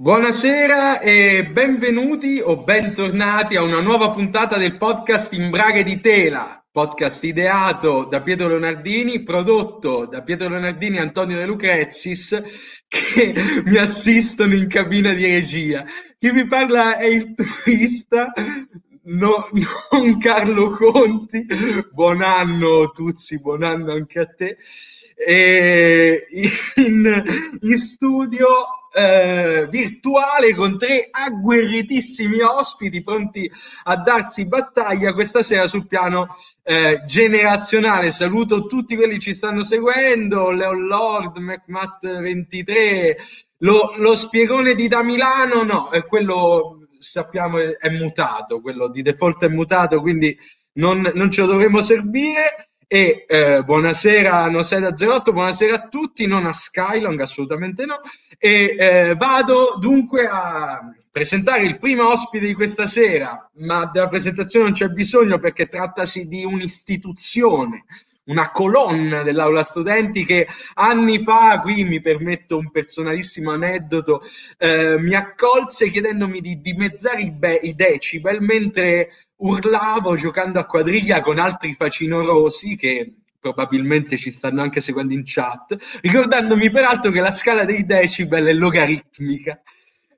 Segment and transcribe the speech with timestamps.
[0.00, 6.64] Buonasera e benvenuti o bentornati a una nuova puntata del podcast In Braghe di Tela,
[6.70, 12.40] podcast ideato da Pietro Leonardini, prodotto da Pietro Leonardini e Antonio De Lucrezis,
[12.86, 13.34] che
[13.64, 15.84] mi assistono in cabina di regia.
[16.16, 18.32] Chi vi parla è il turista,
[19.02, 19.48] no,
[19.90, 21.44] non Carlo Conti.
[21.90, 24.58] Buon anno Tuzzi, buon anno anche a te.
[25.16, 26.24] E
[26.76, 27.24] in,
[27.62, 28.46] in studio
[28.92, 33.50] eh, virtuale con tre agguerritissimi ospiti pronti
[33.84, 38.10] a darsi battaglia questa sera sul piano eh, generazionale.
[38.10, 43.16] Saluto tutti quelli che ci stanno seguendo, Leon Lord, McMatt23,
[43.58, 49.44] lo, lo spiegone di da Milano, no, è quello sappiamo è, mutato, quello di default
[49.44, 50.36] è mutato, quindi
[50.74, 52.67] non, non ce lo dovremo servire.
[52.90, 58.00] E eh, buonasera a Noseda 08, buonasera a tutti, non a Skylong, assolutamente no.
[58.38, 64.64] E eh, vado dunque a presentare il primo ospite di questa sera, ma della presentazione
[64.64, 67.84] non c'è bisogno perché trattasi di un'istituzione,
[68.28, 74.22] una colonna dell'aula studenti che anni fa, qui mi permetto un personalissimo aneddoto,
[74.58, 81.20] eh, mi accolse chiedendomi di dimezzare i, be- i decibel mentre urlavo giocando a quadriglia
[81.20, 87.30] con altri facinorosi che probabilmente ci stanno anche seguendo in chat, ricordandomi peraltro che la
[87.30, 89.60] scala dei decibel è logaritmica.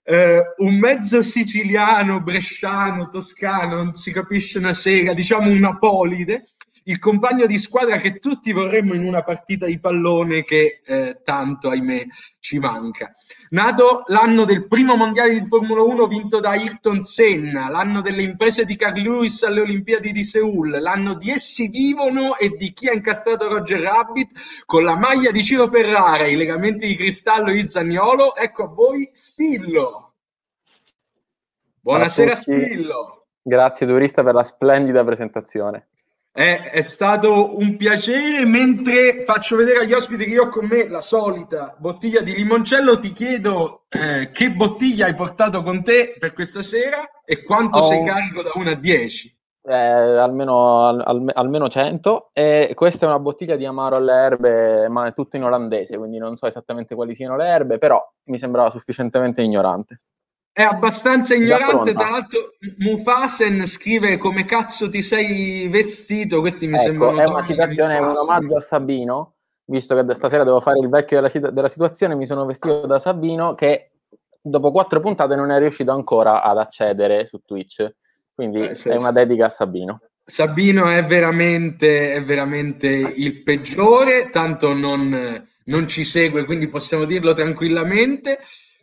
[0.02, 6.47] Uh, un mezzo siciliano, bresciano, toscano, non si capisce una sega, diciamo una polide,
[6.84, 11.69] il compagno di squadra che tutti vorremmo in una partita di pallone che eh, tanto,
[11.69, 12.06] ahimè,
[12.41, 13.14] ci manca.
[13.50, 18.64] Nato l'anno del primo mondiale di Formula 1 vinto da Ayrton Senna, l'anno delle imprese
[18.64, 22.92] di Carl Lewis alle Olimpiadi di Seoul, l'anno di Essi vivono e di chi ha
[22.92, 24.33] incastrato Roger Rabbit
[24.64, 29.11] con la maglia di Ciro Ferrara, i legamenti di cristallo di Zagnolo, ecco a voi
[29.12, 30.14] Spillo.
[31.81, 33.27] Buonasera Spillo.
[33.42, 35.89] Grazie Turista per la splendida presentazione.
[36.33, 38.45] È, è, stato un piacere.
[38.45, 42.98] Mentre faccio vedere agli ospiti che io ho con me la solita bottiglia di limoncello,
[42.98, 47.83] ti chiedo eh, che bottiglia hai portato con te per questa sera e quanto oh.
[47.83, 49.39] sei carico da 1 a 10.
[49.63, 55.07] Eh, almeno, al, almeno 100 e questa è una bottiglia di amaro alle erbe ma
[55.07, 58.70] è tutto in olandese quindi non so esattamente quali siano le erbe però mi sembrava
[58.70, 60.01] sufficientemente ignorante
[60.52, 66.83] è abbastanza ignorante, tra l'altro Mufasen scrive come cazzo ti sei vestito, questi mi ecco,
[66.84, 67.20] sembrano...
[67.20, 69.34] È una citazione, è un omaggio a Sabino,
[69.66, 73.55] visto che stasera devo fare il vecchio della, della situazione, mi sono vestito da Sabino
[73.55, 73.92] che
[74.40, 77.94] dopo quattro puntate non è riuscito ancora ad accedere su Twitch,
[78.34, 80.00] quindi eh, è una dedica a Sabino.
[80.24, 87.32] Sabino è veramente, è veramente il peggiore, tanto non, non ci segue, quindi possiamo dirlo
[87.34, 88.38] tranquillamente.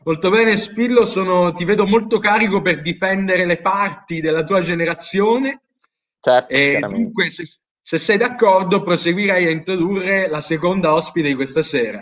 [0.07, 5.63] Molto bene, Spillo, sono, ti vedo molto carico per difendere le parti della tua generazione.
[6.21, 7.43] Certo, e dunque, se,
[7.81, 12.01] se, sei d'accordo, proseguirei a introdurre la seconda ospite di questa sera.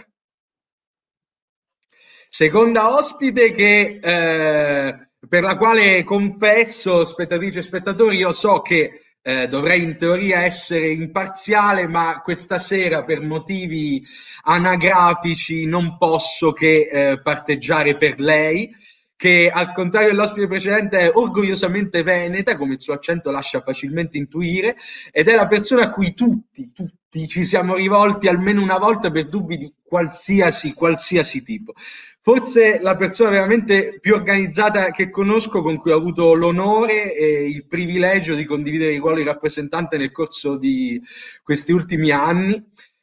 [2.30, 9.48] Seconda ospite che, eh, per la quale confesso, spettatrici e spettatori, io so che eh,
[9.48, 14.06] dovrei in teoria essere imparziale, ma questa sera per motivi
[14.44, 18.70] anagrafici non posso che eh, parteggiare per lei,
[19.16, 24.76] che al contrario dell'ospite precedente è orgogliosamente veneta, come il suo accento lascia facilmente intuire,
[25.12, 29.28] ed è la persona a cui tutti, tutti ci siamo rivolti almeno una volta per
[29.28, 31.74] dubbi di qualsiasi, qualsiasi tipo.
[32.28, 37.68] Forse la persona veramente più organizzata che conosco, con cui ho avuto l'onore e il
[37.68, 41.00] privilegio di condividere il ruolo di rappresentante nel corso di
[41.44, 42.60] questi ultimi anni.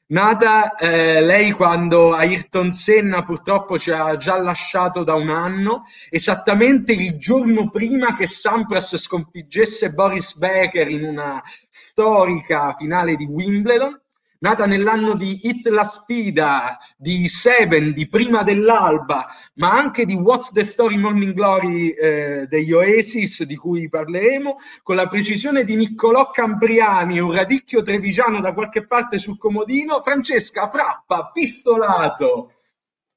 [0.06, 6.90] Nata eh, lei quando Ayrton Senna purtroppo ci ha già lasciato da un anno, esattamente
[6.92, 14.01] il giorno prima che Sampras sconfiggesse Boris Becker in una storica finale di Wimbledon
[14.42, 20.52] nata nell'anno di Hit la sfida, di Seven, di Prima dell'Alba, ma anche di What's
[20.52, 26.30] the Story Morning Glory eh, degli Oasis, di cui parleremo, con la precisione di Niccolò
[26.30, 32.54] Cambriani un radicchio trevigiano da qualche parte sul comodino, Francesca Frappa, pistolato.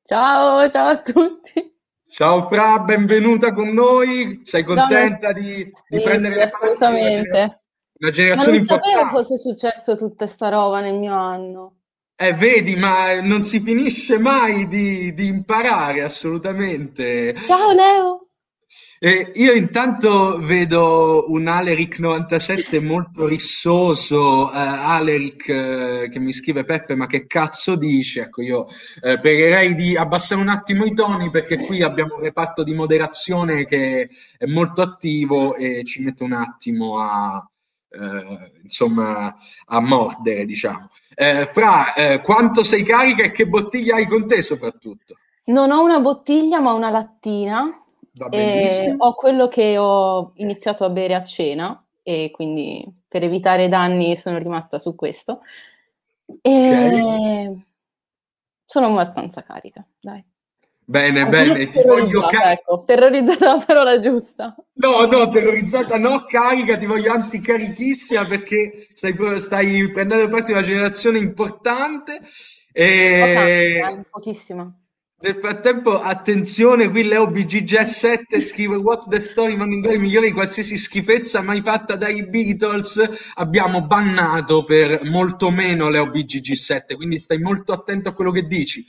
[0.03, 1.73] Ciao, ciao a tutti.
[2.07, 4.41] Ciao Fra, benvenuta con noi.
[4.43, 7.64] Sei contenta no, di, di sì, prendere sì, assolutamente.
[7.97, 8.89] Una generazione ma non importante.
[8.89, 11.75] sapevo fosse successo tutta sta roba nel mio anno.
[12.17, 17.35] Eh, vedi, ma non si finisce mai di, di imparare assolutamente.
[17.45, 18.17] Ciao Leo!
[18.99, 26.63] Eh, io intanto vedo un Aleric 97 molto rissoso, eh, Aleric eh, che mi scrive
[26.63, 28.21] Peppe ma che cazzo dice?
[28.21, 28.65] Ecco io
[29.01, 33.65] eh, pregherei di abbassare un attimo i toni perché qui abbiamo un reparto di moderazione
[33.65, 37.45] che è molto attivo e ci mette un attimo a,
[37.95, 40.89] eh, insomma, a mordere diciamo.
[41.15, 45.15] Eh, fra quanto sei carica e che bottiglia hai con te soprattutto?
[45.45, 47.69] Non ho una bottiglia ma una lattina
[48.29, 54.15] e ho quello che ho iniziato a bere a cena e quindi per evitare danni
[54.15, 55.41] sono rimasta su questo.
[56.41, 57.65] E okay.
[58.63, 60.23] sono abbastanza carica, dai.
[60.87, 62.51] Bene, ah, bene, ti voglio carica.
[62.51, 64.55] Ecco, terrorizzata è la parola giusta.
[64.73, 70.51] No, no, terrorizzata no, carica, ti voglio anzi carichissima perché stai, stai prendendo parte di
[70.51, 72.21] una generazione importante.
[72.71, 73.79] E...
[73.81, 74.71] Okay, pochissima.
[75.17, 80.77] Nel frattempo, attenzione, qui Leo BGG7 scrive What's the story Morning Glory migliore di qualsiasi
[80.77, 83.31] schifezza mai fatta dai Beatles.
[83.35, 88.85] Abbiamo bannato per molto meno Leo BGG7, quindi stai molto attento a quello che dici.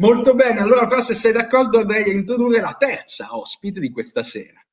[0.00, 4.64] Molto bene, allora se sei d'accordo andrei a introdurre la terza ospite di questa sera.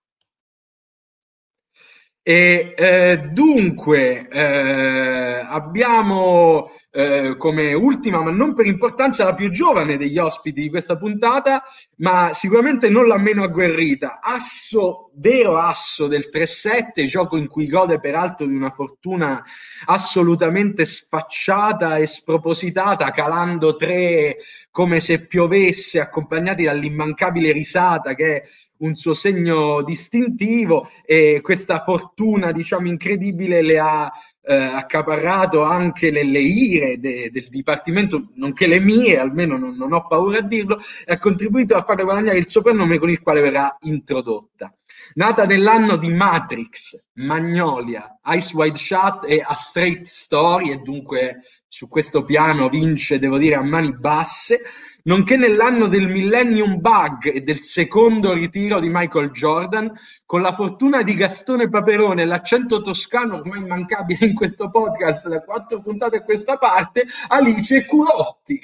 [2.27, 9.95] E eh, dunque eh, abbiamo eh, come ultima, ma non per importanza, la più giovane
[9.95, 11.62] degli ospiti di questa puntata,
[11.98, 14.22] ma sicuramente non la meno agguerrita.
[14.24, 19.44] Asso, vero asso del 3-7, gioco in cui gode peraltro di una fortuna
[19.86, 24.38] assolutamente sfacciata e spropositata, calando tre
[24.71, 28.44] come se piovesse, accompagnati dall'immancabile risata che è
[28.77, 34.12] un suo segno distintivo e questa fortuna, diciamo, incredibile le ha
[34.42, 39.94] eh, accaparrato anche le, le ire de, del Dipartimento, nonché le mie, almeno non, non,
[39.94, 43.42] ho paura a dirlo, e ha contribuito a farle guadagnare il soprannome con il quale
[43.42, 44.74] verrà introdotta.
[45.16, 51.88] Nata nell'anno di Matrix, Magnolia, Ice Wide Shut e A Straight Story, e dunque su
[51.88, 54.62] questo piano vince, devo dire, a mani basse,
[55.06, 59.92] nonché nell'anno del Millennium Bug e del secondo ritiro di Michael Jordan,
[60.25, 65.81] con la fortuna di Gastone Paperone l'accento toscano ormai immancabile in questo podcast da quattro
[65.81, 68.60] puntate a questa parte, Alice Culotti.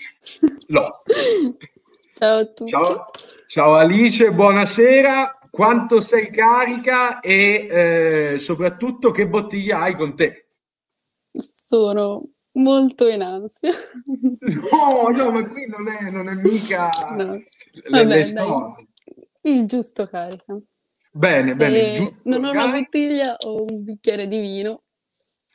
[0.68, 2.70] Ciao a tutti.
[2.70, 3.06] Ciao,
[3.48, 5.40] ciao Alice, buonasera.
[5.50, 10.46] Quanto sei carica e eh, soprattutto che bottiglia hai con te?
[11.32, 13.72] Sono molto in ansia.
[14.72, 17.34] No, no, ma qui non è, non è mica no.
[17.34, 17.48] le,
[17.90, 18.26] Vabbè, le
[19.44, 20.54] il giusto carica.
[21.12, 21.94] Bene, bene.
[21.94, 24.84] Giusto non ho una bottiglia, ho un bicchiere di vino.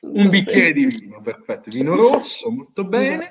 [0.00, 1.70] Un bicchiere di vino, perfetto.
[1.70, 3.28] Vino rosso, molto bene.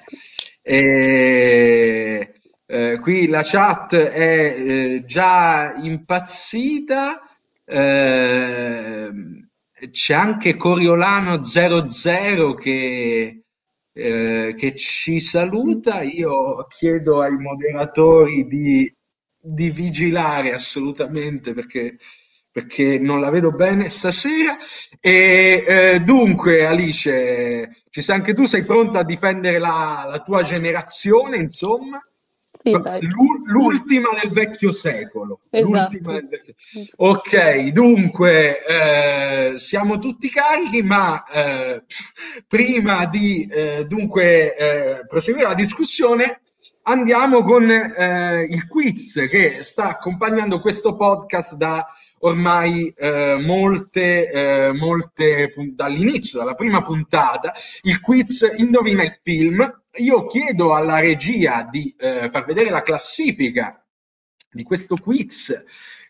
[0.62, 2.34] E,
[2.66, 7.22] eh, qui la chat è eh, già impazzita.
[7.66, 9.12] Eh,
[9.92, 13.45] c'è anche Coriolano 00 che
[13.98, 16.02] eh, che ci saluta.
[16.02, 18.94] Io chiedo ai moderatori di,
[19.42, 21.98] di vigilare assolutamente perché,
[22.52, 24.58] perché, non la vedo bene stasera.
[25.00, 28.44] E eh, dunque, Alice, ci sei anche tu?
[28.44, 32.02] Sei pronta a difendere la, la tua generazione, insomma?
[32.66, 33.08] Sì,
[33.52, 35.42] l'ultima del vecchio secolo.
[35.52, 35.98] Esatto.
[36.02, 36.56] Vecchio...
[36.96, 41.84] Ok, dunque eh, siamo tutti carichi, ma eh,
[42.48, 46.42] prima di eh, dunque eh, proseguire la discussione,
[46.84, 51.86] andiamo con eh, il quiz che sta accompagnando questo podcast da
[52.22, 57.54] ormai eh, molte, eh, molte dall'inizio, dalla prima puntata,
[57.84, 59.84] il quiz Indovina il film.
[59.98, 63.84] Io chiedo alla regia di eh, far vedere la classifica
[64.52, 65.54] di questo quiz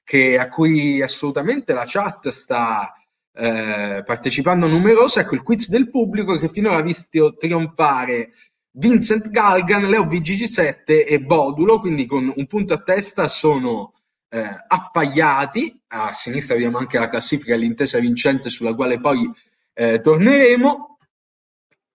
[0.04, 2.94] che, a cui assolutamente la chat sta
[3.34, 5.22] eh, partecipando numerosa.
[5.22, 8.32] Ecco il quiz del pubblico che finora ha visto trionfare
[8.72, 13.94] Vincent Galgan, Leo BGG7 e Bodulo, quindi con un punto a testa sono
[14.30, 15.82] eh, appaiati.
[15.88, 19.30] A sinistra vediamo anche la classifica e l'intesa vincente sulla quale poi
[19.74, 20.98] eh, torneremo.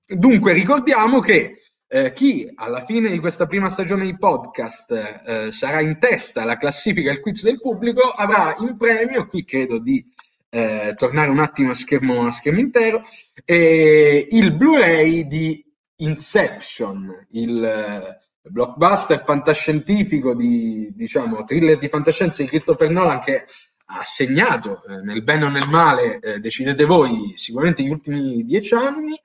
[0.07, 1.60] Dunque ricordiamo che
[1.93, 6.57] eh, chi alla fine di questa prima stagione di podcast eh, sarà in testa alla
[6.57, 10.05] classifica al quiz del pubblico avrà in premio, qui credo di
[10.51, 13.03] eh, tornare un attimo a schermo, a schermo intero,
[13.45, 15.65] il Blu-ray di
[15.97, 23.47] Inception, il blockbuster fantascientifico di, diciamo, thriller di fantascienza di Christopher Nolan che
[23.93, 28.75] ha segnato eh, nel bene o nel male, eh, decidete voi, sicuramente gli ultimi dieci
[28.75, 29.21] anni.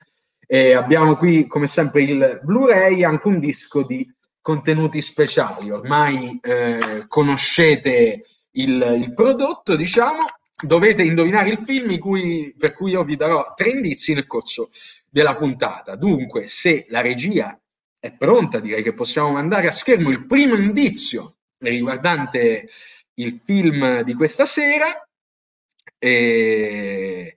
[0.46, 4.08] E abbiamo qui, come sempre, il Blu-ray, anche un disco di
[4.40, 5.70] contenuti speciali.
[5.70, 8.22] Ormai eh, conoscete
[8.52, 10.24] il, il prodotto, diciamo,
[10.64, 14.70] dovete indovinare il film cui, per cui io vi darò tre indizi nel corso
[15.10, 15.96] della puntata.
[15.96, 17.58] Dunque, se la regia
[17.98, 22.68] è pronta, direi che possiamo mandare a schermo il primo indizio riguardante
[23.14, 24.86] il film di questa sera,
[25.98, 27.36] eh,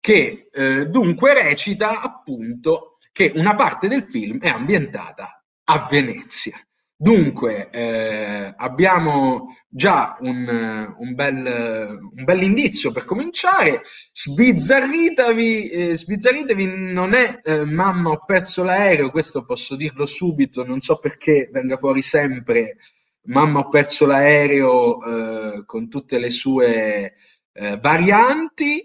[0.00, 6.58] che eh, dunque recita appunto che una parte del film è ambientata a Venezia.
[6.96, 13.82] Dunque, eh, abbiamo già un, un, bel, un bel indizio per cominciare.
[14.12, 20.80] Sbizzarritevi, eh, sbizzarritevi non è eh, mamma ho perso l'aereo, questo posso dirlo subito, non
[20.80, 22.76] so perché venga fuori sempre
[23.24, 27.14] mamma ho perso l'aereo eh, con tutte le sue
[27.52, 28.84] eh, varianti.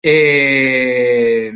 [0.00, 1.52] E,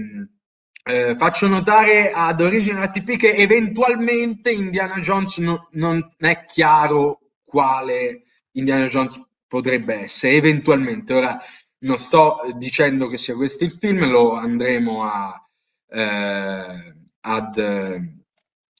[0.87, 8.25] eh, faccio notare ad Origin ATP che eventualmente Indiana Jones no, non è chiaro quale
[8.53, 11.15] Indiana Jones potrebbe essere, eventualmente.
[11.15, 11.41] Ora
[11.81, 15.49] non sto dicendo che sia questo il film, lo andremo a,
[15.89, 17.59] eh, ad,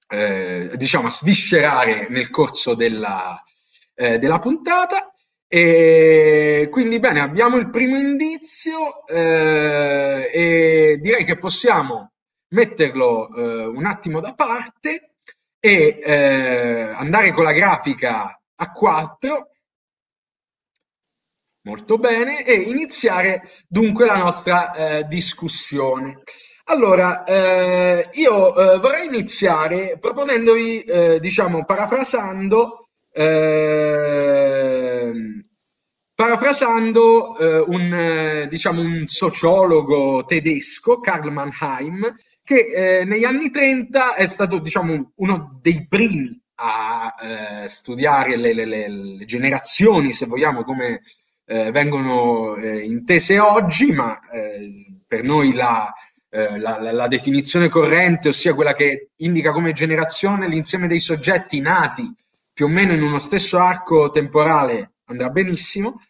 [0.09, 3.43] eh, diciamo, a sviscerare nel corso della,
[3.95, 5.11] eh, della puntata.
[5.47, 12.13] E quindi bene, abbiamo il primo indizio eh, e direi che possiamo
[12.49, 15.15] metterlo eh, un attimo da parte
[15.61, 19.49] e eh, andare con la grafica a 4
[21.63, 26.23] molto bene e iniziare dunque la nostra eh, discussione.
[26.65, 30.85] Allora, eh, io eh, vorrei iniziare proponendovi,
[31.21, 32.84] diciamo, parafrasando
[33.17, 35.13] eh,
[36.15, 44.15] parafrasando eh, un, eh, diciamo, un sociologo tedesco, Karl Mannheim, che eh, negli anni 30
[44.17, 50.65] è stato diciamo, uno dei primi a eh, studiare le, le, le, generazioni, se vogliamo,
[50.65, 51.03] come
[51.47, 54.19] eh, vengono intese oggi, ma
[55.07, 55.93] per noi la,
[56.31, 62.11] la, la, definizione corrente, ossia quella che indica come generazione l'insieme dei soggetti nati
[62.55, 66.01] più o meno in uno stesso arco temporale andrà benissimo.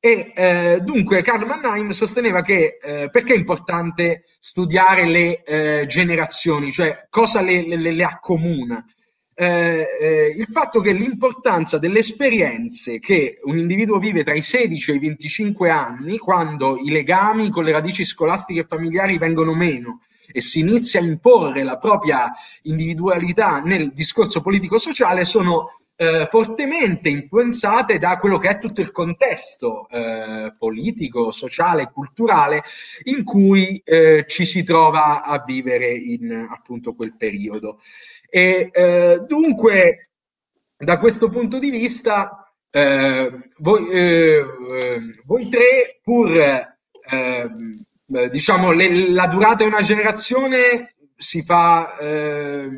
[0.00, 6.72] E eh, dunque Karl Mannheim sosteneva che eh, perché è importante studiare le eh, generazioni,
[6.72, 8.84] cioè cosa le, le, le accomuna.
[9.36, 14.90] Eh, eh, il fatto che l'importanza delle esperienze che un individuo vive tra i 16
[14.90, 20.00] e i 25 anni, quando i legami con le radici scolastiche e familiari vengono meno
[20.30, 22.30] e si inizia a imporre la propria
[22.62, 29.88] individualità nel discorso politico-sociale, sono eh, fortemente influenzate da quello che è tutto il contesto
[29.88, 32.62] eh, politico, sociale, culturale
[33.04, 37.80] in cui eh, ci si trova a vivere in appunto quel periodo.
[38.28, 40.10] E eh, dunque,
[40.76, 44.44] da questo punto di vista, eh, voi, eh,
[45.24, 46.72] voi, tre, pur
[48.30, 52.68] diciamo le, la durata di una generazione si fa, eh,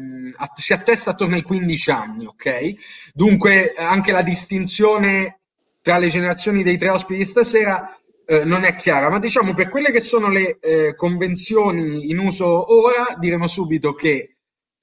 [0.55, 2.75] si attesta attorno ai 15 anni, ok?
[3.12, 5.40] Dunque anche la distinzione
[5.81, 9.93] tra le generazioni dei tre ospiti stasera eh, non è chiara, ma diciamo per quelle
[9.93, 14.37] che sono le eh, convenzioni in uso ora, diremo subito che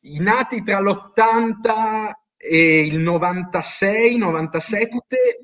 [0.05, 4.87] i nati tra l'80 e il 96-97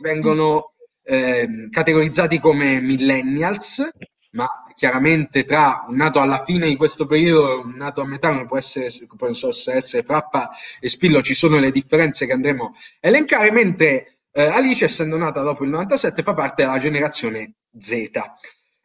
[0.01, 0.73] vengono
[1.03, 3.87] ehm, categorizzati come millennials,
[4.31, 8.29] ma chiaramente tra un nato alla fine di questo periodo e un nato a metà
[8.29, 13.07] come può essere, possono essere Frappa e Spillo, ci sono le differenze che andremo a
[13.07, 18.09] elencare, mentre eh, Alice, essendo nata dopo il 97, fa parte della generazione Z.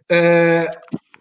[0.06, 0.68] Eh,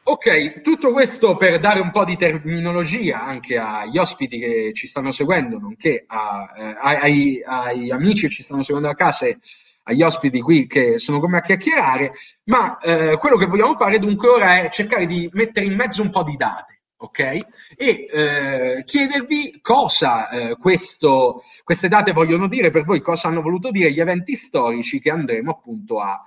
[0.03, 5.11] ok, tutto questo per dare un po' di terminologia anche agli ospiti che ci stanno
[5.11, 9.37] seguendo, nonché a, eh, ai, ai, amici che ci stanno seguendo a casa e
[9.83, 12.13] agli ospiti qui che sono come a chiacchierare,
[12.45, 16.09] ma eh, quello che vogliamo fare dunque ora è cercare di mettere in mezzo un
[16.09, 17.19] po' di date, ok?
[17.19, 17.47] E
[17.77, 23.91] eh, chiedervi cosa eh, questo, queste date vogliono dire per voi, cosa hanno voluto dire
[23.91, 26.21] gli eventi storici che andremo appunto a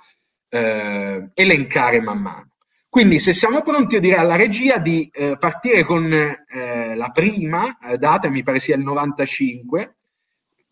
[0.49, 2.51] eh, elencare man mano.
[2.89, 7.77] Quindi se siamo pronti, io direi alla regia di eh, partire con eh, la prima
[7.99, 9.95] data, mi pare sia il 95,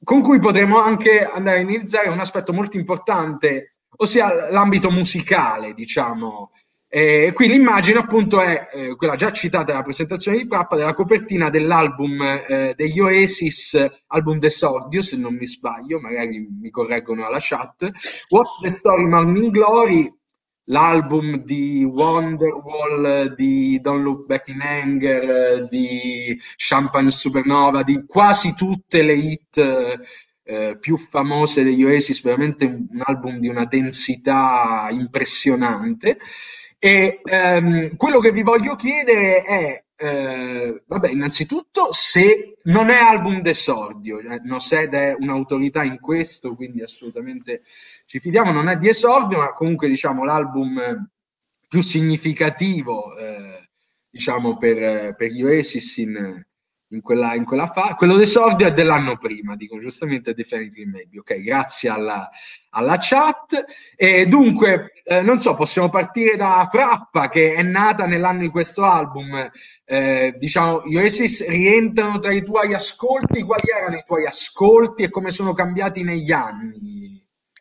[0.04, 6.50] con cui potremo anche andare a analizzare un aspetto molto importante, ossia l'ambito musicale, diciamo.
[6.88, 11.50] E qui l'immagine appunto è eh, quella già citata nella presentazione di Prappa della copertina
[11.50, 17.90] dell'album eh, degli Oasis, album d'esordio se non mi sbaglio, magari mi correggono alla chat,
[18.28, 20.08] What's the Story Morning Glory,
[20.64, 29.02] l'album di Wonderwall, di Don't Look Back in Anger, di Champagne Supernova, di quasi tutte
[29.02, 30.00] le hit
[30.44, 36.18] eh, più famose degli Oasis, veramente un, album di una densità impressionante.
[36.78, 43.40] E ehm, quello che vi voglio chiedere è, eh, vabbè, innanzitutto se non è album
[43.40, 47.62] d'esordio, eh, Nosed è un'autorità in questo, quindi assolutamente
[48.06, 51.08] ci fidiamo, non è di esordio, ma comunque diciamo l'album
[51.68, 53.68] più significativo, eh,
[54.08, 56.44] diciamo, per, per gli Oasis in,
[56.88, 57.94] in quella, in quella fase.
[57.94, 61.18] Quello d'esordio è dell'anno prima, dico giustamente Definitely Maybe.
[61.18, 62.30] Ok, grazie alla,
[62.70, 63.64] alla chat.
[63.96, 68.84] E dunque, eh, non so, possiamo partire da Frappa, che è nata nell'anno di questo
[68.84, 69.50] album.
[69.84, 73.42] Eh, diciamo, gli Oasis rientrano tra i tuoi ascolti.
[73.42, 77.13] Quali erano i tuoi ascolti e come sono cambiati negli anni?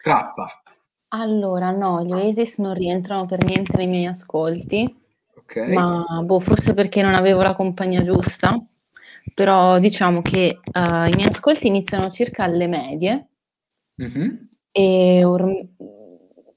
[0.04, 0.62] Frappa.
[1.10, 5.02] Allora, no, gli Oasis non rientrano per niente nei miei ascolti.
[5.36, 5.74] Okay.
[5.74, 8.56] Ma boh, forse perché non avevo la compagnia giusta
[9.34, 13.28] però diciamo che uh, i miei ascolti iniziano circa alle medie
[14.02, 14.36] mm-hmm.
[14.72, 15.68] e, or-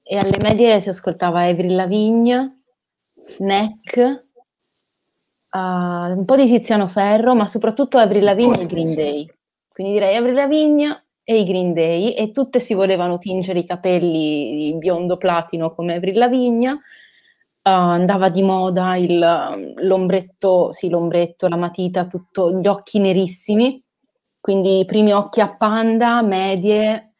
[0.02, 2.54] e, alle medie si ascoltava Avril Lavigne,
[3.38, 4.20] Neck,
[5.52, 9.30] uh, un po' di Tiziano Ferro, ma soprattutto Avril Lavigne e Green Day.
[9.72, 14.70] Quindi direi Avril Lavigne e i Green Day e tutte si volevano tingere i capelli
[14.70, 16.78] di biondo platino come Avril Lavigne uh,
[17.62, 23.82] andava di moda il, l'ombretto, sì, l'ombretto, la matita, tutto, gli occhi nerissimi,
[24.40, 27.14] quindi i primi occhi a panda, medie,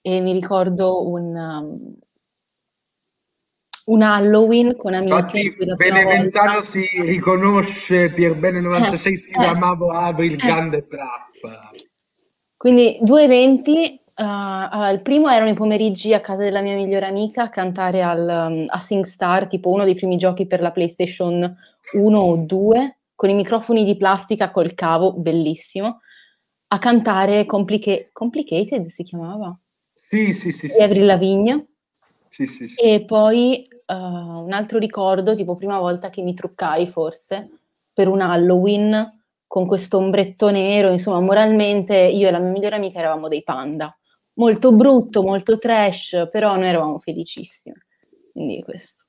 [0.00, 1.98] e mi ricordo un, um,
[3.84, 5.38] un Halloween con amiche.
[5.38, 10.36] Infatti Beneventano si riconosce per bene 96 eh, si eh, amavo Avril, eh.
[10.36, 11.70] grande trappa.
[12.60, 17.44] Quindi due eventi Uh, il primo erano i pomeriggi a casa della mia migliore amica
[17.44, 21.56] a cantare al, um, a SingStar, tipo uno dei primi giochi per la PlayStation
[21.94, 26.00] 1 o 2, con i microfoni di plastica col cavo, bellissimo,
[26.66, 29.58] a cantare Complica- Complicated si chiamava?
[29.94, 30.66] Sì, sì, sì.
[30.66, 31.66] Di Avril Lavigne.
[32.28, 32.74] Sì, sì, sì.
[32.74, 37.48] E poi uh, un altro ricordo, tipo prima volta che mi truccai forse,
[37.90, 39.19] per un Halloween
[39.50, 43.92] con questo ombretto nero, insomma, moralmente io e la mia migliore amica eravamo dei panda
[44.34, 47.74] molto brutto, molto trash, però noi eravamo felicissimi.
[48.32, 49.06] Quindi questo.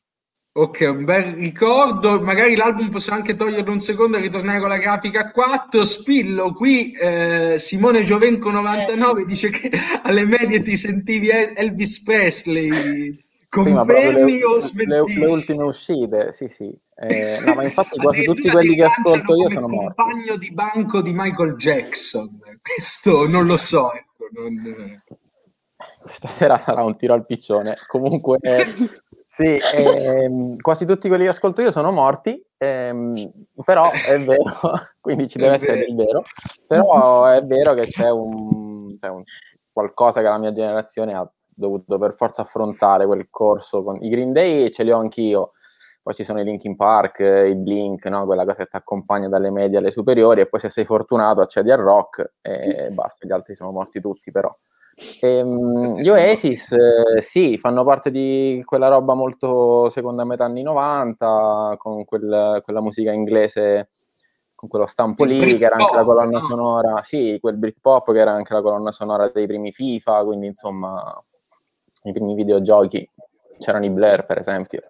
[0.54, 2.20] Ok, un bel ricordo.
[2.22, 5.86] Magari l'album possiamo anche toglierlo un secondo e ritornare con la grafica a 4.
[5.86, 9.28] Spillo, qui eh, Simone Giovenco 99 eh, sì.
[9.30, 13.12] dice che alle medie ti sentivi Elvis Presley.
[13.52, 14.90] Confermi sì, o smetti?
[14.90, 16.74] Le, le, ultime uscite, sì, sì.
[16.96, 20.02] Eh, no, ma infatti quasi tutti quelli che ascolto io sono morti.
[20.02, 22.40] compagno di banco di Michael Jackson.
[22.62, 23.92] Questo non lo so.
[23.92, 25.02] Ecco, non
[26.02, 27.78] questa sera sarà un tiro al piccione.
[27.88, 28.66] Comunque, eh,
[29.10, 33.14] sì, ehm, quasi tutti quelli che ascolto io sono morti, ehm,
[33.64, 34.44] però è vero,
[35.02, 36.24] quindi ci deve essere il vero,
[36.68, 39.24] però è vero che c'è un, c'è un,
[39.72, 41.30] qualcosa che la mia generazione ha
[41.62, 45.52] dovuto per forza affrontare quel corso con i Green Day, ce li ho anch'io.
[46.04, 48.26] Poi ci sono i Linkin Park, i Blink, no?
[48.26, 51.70] quella cosa che ti accompagna dalle medie alle superiori, e poi se sei fortunato accedi
[51.72, 54.54] al rock e basta, gli altri sono morti tutti però.
[55.22, 61.76] Ehm, gli Oasis, eh, sì, fanno parte di quella roba molto seconda metà anni 90,
[61.78, 63.92] con quel, quella musica inglese,
[64.54, 66.46] con quello stampo lì, che era anche la colonna no?
[66.46, 71.24] sonora, sì, quel Britpop che era anche la colonna sonora dei primi FIFA, quindi insomma,
[72.04, 73.08] i primi videogiochi,
[73.60, 74.84] c'erano i Blair per esempio.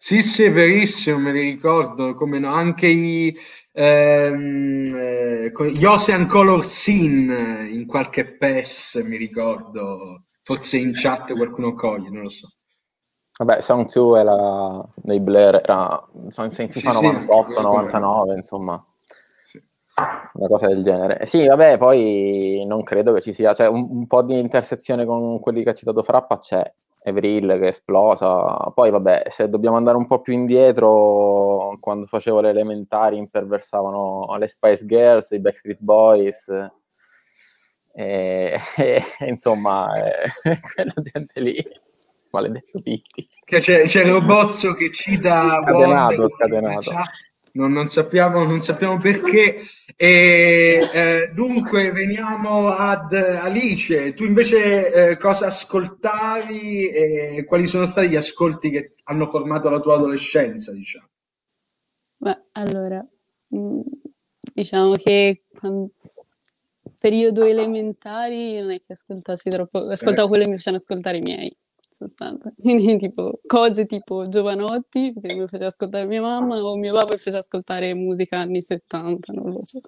[0.00, 3.36] Sì, sì, è verissimo, me li ricordo, come no, anche i,
[3.72, 11.74] ehm, eh, gli Ocean Color Scene in qualche PES, mi ricordo, forse in chat qualcuno
[11.74, 12.48] coglie, non lo so.
[13.38, 18.86] Vabbè, Song 2 era, dei Blair era in FIFA sì, 98, sì, 99, insomma.
[20.32, 21.26] Una cosa del genere.
[21.26, 25.40] Sì, vabbè, poi non credo che ci sia, cioè un, un po' di intersezione con
[25.40, 26.72] quelli che ha citato Frappa c'è,
[27.04, 28.72] Avril che è esplosa.
[28.74, 34.48] Poi, vabbè, se dobbiamo andare un po' più indietro, quando facevo le elementari imperversavano le
[34.48, 36.48] Spice Girls, i Backstreet Boys,
[37.92, 40.30] e, e insomma, eh,
[40.74, 41.64] quella gente lì,
[42.30, 43.28] maledetto Pitti.
[43.44, 46.92] C'è, c'è il robozzo che cita scatenato, scatenato
[47.52, 49.60] non, non, sappiamo, non sappiamo, perché.
[49.96, 54.14] E, eh, dunque, veniamo ad Alice.
[54.14, 59.80] Tu invece eh, cosa ascoltavi e quali sono stati gli ascolti che hanno formato la
[59.80, 61.08] tua adolescenza, diciamo?
[62.16, 63.04] Beh, allora,
[63.54, 63.80] mm,
[64.54, 65.90] diciamo che quando,
[66.98, 70.28] periodo elementari non è che ascoltassi troppo, ascoltavo eh.
[70.28, 71.56] quello che mi facevano ascoltare i miei
[71.98, 72.52] sostanza.
[72.56, 77.16] Quindi tipo cose tipo Giovanotti, che mi faceva ascoltare mia mamma, o mio papà mi
[77.16, 79.80] faceva ascoltare musica anni 70, non lo so.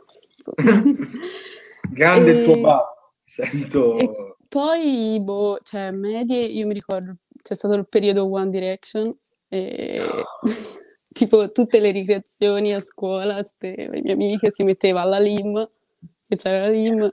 [1.92, 2.44] Grande e...
[2.44, 3.96] tuo babbo, Sento...
[3.98, 9.14] E poi, boh, cioè, medie, io mi ricordo, c'è stato il periodo One Direction,
[9.48, 10.02] e
[11.12, 15.70] tipo tutte le ricreazioni a scuola, tutte le mie amiche si metteva alla LIM,
[16.26, 17.08] che c'era la LIM,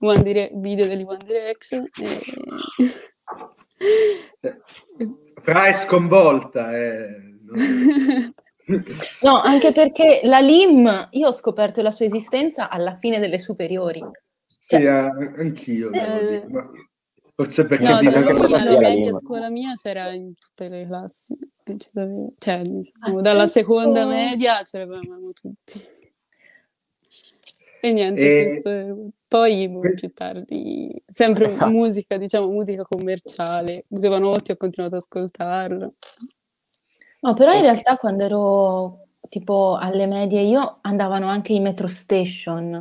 [0.00, 1.84] One Dire- video degli One Direction.
[2.00, 2.08] E...
[5.42, 6.76] Fra è sconvolta.
[6.76, 7.28] Eh.
[9.22, 14.00] No, anche perché la LIM, io ho scoperto la sua esistenza alla fine delle superiori.
[14.64, 15.90] Cioè, sì, anch'io.
[15.90, 16.46] Eh...
[17.34, 21.34] Forse perché no, vive la, la, media scuola mia c'era in tutte le classi,
[22.38, 25.82] cioè diciamo, dalla seconda media ce l'avevamo tutti.
[27.80, 28.60] E niente, e...
[28.60, 31.70] Questo, poi boh, più tardi, sempre esatto.
[31.70, 35.92] musica, diciamo musica commerciale, Buonanotte ho continuato ad ascoltarla.
[37.20, 42.74] No, però in realtà quando ero tipo alle medie io andavano anche i metro station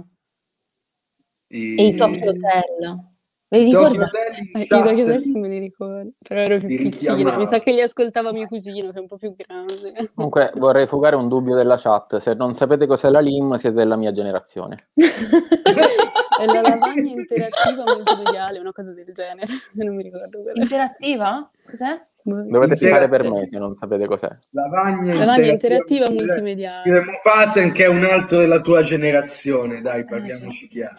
[1.45, 3.07] e, e i Tokyo Hotel.
[3.47, 4.17] Ve li ricordate?
[4.55, 7.38] Eh, I Tokyo Hotel me li ricordo, però ero più piccina.
[7.38, 10.12] Mi sa che li ascoltava mio cugino, che è un po' più grande.
[10.15, 12.17] Comunque vorrei fugare un dubbio della chat.
[12.17, 14.89] Se non sapete cos'è la LIM, siete della mia generazione.
[16.39, 19.47] è la lavagna interattiva multimediale, una cosa del genere.
[19.73, 20.41] Non mi ricordo.
[20.41, 20.62] Quella.
[20.62, 21.49] Interattiva?
[21.65, 22.02] Cos'è?
[22.21, 24.30] Dovete spiegare per me se non sapete cos'è.
[24.52, 27.02] Lavagna, lavagna interattiva, interattiva multimediale.
[27.02, 30.67] Mufasen che è un altro della tua generazione, dai, parliamoci eh, sì.
[30.67, 30.95] chiaro.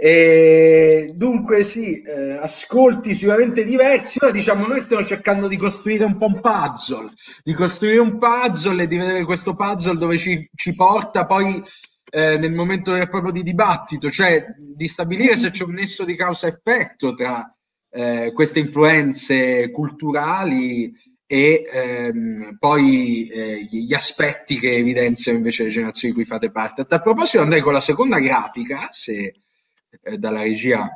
[0.00, 4.18] E dunque sì, eh, ascolti sicuramente diversi.
[4.20, 7.10] Ora diciamo, noi stiamo cercando di costruire un po' un puzzle,
[7.42, 11.60] di costruire un puzzle e di vedere questo puzzle dove ci, ci porta poi
[12.10, 17.14] eh, nel momento proprio di dibattito, cioè di stabilire se c'è un nesso di causa-effetto
[17.14, 17.54] tra
[17.90, 20.92] eh, queste influenze culturali
[21.26, 26.82] e ehm, poi eh, gli aspetti che evidenziano invece le generazioni di cui fate parte.
[26.82, 29.34] A tal proposito andrei con la seconda grafica, se
[30.02, 30.88] eh, dalla regia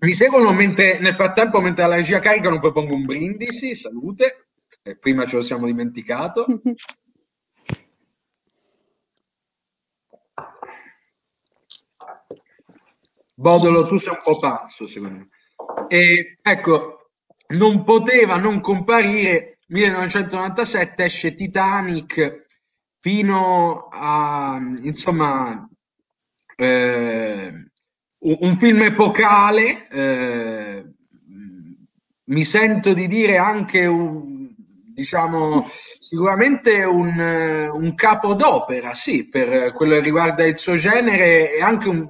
[0.00, 4.44] mi seguono mentre nel frattempo mentre la regia caricano propongo un brindisi salute
[4.82, 6.46] eh, prima ce lo siamo dimenticato
[13.38, 15.28] Bodolo tu sei un po' pazzo secondo me
[15.86, 17.10] e ecco
[17.48, 22.46] non poteva non comparire 1997 esce Titanic
[22.98, 25.68] fino a insomma
[26.56, 27.68] eh,
[28.20, 30.84] un film epocale, eh,
[32.24, 34.52] mi sento di dire anche un,
[34.92, 35.68] diciamo,
[36.00, 42.08] sicuramente un, un capodopera, sì, per quello che riguarda il suo genere, e anche un,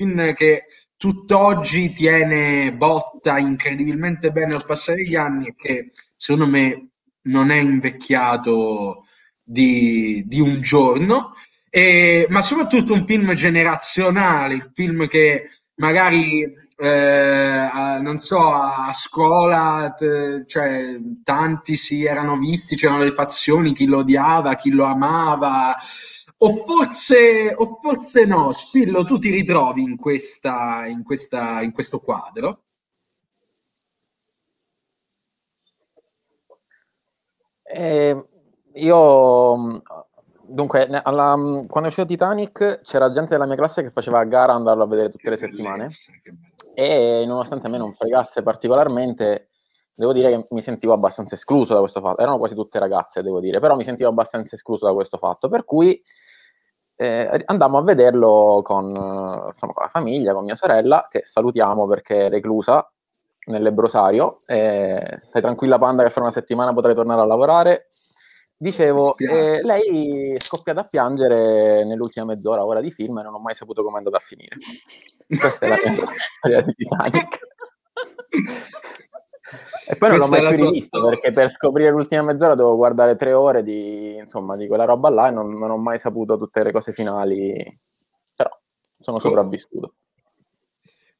[0.00, 0.64] film che
[0.96, 6.90] tutt'oggi tiene botta incredibilmente bene al passare degli anni e che secondo me
[7.22, 9.04] non è invecchiato
[9.42, 11.34] di, di un giorno.
[11.68, 16.42] E, ma soprattutto un film generazionale, il film che magari
[16.76, 23.74] eh, a, non so, a scuola t- cioè, tanti si erano visti, c'erano le fazioni,
[23.74, 25.76] chi lo odiava, chi lo amava.
[26.42, 31.98] O forse, o forse no, Spillo, tu ti ritrovi in, questa, in, questa, in questo
[31.98, 32.62] quadro?
[37.62, 38.28] Eh,
[38.74, 39.82] io
[40.50, 44.52] Dunque, alla, quando è uscito Titanic c'era gente della mia classe che faceva a gara
[44.52, 45.88] andarlo a vedere tutte le settimane
[46.74, 49.50] e nonostante a me non fregasse particolarmente,
[49.94, 52.20] devo dire che mi sentivo abbastanza escluso da questo fatto.
[52.20, 55.64] Erano quasi tutte ragazze, devo dire, però mi sentivo abbastanza escluso da questo fatto, per
[55.64, 56.02] cui
[57.00, 62.26] eh, andammo a vederlo con, insomma, con la famiglia, con mia sorella, che salutiamo perché
[62.26, 62.90] è reclusa
[63.46, 64.36] nel lebrosario.
[64.46, 67.90] Eh, stai tranquilla Panda che fra una settimana potrai tornare a lavorare
[68.62, 73.38] Dicevo, eh, lei è scoppiata a piangere nell'ultima mezz'ora, ora di film e non ho
[73.38, 74.58] mai saputo come è andata a finire.
[75.26, 75.94] Questa è la mia
[76.36, 77.38] storia di Titanic.
[79.88, 83.32] e poi non l'ho mai più rivisto perché per scoprire l'ultima mezz'ora devo guardare tre
[83.32, 86.72] ore di, insomma, di quella roba là e non, non ho mai saputo tutte le
[86.72, 87.80] cose finali.
[88.34, 88.50] Però
[88.98, 89.94] sono sopravvissuto.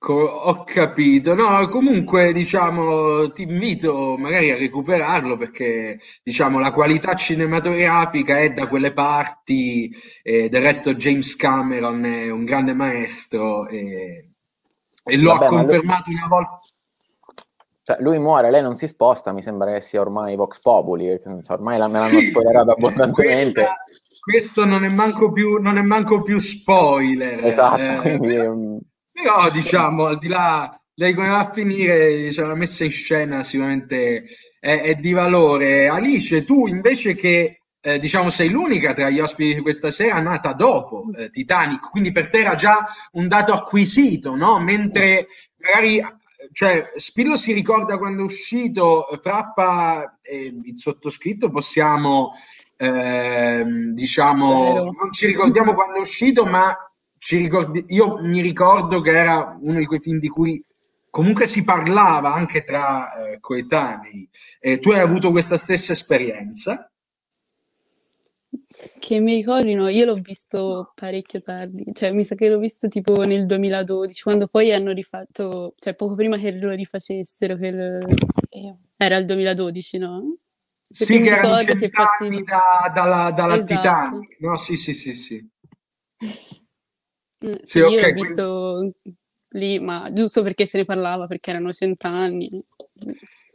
[0.03, 8.39] Ho capito, no, comunque diciamo ti invito magari a recuperarlo perché diciamo la qualità cinematografica
[8.39, 14.31] è da quelle parti, e del resto James Cameron è un grande maestro e,
[15.05, 16.15] e lo Vabbè, ha confermato lui...
[16.15, 16.61] una volta.
[17.91, 21.43] Cioè, lui muore, lei non si sposta, mi sembra che sia ormai Vox Populi, cioè,
[21.49, 23.53] ormai me l'hanno spoilerato abbondantemente.
[23.53, 23.77] Questa,
[24.23, 27.45] questo non è manco più, non è manco più spoiler.
[27.45, 28.79] Esatto, eh.
[29.13, 33.43] Però diciamo, al di là di come va a finire, diciamo, la messa in scena
[33.43, 34.25] sicuramente
[34.61, 35.89] è, è, di valore.
[35.89, 40.53] Alice, tu invece che eh, diciamo, sei l'unica tra gli ospiti di questa sera nata
[40.53, 44.61] dopo eh, Titanic, quindi per te era già un dato acquisito, no?
[44.61, 45.27] Mentre
[45.57, 46.01] magari
[46.53, 52.33] cioè, Spillo si ricorda quando è uscito, Frappa e il sottoscritto possiamo,
[52.77, 56.75] eh, diciamo, non ci ricordiamo quando è uscito, ma
[57.29, 60.65] ricordi- io mi ricordo che era uno di quei film di cui
[61.11, 64.29] comunque si parlava anche tra eh, coetanei.
[64.59, 66.91] E tu hai avuto questa stessa esperienza?
[69.11, 72.87] Che mi ricordi, no, io l'ho visto parecchio tardi, cioè mi sa che l'ho visto
[72.87, 78.07] tipo nel 2012, quando poi hanno rifatto, cioè poco prima che lo rifacessero, che il...
[78.97, 80.37] era il 2012, no?
[80.97, 82.45] Perché sì, che erano che fossi...
[82.45, 83.81] da, dalla, dalla esatto.
[83.81, 84.57] Titanic, no?
[84.57, 85.51] Sì, sì, sì, sì.
[87.45, 89.19] Mm, sì, sì io okay, l'ho visto quindi...
[89.49, 92.49] lì, ma giusto perché se ne parlava, perché erano cent'anni.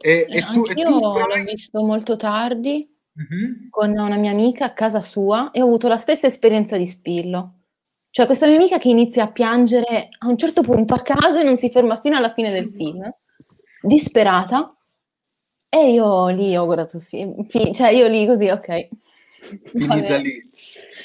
[0.02, 1.00] E, e tu, Anch'io e tu...
[1.00, 3.68] l'ho visto molto tardi, mm-hmm.
[3.70, 7.52] con una mia amica a casa sua e ho avuto la stessa esperienza di Spillo.
[8.10, 11.42] Cioè questa mia amica che inizia a piangere a un certo punto a caso e
[11.42, 13.02] non si ferma fino alla fine del film,
[13.82, 14.74] disperata.
[15.68, 17.42] E io lì ho guardato il film,
[17.74, 18.88] cioè io lì così, ok.
[19.64, 20.50] Finita lì.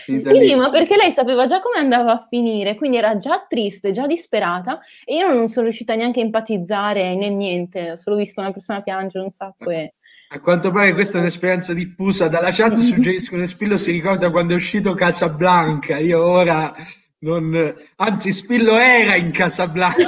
[0.06, 0.56] Finita sì, lì.
[0.56, 4.80] ma perché lei sapeva già come andava a finire, quindi era già triste, già disperata
[5.04, 8.82] e io non sono riuscita neanche a empatizzare né niente, ho solo visto una persona
[8.82, 9.96] piangere un sacco e
[10.34, 12.30] a quanto pare questa è un'esperienza diffusa.
[12.30, 15.98] Dalla chat suggeriscono che Spillo si ricorda quando è uscito Casablanca.
[15.98, 16.74] Io ora
[17.20, 17.74] non...
[17.98, 20.08] Anzi, Spillo era in Casablanca.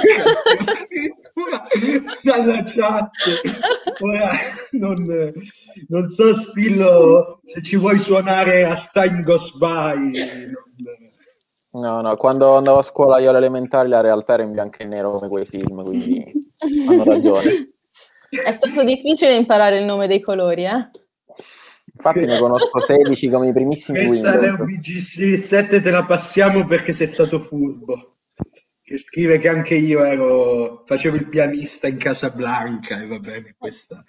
[2.22, 3.10] dalla chat.
[4.00, 4.30] Ora
[4.70, 4.96] non,
[5.88, 10.52] non, so Spillo se ci vuoi suonare a Stein Goes By.
[11.72, 15.10] No, no, quando andavo a scuola io all'elementare la realtà era in bianco e nero
[15.10, 16.24] come quei film, quindi
[16.88, 17.73] hanno ragione.
[18.42, 20.90] È stato difficile imparare il nome dei colori, eh?
[21.96, 24.64] Infatti ne conosco 16 come i primissimi Questa Windows.
[24.64, 28.16] BGC 7 te la passiamo perché sei stato furbo.
[28.82, 34.04] Che scrive che anche io ero, facevo il pianista in Casablanca e va bene, questa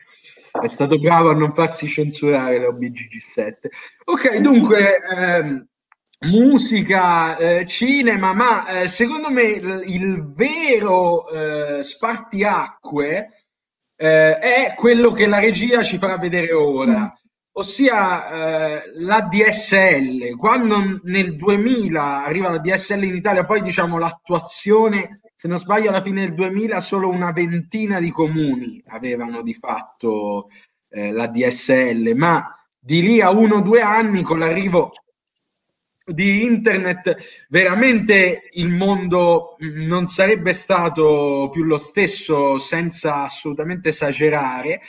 [0.62, 3.54] è stato bravo a non farsi censurare la BGG7.
[4.06, 5.68] Ok, dunque, ehm,
[6.28, 13.45] musica, eh, cinema, ma eh, secondo me il, il vero eh, spartiacque
[13.96, 17.14] eh, è quello che la regia ci farà vedere ora,
[17.54, 18.30] ossia
[18.78, 20.36] eh, la DSL.
[20.36, 26.02] Quando nel 2000 arriva la DSL in Italia, poi diciamo l'attuazione, se non sbaglio alla
[26.02, 30.48] fine del 2000 solo una ventina di comuni avevano di fatto
[30.90, 34.92] eh, la DSL, ma di lì a uno o due anni con l'arrivo
[36.06, 37.16] di internet
[37.50, 44.82] veramente il mondo non sarebbe stato più lo stesso senza assolutamente esagerare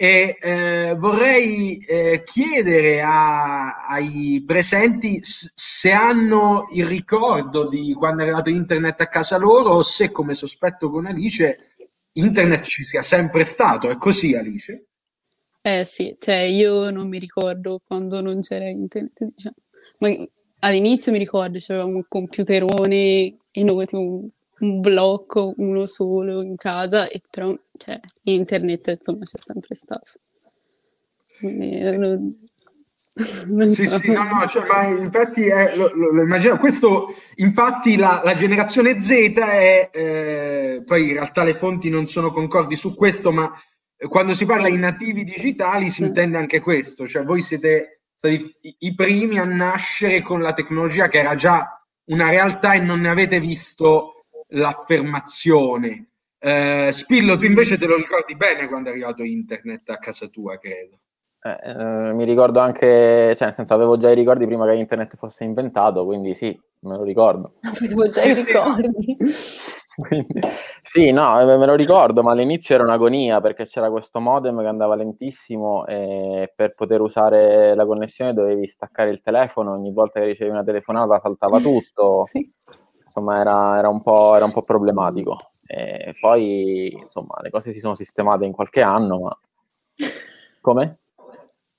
[0.00, 8.24] e eh, vorrei eh, chiedere a, ai presenti se hanno il ricordo di quando è
[8.26, 11.76] arrivato internet a casa loro o se come sospetto con Alice
[12.12, 14.84] internet ci sia sempre stato è così Alice?
[15.62, 19.56] Eh sì, cioè io non mi ricordo quando non c'era internet diciamo.
[19.98, 20.08] Ma
[20.60, 24.28] all'inizio mi ricordo c'era un computerone innovativo, un,
[24.60, 30.10] un blocco, uno solo in casa, e però cioè, internet insomma c'è sempre stato.
[31.40, 32.36] Non,
[33.48, 33.98] non sì, so.
[33.98, 36.56] sì, no, no, cioè, ma infatti è, lo, lo, lo immagino.
[36.56, 42.30] Questo, infatti, la, la generazione Z è, eh, poi in realtà le fonti non sono
[42.30, 43.52] concordi su questo, ma
[44.08, 48.94] quando si parla di nativi digitali si intende anche questo, cioè voi siete stati i
[48.94, 51.70] primi a nascere con la tecnologia che era già
[52.06, 56.08] una realtà e non ne avete visto l'affermazione.
[56.38, 60.58] Eh, Spillo, tu invece te lo ricordi bene quando è arrivato internet a casa tua,
[60.58, 61.00] credo.
[61.40, 65.16] Eh, eh, mi ricordo anche, cioè nel senso avevo già i ricordi prima che internet
[65.16, 67.52] fosse inventato, quindi sì, me lo ricordo.
[67.62, 69.16] Avevo già i ricordi.
[69.98, 70.40] Quindi,
[70.80, 74.94] sì, no, me lo ricordo, ma all'inizio era un'agonia perché c'era questo modem che andava
[74.94, 80.54] lentissimo e per poter usare la connessione dovevi staccare il telefono, ogni volta che ricevevi
[80.54, 82.24] una telefonata saltava tutto.
[82.30, 82.48] sì.
[83.06, 84.00] Insomma, era, era, un
[84.36, 85.48] era, un po', problematico.
[85.66, 89.36] E poi, insomma, le cose si sono sistemate in qualche anno, ma...
[90.60, 90.98] Come?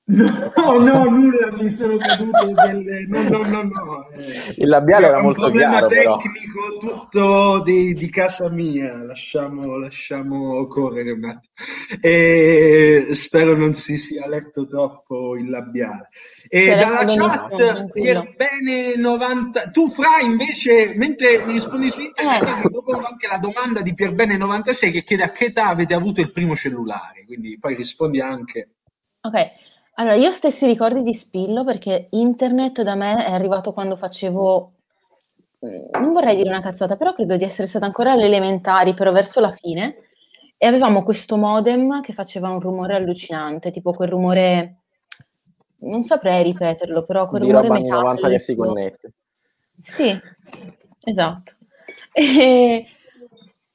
[0.09, 3.05] No, no, nulla, mi sono cadute delle...
[3.05, 4.07] No, no, no, no.
[4.55, 6.15] Il labiale era molto chiaro, però.
[6.15, 11.53] Un tecnico tutto di, di, casa mia, lasciamo, lasciamo correre un attimo.
[12.01, 16.09] E spero non si sia letto troppo il labiale.
[16.47, 17.91] E dalla chat,
[18.35, 19.69] bene 90...
[19.69, 22.69] Tu, Fra, invece, mentre mi rispondi su internet, eh.
[22.69, 26.55] dopo anche la domanda di Pierbene96 che chiede a che età avete avuto il primo
[26.55, 28.71] cellulare, quindi poi rispondi anche...
[29.21, 29.51] Ok,
[29.99, 34.71] Allora, io stessi ricordi di Spillo perché internet da me è arrivato quando facevo,
[35.65, 39.11] mm, non vorrei dire una cazzata, però credo di essere stata ancora alle elementari, però
[39.11, 39.97] verso la fine,
[40.57, 44.75] e avevamo questo modem che faceva un rumore allucinante, tipo quel rumore,
[45.79, 49.13] non saprei ripeterlo, però quel di rumore roba anni 90 che si connette.
[49.73, 50.17] Sì,
[51.03, 51.53] esatto.
[52.11, 52.85] E,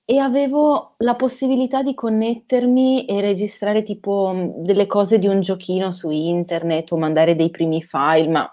[0.06, 5.90] e avevo la possibilità di connettermi e registrare tipo mh, delle cose di un giochino
[5.92, 8.46] su internet o mandare dei primi file, ma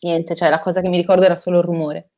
[0.00, 2.10] niente, cioè la cosa che mi ricordo era solo il rumore.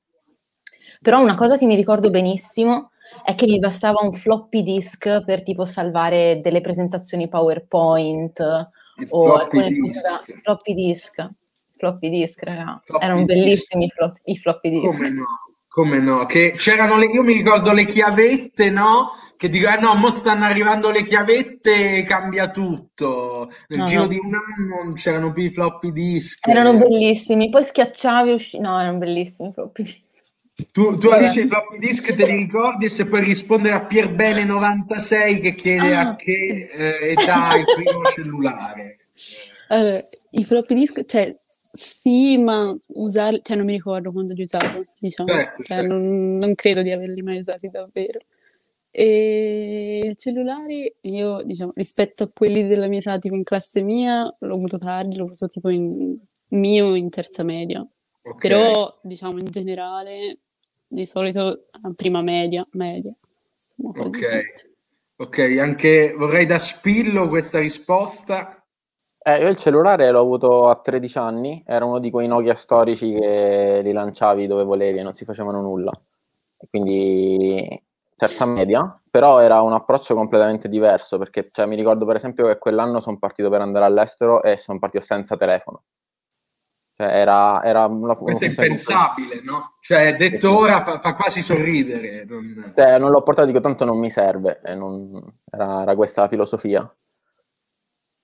[1.03, 2.91] Però una cosa che mi ricordo benissimo
[3.25, 8.39] è che mi bastava un floppy disk per tipo salvare delle presentazioni PowerPoint
[8.99, 10.43] Il o floppy alcune cose da disk.
[10.43, 11.29] floppy disk.
[11.77, 12.81] Floppy disk, raga.
[12.85, 13.35] Floppy Erano disk.
[13.35, 14.97] bellissimi i, flop- i floppy disk.
[14.99, 15.25] Come no?
[15.73, 16.27] Come no?
[16.27, 19.11] Che c'erano le, io mi ricordo le chiavette, no?
[19.37, 23.49] Che dico, ah no, mo stanno arrivando le chiavette, cambia tutto.
[23.69, 24.07] Nel No, giro no.
[24.09, 26.47] di un anno non c'erano più i floppy disk.
[26.49, 30.09] Erano bellissimi, poi schiacciavi e usci- No, erano bellissimi i floppy disk.
[30.73, 31.09] Tu, tu.
[31.09, 35.95] Alice i floppy disk te li ricordi e se puoi rispondere a Pierbene96 che chiede
[35.95, 36.01] Ah.
[36.09, 38.97] a che eh, età il primo cellulare.
[39.73, 40.03] Allora,
[40.33, 41.33] i floppy disk, cioè,
[41.73, 45.95] sì, ma usarli, cioè non mi ricordo quando li usavo, diciamo, Certo, cioè certo.
[45.95, 48.19] non, non credo di averli mai usati davvero.
[48.93, 54.23] E il cellulare, io, diciamo, rispetto a quelli della mia età, tipo in classe mia,
[54.39, 57.87] l'ho avuto tardi, l'ho avuto tipo in mio in terza media.
[58.23, 58.41] Ok.
[58.41, 60.37] Però, diciamo, in generale,
[60.89, 63.15] di solito a prima media, media.
[63.77, 64.07] Insomma.
[64.07, 64.69] Ok.
[65.17, 68.60] Ok, anche vorrei da spillo questa risposta.
[69.23, 73.13] Eh, io il cellulare l'ho avuto a 13 anni, era uno di quei Nokia storici
[73.13, 75.93] che li lanciavi dove volevi e non si facevano nulla.
[76.69, 77.69] Quindi
[78.17, 82.59] terza media, però era un approccio completamente diverso perché cioè, mi ricordo per esempio che
[82.59, 85.83] quell'anno sono partito per andare all'estero e sono partito senza telefono.
[86.97, 89.77] Cioè, era, era una, Questo è impensabile, no?
[89.81, 92.25] Cioè, detto ora fa, fa quasi sorridere.
[92.27, 96.23] non- Cioè, non l'ho portato, dico tanto non mi serve, e non- era, era questa
[96.23, 96.95] la filosofia.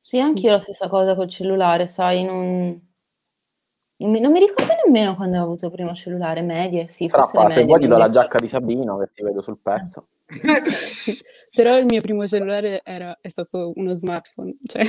[0.07, 2.81] Sì, anch'io la stessa cosa col cellulare, sai, non...
[3.97, 7.33] non mi, non mi ricordo nemmeno quando ho avuto il primo cellulare, medie, sì, forse
[7.33, 10.07] Trappa, se medie, vuoi ti do la giacca di Sabino che ti vedo sul pezzo.
[11.57, 14.85] Però il mio primo cellulare era, è stato uno smartphone, cioè...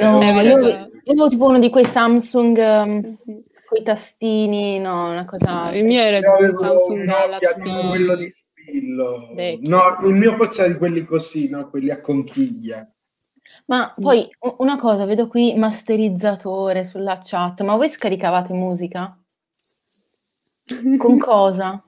[0.00, 3.40] No, io, io avevo tipo uno di quei Samsung um, Sì.
[3.68, 5.72] con i tastini, no, una cosa...
[5.76, 9.30] Il mio era tipo un avevo Samsung Nokia, Galaxy quello di spillo.
[9.36, 9.68] vecchio.
[9.68, 11.70] No, il mio forse era di quelli così, no?
[11.70, 12.84] Quelli a conchiglia.
[13.68, 19.14] Ma poi u- una cosa, vedo qui masterizzatore sulla chat, ma voi scaricavate musica?
[20.96, 21.82] Con cosa?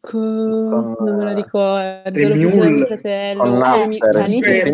[0.00, 0.94] Con...
[0.96, 2.70] Con, non me lo eh, ricordo, lo faceva Mule.
[2.70, 3.42] mio fratello.
[3.42, 4.42] Con Eh, mi- Napster.
[4.42, 4.70] cioè,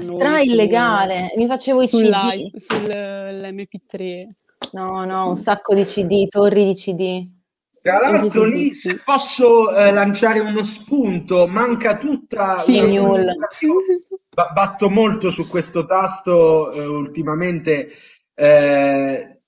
[0.00, 1.28] stra illegale.
[1.32, 2.50] su- mi facevo i CD.
[2.54, 4.24] sull'MP3.
[4.72, 7.28] No, no, un sacco di CD, torri di CD.
[7.82, 13.48] Tra l'altro lì, se posso eh, lanciare uno spunto, manca tutta Sì, una
[14.52, 17.88] Batto molto su questo tasto eh, ultimamente,
[18.34, 19.40] eh,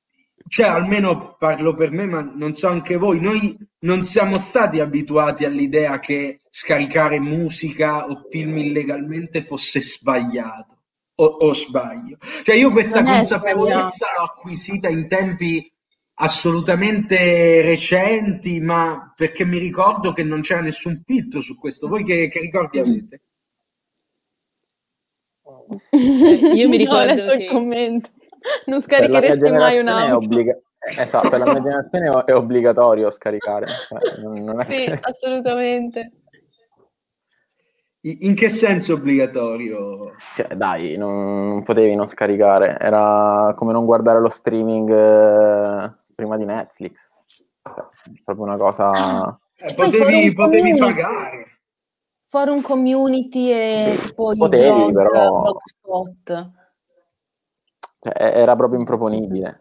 [0.48, 5.44] cioè almeno parlo per me, ma non so anche voi, noi non siamo stati abituati
[5.44, 10.76] all'idea che scaricare musica o film illegalmente fosse sbagliato.
[11.14, 12.16] O, o sbaglio?
[12.42, 15.70] Cioè io questa consapevolezza l'ho acquisita in tempi
[16.14, 21.88] assolutamente recenti, ma perché mi ricordo che non c'era nessun filtro su questo.
[21.88, 23.20] Voi che, che ricordi avete?
[25.90, 28.08] Cioè, io mi No, ho ricordo letto il che- commento.
[28.66, 30.16] Non scarichereste mai un audio.
[30.16, 30.58] obbliga-
[30.98, 33.66] esatto, per la mia generazione è obbligatorio scaricare.
[33.88, 36.12] cioè, è Sì, che- assolutamente.
[38.04, 40.14] In che senso obbligatorio?
[40.35, 42.76] Cioè, dai, non, non potevi non scaricare.
[42.80, 47.12] Era come non guardare lo streaming eh, prima di Netflix.
[47.62, 47.85] Cioè,
[48.24, 49.38] proprio una cosa...
[49.54, 51.51] Eh, potevi, forum potevi pagare.
[52.32, 56.50] Forum community e tipo i Potevi, blog, però- blogspot.
[58.00, 59.60] cioè, era proprio improponibile.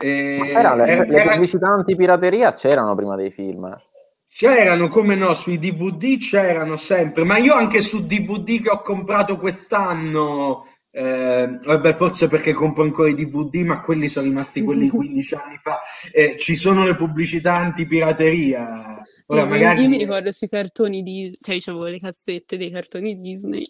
[0.00, 3.64] Eh, Ma c'era- le, era- le era- pubblicità antipirateria c'erano prima dei film.
[3.64, 3.82] eh.
[4.28, 9.38] C'erano, come no, sui DVD c'erano sempre, ma io anche su DVD che ho comprato
[9.38, 15.34] quest'anno, eh, vabbè, forse perché compro ancora i DVD, ma quelli sono rimasti quelli 15
[15.34, 15.80] anni fa,
[16.12, 19.02] eh, ci sono le pubblicità antipirateria.
[19.30, 19.82] Ora, No, magari...
[19.82, 23.62] Io mi ricordo sui cartoni di, cioè avevo le cassette dei cartoni Disney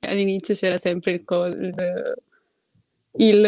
[0.00, 1.74] all'inizio c'era sempre il, co- il,
[3.18, 3.44] il-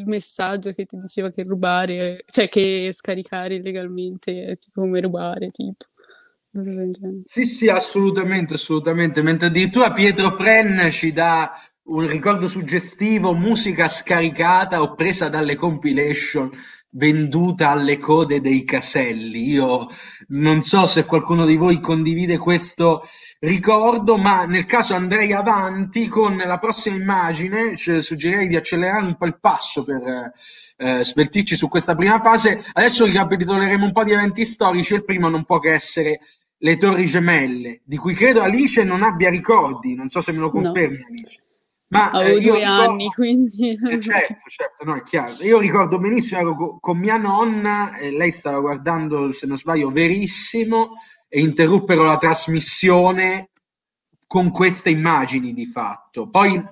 [0.00, 5.50] il messaggio che ti diceva che rubare, cioè che scaricare illegalmente è tipo come rubare,
[5.50, 5.84] tipo.
[7.24, 9.22] Sì, sì, assolutamente, assolutamente.
[9.22, 11.52] Mentre addirittura Pietro Fren ci dà
[11.84, 16.50] un ricordo suggestivo, musica scaricata o presa dalle compilation
[16.92, 19.48] venduta alle code dei caselli.
[19.50, 19.86] Io
[20.28, 23.06] non so se qualcuno di voi condivide questo
[23.40, 29.16] ricordo, ma nel caso andrei avanti con la prossima immagine, cioè suggerirei di accelerare un
[29.16, 30.32] po' il passo per
[30.76, 32.62] eh, sveltirci su questa prima fase.
[32.72, 36.20] Adesso ricapitoleremo un po' di eventi storici, il primo non può che essere
[36.62, 40.50] le Torri Gemelle, di cui credo Alice non abbia ricordi, non so se me lo
[40.50, 41.06] confermi no.
[41.06, 41.42] Alice.
[41.90, 42.90] Ma, Avevo eh, due ricordo...
[42.90, 43.70] anni, quindi...
[43.70, 45.34] Eh, certo, certo, no, è chiaro.
[45.42, 49.90] Io ricordo benissimo, ero con, con mia nonna, e lei stava guardando, se non sbaglio,
[49.90, 50.92] Verissimo,
[51.28, 53.50] e interruppero la trasmissione
[54.26, 56.28] con queste immagini di fatto.
[56.28, 56.64] Poi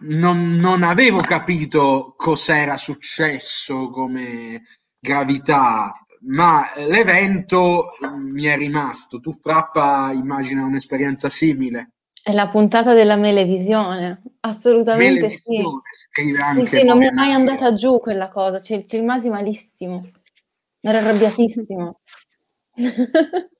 [0.00, 4.62] non, non avevo capito cos'era successo come
[4.98, 5.92] gravità,
[6.28, 9.18] ma l'evento mi è rimasto.
[9.20, 11.92] Tu, Frappa, immagina un'esperienza simile.
[12.26, 15.62] È la puntata della Melevisione, assolutamente sì.
[16.10, 20.10] Sì, sì, non mi è mai andata giù quella cosa, ci, ci rimasi malissimo,
[20.80, 22.00] ero arrabbiatissimo.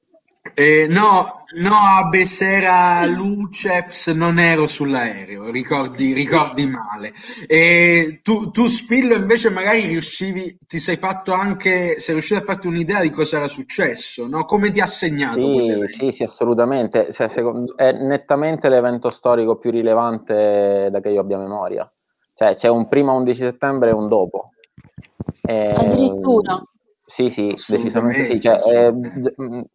[0.58, 7.12] Eh, no, no, a Bessera Luceps non ero sull'aereo, ricordi, ricordi male.
[7.46, 12.68] E tu, tu, Spillo, invece magari riuscivi, ti sei fatto anche, sei riuscito a farti
[12.68, 14.46] un'idea di cosa era successo, no?
[14.46, 15.40] Come ti ha segnato?
[15.40, 17.12] Sì, sì, sì, assolutamente.
[17.12, 21.86] Cioè, secondo, è nettamente l'evento storico più rilevante da che io abbia memoria.
[22.34, 24.52] Cioè, c'è un prima 11 settembre e un dopo.
[25.42, 25.68] E...
[25.76, 26.62] Addirittura.
[27.08, 28.40] Sì, sì, decisamente sì.
[28.40, 28.92] Cioè, eh,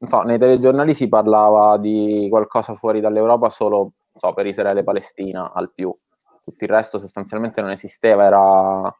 [0.05, 5.53] so, nei telegiornali si parlava di qualcosa fuori dall'Europa solo so, per Israele e Palestina
[5.53, 5.95] al più.
[6.43, 8.93] Tutto il resto sostanzialmente non esisteva, era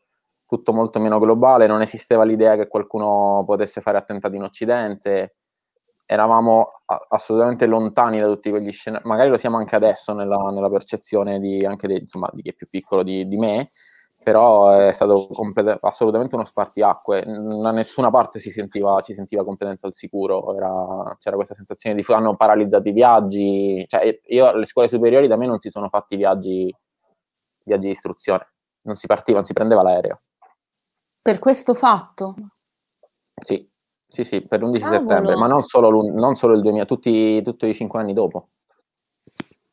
[0.47, 5.35] tutto molto meno globale, non esisteva l'idea che qualcuno potesse fare attentati in Occidente.
[6.05, 6.71] Eravamo
[7.09, 11.65] assolutamente lontani da tutti quegli scenari, magari lo siamo anche adesso nella, nella percezione di,
[11.65, 13.71] anche di, insomma, di chi è più piccolo di, di me,
[14.23, 17.23] però è stato complet- assolutamente uno spartiacque.
[17.25, 22.05] Da nessuna parte si sentiva, ci sentiva completamente al sicuro, Era, c'era questa sensazione di
[22.09, 23.83] hanno paralizzato i viaggi.
[23.87, 26.73] Cioè, io alle scuole superiori da me non si sono fatti viaggi,
[27.63, 30.21] viaggi di istruzione, non si partiva, non si prendeva l'aereo.
[31.21, 32.35] Per questo fatto?
[33.43, 33.67] Sì,
[34.05, 34.99] sì, sì, per l'11 Cavolo.
[34.99, 38.49] settembre, ma non solo, non solo il 2000, tutti, tutti i cinque anni dopo.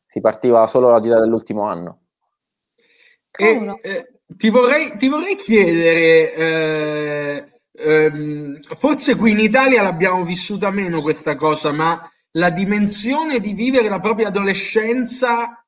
[0.07, 1.99] Si partiva solo la gira dell'ultimo anno.
[3.37, 10.69] E, eh, ti vorrei, ti vorrei chiedere, eh, ehm, forse qui in Italia l'abbiamo vissuta
[10.69, 15.63] meno questa cosa, ma la dimensione di vivere la propria adolescenza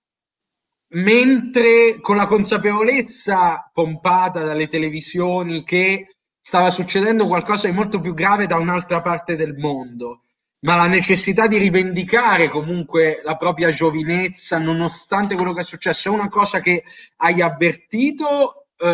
[0.93, 6.07] mentre con la consapevolezza pompata dalle televisioni che
[6.39, 10.24] stava succedendo qualcosa di molto più grave da un'altra parte del mondo,
[10.64, 16.14] ma la necessità di rivendicare comunque la propria giovinezza nonostante quello che è successo è
[16.14, 16.84] una cosa che
[17.18, 18.88] hai avvertito eh,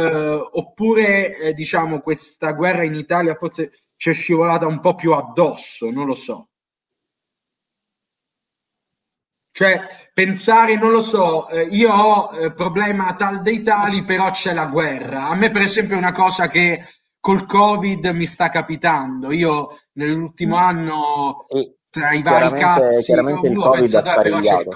[0.52, 5.90] oppure eh, diciamo questa guerra in Italia forse ci è scivolata un po' più addosso,
[5.92, 6.50] non lo so.
[9.52, 14.54] Cioè, pensare, non lo so, eh, io ho eh, problema tal dei tali, però c'è
[14.54, 15.30] la guerra.
[15.30, 16.86] A me, per esempio, è una cosa che
[17.28, 19.34] col Covid mi sta capitando.
[19.34, 20.60] Io nell'ultimo mm.
[20.60, 21.46] anno,
[21.90, 24.72] tra i vari cazzi, chiaramente il Covid ha sparigliato.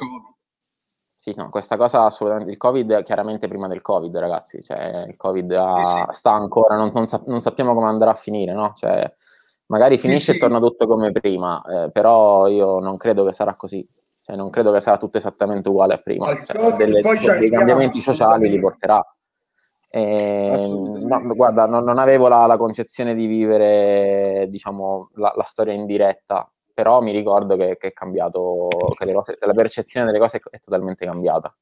[1.16, 2.52] Sì, no, questa cosa assolutamente.
[2.52, 4.62] Il Covid, chiaramente prima del Covid, ragazzi.
[4.62, 6.18] Cioè, il Covid ha, sì, sì.
[6.18, 8.74] sta ancora, non, non, sa, non, sappiamo come andrà a finire, no?
[8.76, 9.10] Cioè,
[9.68, 13.86] magari finisce e torna tutto come prima, eh, però io non credo che sarà così.
[14.20, 16.44] Cioè, non credo che sarà tutto esattamente uguale a prima.
[16.44, 19.02] Cioè, delle, dei cambiamenti sociali li porterà.
[19.94, 20.56] E,
[21.06, 25.86] no, guarda, non, non avevo la, la, concezione di vivere diciamo, la, la, storia in
[25.86, 30.60] diretta, però mi ricordo che, che è cambiato, che cose, la percezione delle cose è,
[30.62, 31.54] totalmente cambiata.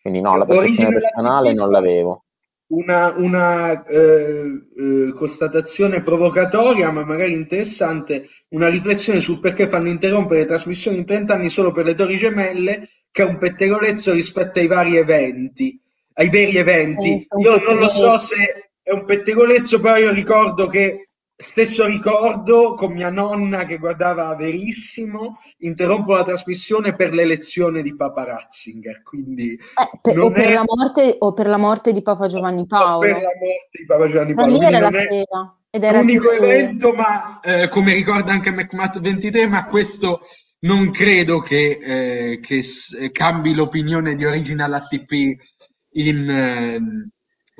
[0.00, 2.24] Quindi no, la percezione personale non l'avevo.
[2.68, 10.40] Una, una eh, eh, constatazione provocatoria, ma magari interessante, una riflessione sul perché fanno interrompere
[10.40, 14.58] le trasmissioni in 30 anni solo per le Torri Gemelle, che è un pettegolezzo rispetto
[14.58, 15.81] ai vari eventi
[16.14, 17.12] ai veri eventi.
[17.12, 21.08] Eh, io non lo so se è un pettegolezzo, però io ricordo che
[21.42, 28.24] stesso ricordo con mia nonna che guardava verissimo, interrompo la trasmissione per l'elezione di Papa
[28.24, 29.02] Ratzinger.
[29.02, 30.52] Quindi eh, per, o, per è...
[30.52, 33.00] la morte, o per la morte di Papa Giovanni Paolo.
[33.00, 34.50] per la morte di Papa Giovanni Paolo.
[34.52, 35.56] Ma lì era la sera.
[35.74, 36.42] Ed era l'unico tipo...
[36.42, 40.20] evento, ma eh, come ricorda anche McMatt 23, ma questo
[40.60, 42.62] non credo che, eh, che
[43.10, 45.51] cambi l'opinione di Original ATP
[45.92, 47.10] in, ehm,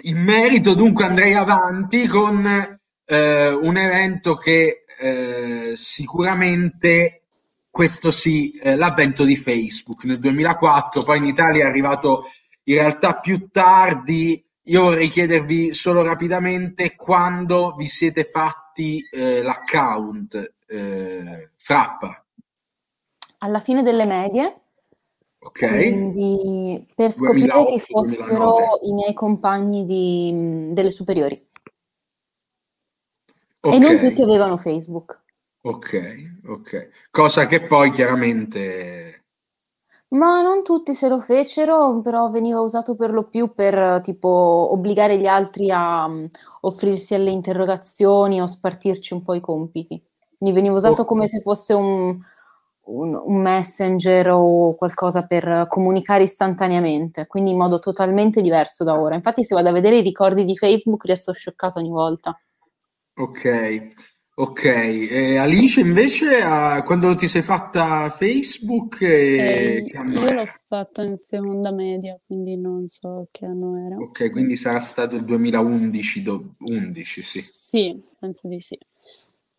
[0.02, 0.74] in merito.
[0.74, 7.22] Dunque andrei avanti con eh, un evento che eh, sicuramente
[7.70, 12.24] questo sì, eh, l'avvento di Facebook nel 2004, poi in Italia è arrivato
[12.64, 14.44] in realtà più tardi.
[14.66, 22.24] Io vorrei chiedervi solo rapidamente quando vi siete fatti eh, l'account eh, Frappa.
[23.38, 24.61] Alla fine delle medie,
[25.44, 25.60] Ok.
[25.60, 28.78] quindi per scoprire 2008, chi fossero 2009.
[28.82, 31.48] i miei compagni di- delle superiori.
[33.62, 35.20] Ok, E non tutti avevano Facebook.
[35.64, 36.90] ok, ok.
[37.10, 39.24] Cosa che poi chiaramente...
[40.08, 45.18] Ma non tutti se lo fecero, però veniva usato per lo più per tipo obbligare
[45.18, 46.24] gli altri a mm,
[46.60, 50.02] offrirsi alle interrogazioni o spartirci un po' i compiti.
[50.36, 51.06] Quindi veniva usato Ok.
[51.06, 52.18] come se fosse un,
[52.92, 59.14] un- un messenger o qualcosa per comunicare istantaneamente, quindi in modo totalmente diverso da ora.
[59.14, 62.38] Infatti, se vado a vedere i ricordi di Facebook, resto scioccata ogni volta.
[63.14, 63.92] Ok,
[64.34, 64.64] ok.
[64.64, 71.16] E Alice invece, ah, quando ti sei fatta Facebook, eh, Eh, io l'ho fatto in
[71.16, 73.96] seconda media, quindi non so che anno era.
[73.96, 77.40] Ok, quindi sarà stato il 2011, do- 11, sì.
[77.40, 78.78] Sì, penso di sì.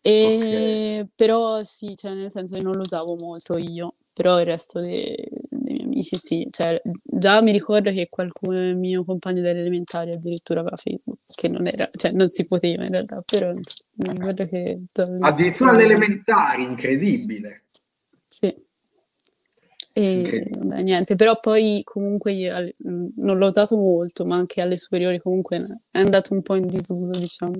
[0.06, 4.78] E, però sì, cioè nel senso che non lo usavo molto io, però il resto
[4.82, 5.16] dei,
[5.48, 10.12] dei miei amici sì, cioè già mi ricordo che qualcuno il mio compagno delle elementari
[10.12, 14.46] addirittura aveva Facebook, che non era, cioè non si poteva in realtà, però mi ricordo
[14.46, 14.78] che
[15.20, 17.62] Addirittura alle elementari, incredibile.
[18.28, 18.54] Sì.
[19.94, 22.70] E vabbè, niente, però poi comunque io
[23.16, 25.56] non l'ho usato molto, ma anche alle superiori comunque
[25.92, 27.54] è andato un po' in disuso, diciamo.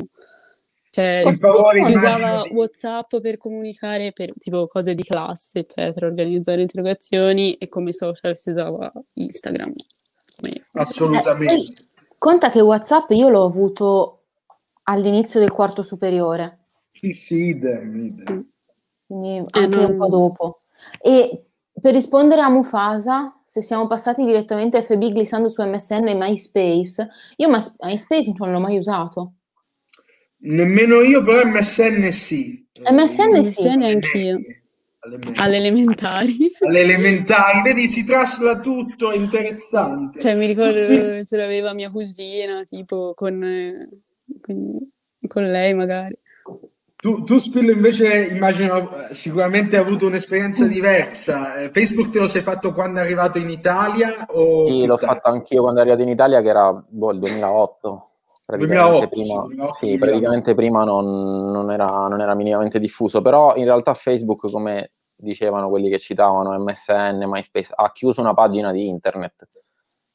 [0.95, 6.07] Cioè, favore, si immagino, usava di- WhatsApp per comunicare per tipo cose di classe, eccetera,
[6.07, 9.73] organizzare interrogazioni e come social si usava Instagram.
[10.37, 11.53] Come- Assolutamente.
[11.53, 11.77] Eh, poi
[12.17, 14.21] conta che WhatsApp io l'ho avuto
[14.85, 16.59] all'inizio del quarto superiore,
[16.93, 18.49] Sì, sì, idem, idem.
[19.05, 20.61] quindi Eh, anche un non- po' dopo.
[21.01, 21.47] E
[21.81, 27.09] per rispondere a Mufasa, se siamo passati direttamente a FB glissando su MSN e MySpace,
[27.37, 29.33] io MySpace non l'ho mai usato.
[30.47, 32.67] Nemmeno io, però MSN sì.
[32.91, 33.63] MSN sì.
[33.63, 34.41] MSN alle anch'io.
[35.37, 36.53] alle elementari.
[36.67, 40.21] Alle elementari, vedi, si trasla tutto, è interessante.
[40.21, 43.89] Cioè, mi ricordo spi- ce l'aveva mia cugina, tipo con, eh,
[44.41, 44.79] con,
[45.27, 46.19] con lei magari.
[46.97, 51.57] Tu, tu Spillo invece immagino eh, sicuramente hai avuto un'esperienza diversa.
[51.57, 55.15] Eh, Facebook te lo sei fatto quando è arrivato in Italia o Sì, l'ho tardi?
[55.15, 58.09] fatto anch'io quando ero arrivato in Italia, che era boh, il 2008.
[58.47, 60.11] Praticamente 2008, sì, prima, 2008, sì, 2009.
[60.11, 65.69] praticamente prima non, non era, non era minimamente diffuso, però in realtà Facebook, come dicevano
[65.69, 69.49] quelli che citavano MSN, MySpace, ha chiuso una pagina di internet,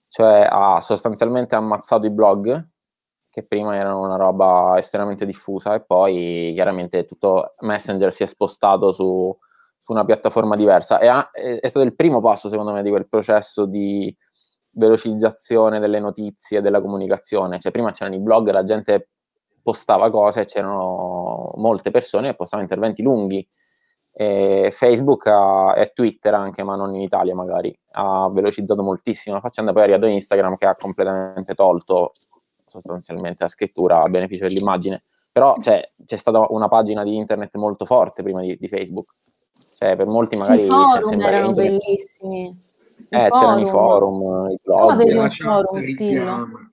[0.07, 2.67] cioè ha sostanzialmente ammazzato i blog,
[3.31, 8.91] che prima erano una roba estremamente diffusa, e poi chiaramente tutto Messenger si è spostato
[8.91, 9.35] su,
[9.79, 10.99] su una piattaforma diversa.
[10.99, 14.15] E ha- è, è stato il primo passo, secondo me, di quel processo di
[14.79, 17.59] velocizzazione delle notizie, della comunicazione.
[17.59, 19.09] Cioè, prima c'erano i blog, la gente
[19.61, 23.47] postava cose, c'erano molte persone che postavano interventi lunghi.
[24.11, 29.41] E Facebook ha- e Twitter anche, ma non in Italia magari, ha velocizzato moltissimo la
[29.41, 32.11] faccenda, poi è arrivato Instagram che ha completamente tolto
[32.67, 35.03] sostanzialmente la scrittura a beneficio dell'immagine.
[35.31, 39.13] Però cioè, c'è stata una pagina di internet molto forte prima di, di Facebook.
[39.77, 42.57] Cioè, per molti magari I forum erano internet- bellissimi.
[43.09, 44.19] Eh, c'erano i forum.
[44.21, 44.91] forum, i Tu blog.
[44.91, 46.71] avevi La un forum, richiama.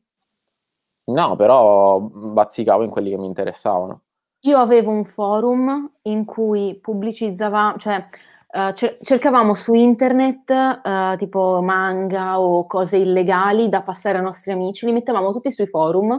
[1.08, 4.02] No, però bazzicavo in quelli che mi interessavano.
[4.40, 8.04] Io avevo un forum in cui pubblicizzavamo, cioè
[8.50, 14.52] eh, cer- cercavamo su internet eh, tipo manga o cose illegali da passare ai nostri
[14.52, 16.10] amici, li mettevamo tutti sui forum.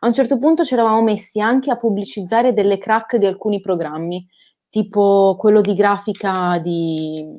[0.00, 4.26] A un certo punto ci eravamo messi anche a pubblicizzare delle crack di alcuni programmi,
[4.68, 7.34] tipo quello di grafica di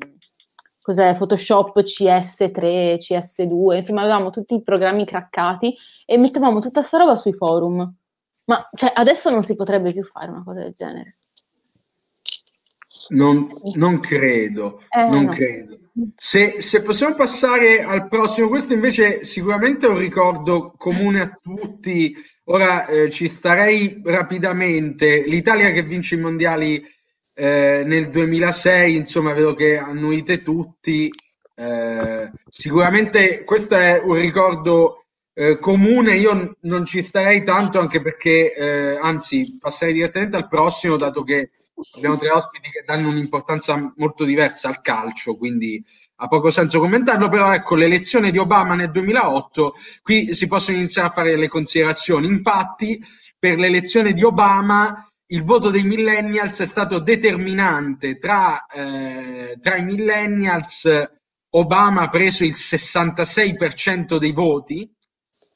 [0.85, 5.75] cos'è, Photoshop CS3, CS2, insomma avevamo tutti i programmi craccati
[6.05, 7.91] e mettevamo tutta sta roba sui forum.
[8.45, 11.17] Ma cioè, adesso non si potrebbe più fare una cosa del genere.
[13.07, 15.31] Non, non credo, Eh, non no.
[15.31, 15.79] credo.
[16.17, 22.15] Se, se possiamo passare al prossimo, questo invece sicuramente è un ricordo comune a tutti.
[22.43, 25.23] Ora eh, ci starei rapidamente.
[25.25, 26.83] L'Italia che vince i mondiali
[27.35, 31.11] eh, nel 2006, insomma, vedo che annuite tutti.
[31.57, 36.15] Eh, sicuramente questo è un ricordo eh, comune.
[36.15, 41.51] Io non ci starei tanto, anche perché, eh, anzi, passerei direttamente al prossimo, dato che
[41.97, 45.83] abbiamo tre ospiti che danno un'importanza molto diversa al calcio, quindi
[46.17, 51.09] ha poco senso commentarlo, però ecco l'elezione di Obama nel 2008, qui si possono iniziare
[51.09, 52.27] a fare le considerazioni.
[52.27, 53.03] Infatti,
[53.37, 59.83] per l'elezione di Obama il voto dei millennials è stato determinante tra, eh, tra i
[59.83, 60.89] millennials
[61.49, 64.89] Obama ha preso il 66% dei voti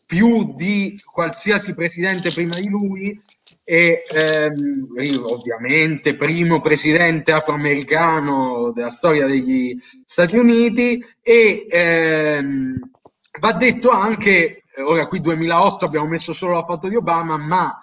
[0.05, 3.21] più di qualsiasi presidente prima di lui
[3.63, 4.87] e ehm,
[5.23, 12.79] ovviamente primo presidente afroamericano della storia degli Stati Uniti e ehm,
[13.39, 17.77] va detto anche, ora qui 2008 abbiamo messo solo la foto di Obama, ma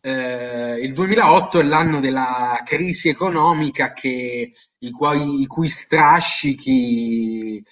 [0.00, 7.62] eh, il 2008 è l'anno della crisi economica che, i, cui, i cui strascichi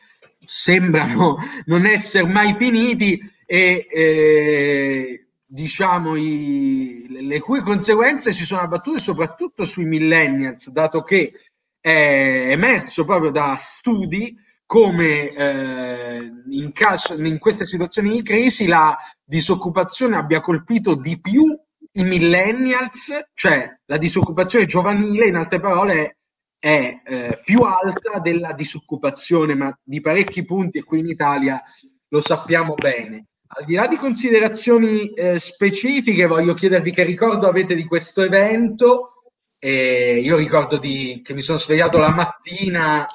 [0.45, 8.99] sembrano non essere mai finiti e eh, diciamo i, le cui conseguenze si sono abbattute
[8.99, 11.33] soprattutto sui millennials, dato che
[11.81, 18.95] è emerso proprio da studi come eh, in, caso, in queste situazioni di crisi la
[19.25, 21.59] disoccupazione abbia colpito di più
[21.99, 26.19] i millennials, cioè la disoccupazione giovanile, in altre parole,
[26.59, 31.61] è eh, più alta della disoccupazione, ma di parecchi punti, e qui in Italia
[32.09, 33.27] lo sappiamo bene.
[33.49, 39.25] Al di là di considerazioni eh, specifiche, voglio chiedervi che ricordo avete di questo evento.
[39.59, 43.07] Eh, io ricordo di, che mi sono svegliato la mattina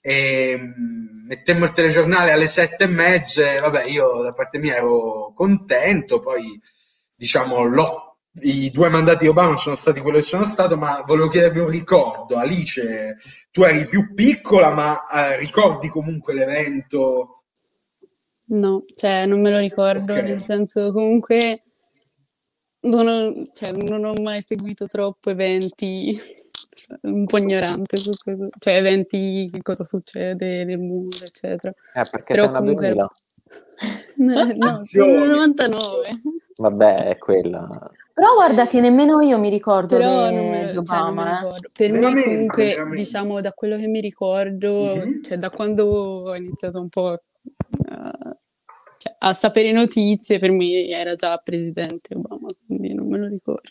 [0.00, 3.54] e mm, mettemmo il telegiornale alle sette e mezza.
[3.60, 6.60] Vabbè, io da parte mia ero contento, poi
[7.16, 8.07] diciamo l'otto
[8.42, 11.68] i due mandati di Obama sono stati quello che sono stato, ma volevo chiedervi un
[11.68, 12.36] ricordo.
[12.36, 13.16] Alice,
[13.50, 17.44] tu eri più piccola, ma eh, ricordi comunque l'evento?
[18.48, 20.24] No, cioè non me lo ricordo, okay.
[20.24, 21.64] nel senso comunque
[22.80, 26.18] non ho, cioè, non ho mai seguito troppo eventi,
[27.02, 31.72] un po' ignorante su questo, cioè eventi, che cosa succede nel mondo, eccetera.
[31.94, 32.88] Eh, perché Però comunque...
[32.88, 33.12] 2000.
[34.16, 36.20] no, no, sono 99.
[36.58, 37.68] Vabbè, è quella.
[38.12, 41.40] Però guarda che nemmeno io mi ricordo Però de, di cioè, Obama.
[41.40, 43.02] Cioè, per veramente, me comunque, veramente.
[43.02, 45.22] diciamo, da quello che mi ricordo, mm-hmm.
[45.22, 48.36] cioè da quando ho iniziato un po' a,
[48.96, 53.70] cioè, a sapere notizie, per me era già presidente Obama, quindi non me lo ricordo.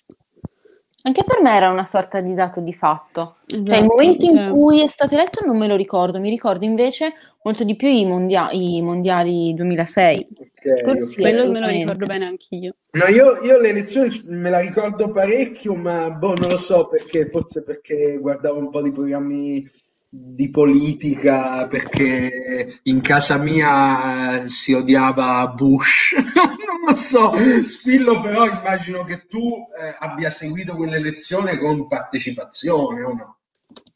[1.03, 3.37] Anche per me era una sorta di dato di fatto.
[3.45, 4.43] Esatto, cioè, il esatto, momento cioè...
[4.43, 7.13] in cui è stato eletto non me lo ricordo, mi ricordo invece
[7.43, 10.27] molto di più i, mondia- i mondiali 2006.
[10.71, 12.75] Okay, sì, Quello me lo ricordo bene anch'io.
[12.91, 17.29] No, io, io le elezioni me la ricordo parecchio, ma boh, non lo so perché,
[17.29, 19.69] forse perché guardavo un po' di programmi
[20.09, 27.33] di politica perché in casa mia eh, si odiava Bush, non lo so,
[27.65, 33.36] Spillo però immagino che tu eh, abbia seguito quell'elezione con partecipazione o no?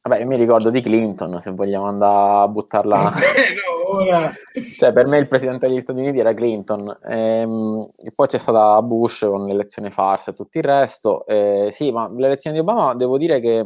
[0.04, 3.12] Vabbè, io mi ricordo di Clinton, se vogliamo andare a buttarla.
[3.88, 4.34] ora...
[4.78, 8.82] cioè, per me il presidente degli Stati Uniti era Clinton, ehm, e poi c'è stata
[8.82, 11.26] Bush con l'elezione farsa e tutto il resto.
[11.28, 13.64] Eh, sì, ma l'elezione di Obama devo dire che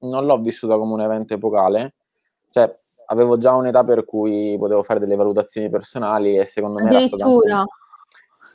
[0.00, 1.94] non l'ho vissuta come un evento epocale,
[2.50, 2.70] cioè
[3.06, 6.90] avevo già un'età per cui potevo fare delle valutazioni personali e secondo me...
[6.90, 7.64] Addirittura?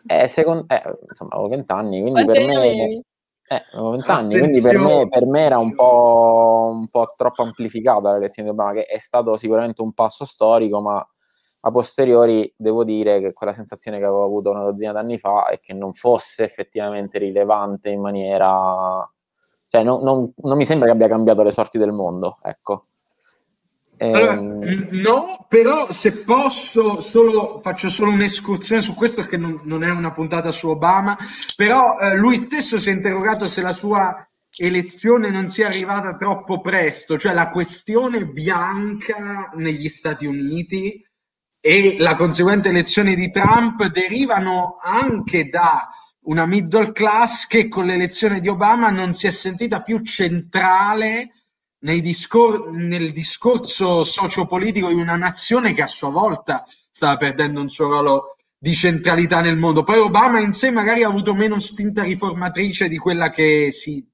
[0.06, 0.66] Eh, second...
[0.68, 3.04] eh, insomma, avevo vent'anni, quindi Quante per me...
[3.48, 8.14] Eh, avevo vent'anni, quindi per me, per me, era un po', un po' troppo amplificata
[8.14, 11.06] l'elezione di Obama, che è stato sicuramente un passo storico, ma
[11.66, 15.60] a posteriori devo dire che quella sensazione che avevo avuto una dozzina d'anni fa è
[15.60, 19.08] che non fosse effettivamente rilevante in maniera
[19.74, 22.90] cioè, non, non, non, mi sembra che abbia cambiato le sorti del mondo, ecco.
[24.12, 24.88] Allora, ehm...
[24.92, 30.12] no, però se posso, solo, faccio solo un'escursione su questo perché non, non è una
[30.12, 31.18] puntata su Obama,
[31.56, 36.60] però eh, lui stesso si è interrogato se la sua elezione non sia arrivata troppo
[36.60, 41.04] presto, cioè la questione bianca negli Stati Uniti
[41.60, 45.90] e la conseguente elezione di Trump derivano anche da
[46.26, 51.32] una middle class che con l'elezione di Obama non si è sentita più centrale
[52.02, 57.88] discor- nel discorso sociopolitico di una nazione che a sua volta stava perdendo un suo
[57.88, 59.84] ruolo di centralità nel mondo.
[59.84, 64.06] Poi Obama in sé magari ha avuto meno spinta riformatrice di quella che si,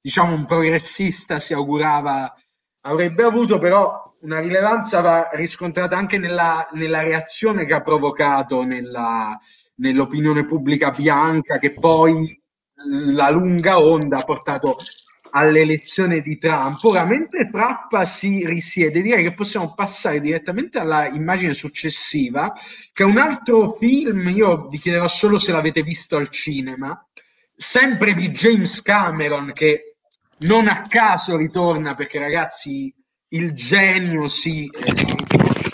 [0.00, 2.34] diciamo, un progressista si augurava
[2.82, 9.38] avrebbe avuto, però una rilevanza va riscontrata anche nella, nella reazione che ha provocato nella,
[9.76, 12.38] nell'opinione pubblica bianca che poi
[13.12, 14.76] la lunga onda ha portato
[15.30, 16.82] all'elezione di Trump.
[16.84, 22.52] Ora, mentre Trappa si risiede, direi che possiamo passare direttamente alla immagine successiva,
[22.92, 27.06] che è un altro film, io vi chiederò solo se l'avete visto al cinema,
[27.54, 29.96] sempre di James Cameron, che
[30.38, 32.94] non a caso ritorna, perché ragazzi,
[33.32, 34.92] il genio si, eh,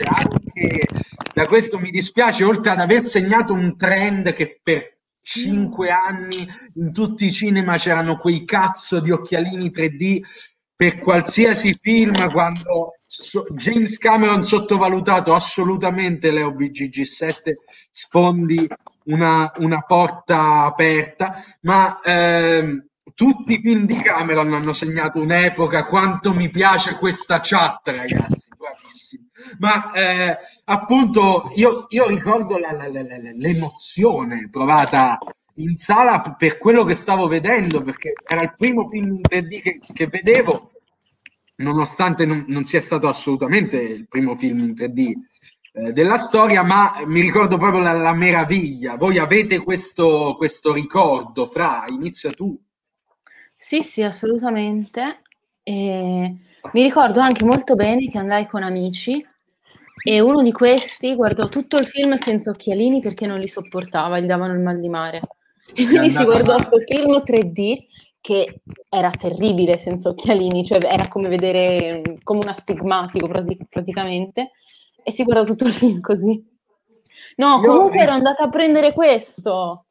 [0.05, 0.87] anche
[1.33, 4.96] da questo mi dispiace, oltre ad aver segnato un trend che per
[5.27, 10.21] cinque anni in tutti i cinema c'erano quei cazzo di occhialini 3D
[10.77, 17.55] per qualsiasi film quando so, James Cameron sottovalutato assolutamente Leo BGG7
[17.91, 18.69] sfondi
[19.07, 21.43] una, una porta aperta.
[21.63, 27.89] Ma ehm, tutti i film di Cameron hanno segnato un'epoca quanto mi piace questa chat
[27.89, 29.26] ragazzi bravissimo
[29.59, 33.03] ma eh, appunto io, io ricordo la, la, la,
[33.35, 35.19] l'emozione provata
[35.57, 39.81] in sala per quello che stavo vedendo, perché era il primo film in 3D che,
[39.93, 40.73] che vedevo,
[41.57, 45.13] nonostante non, non, sia stato assolutamente il primo film in 3D
[45.73, 48.97] eh, della storia, ma mi ricordo proprio la, la meraviglia.
[48.97, 52.59] Voi avete questo, questo, ricordo, Fra, inizia tu.
[53.55, 55.23] Sì, sì, assolutamente.
[55.63, 56.37] E
[56.73, 59.25] mi ricordo anche molto bene che andai con amici
[60.09, 64.27] e uno di questi guardò tutto il film senza occhialini perché non li sopportava, gli
[64.27, 65.21] davano il mal di mare.
[65.75, 67.87] E quindi si guardò questo film 3D
[68.21, 73.29] che era terribile senza occhialini, cioè era come vedere come un astigmatico
[73.69, 74.53] praticamente,
[75.03, 76.41] e si guardò tutto il film così.
[77.39, 79.86] No, comunque ero andata a prendere questo.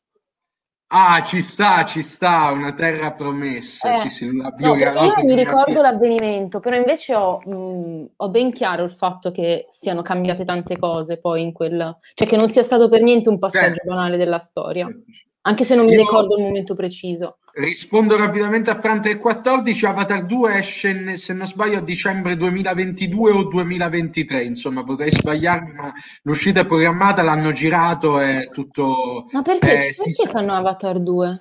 [0.88, 3.92] Ah, ci sta, ci sta, una terra promessa.
[3.92, 4.76] Eh, sì, sì, no, io
[5.24, 10.44] mi ricordo l'avvenimento, però invece ho, mh, ho, ben chiaro il fatto che siano cambiate
[10.44, 11.98] tante cose poi in quel...
[12.14, 13.88] cioè che non sia stato per niente un passaggio certo.
[13.88, 14.86] banale della storia.
[14.86, 15.04] Certo
[15.48, 17.38] anche se non mi io ricordo il momento preciso.
[17.58, 23.44] Rispondo rapidamente a Fran 314, Avatar 2 esce, se non sbaglio, a dicembre 2022 o
[23.46, 25.94] 2023, insomma potrei sbagliarmi, ma
[26.24, 29.28] l'uscita è programmata, l'hanno girato e tutto...
[29.32, 29.88] Ma perché?
[29.88, 31.40] Eh, si fanno Avatar 2?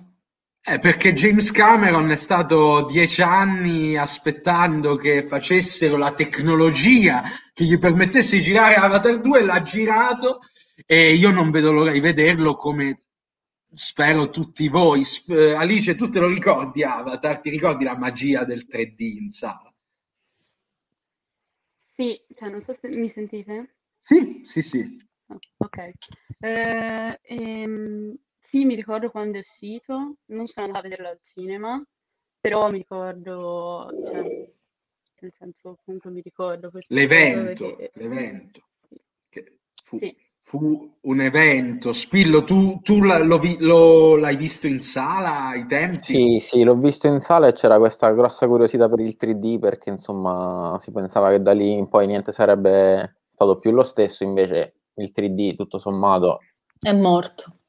[0.67, 7.77] Eh, perché James Cameron è stato dieci anni aspettando che facessero la tecnologia che gli
[7.77, 10.43] permettesse di girare Avatar 2, l'ha girato
[10.87, 13.04] e io non vedo l'ora di vederlo come
[13.75, 15.05] spero tutti voi.
[15.05, 17.41] Sp- Alice, tu te lo ricordi Avatar?
[17.41, 19.73] Ti ricordi la magia del 3D in sala?
[21.75, 23.77] Sì, cioè, non so se mi sentite.
[23.99, 25.03] Sì, sì, sì.
[25.27, 25.91] Oh, ok.
[26.41, 31.83] Eh, ehm, sì, mi ricordo quando è uscito, non sono andata a vederlo al cinema,
[32.41, 34.23] però mi ricordo, cioè,
[35.21, 37.91] nel senso comunque mi ricordo l'evento, che...
[37.95, 38.69] l'evento.
[39.29, 39.99] Che fu...
[39.99, 41.95] Sì fu un evento.
[41.95, 46.03] Spillo, tu, tu lo, lo, l'hai visto in sala ai tempi?
[46.03, 49.89] Sì, sì, l'ho visto in sala e c'era questa grossa curiosità per il 3D perché
[49.89, 54.75] insomma si pensava che da lì in poi niente sarebbe stato più lo stesso, invece
[54.97, 56.41] il 3D tutto sommato
[56.79, 57.61] è morto.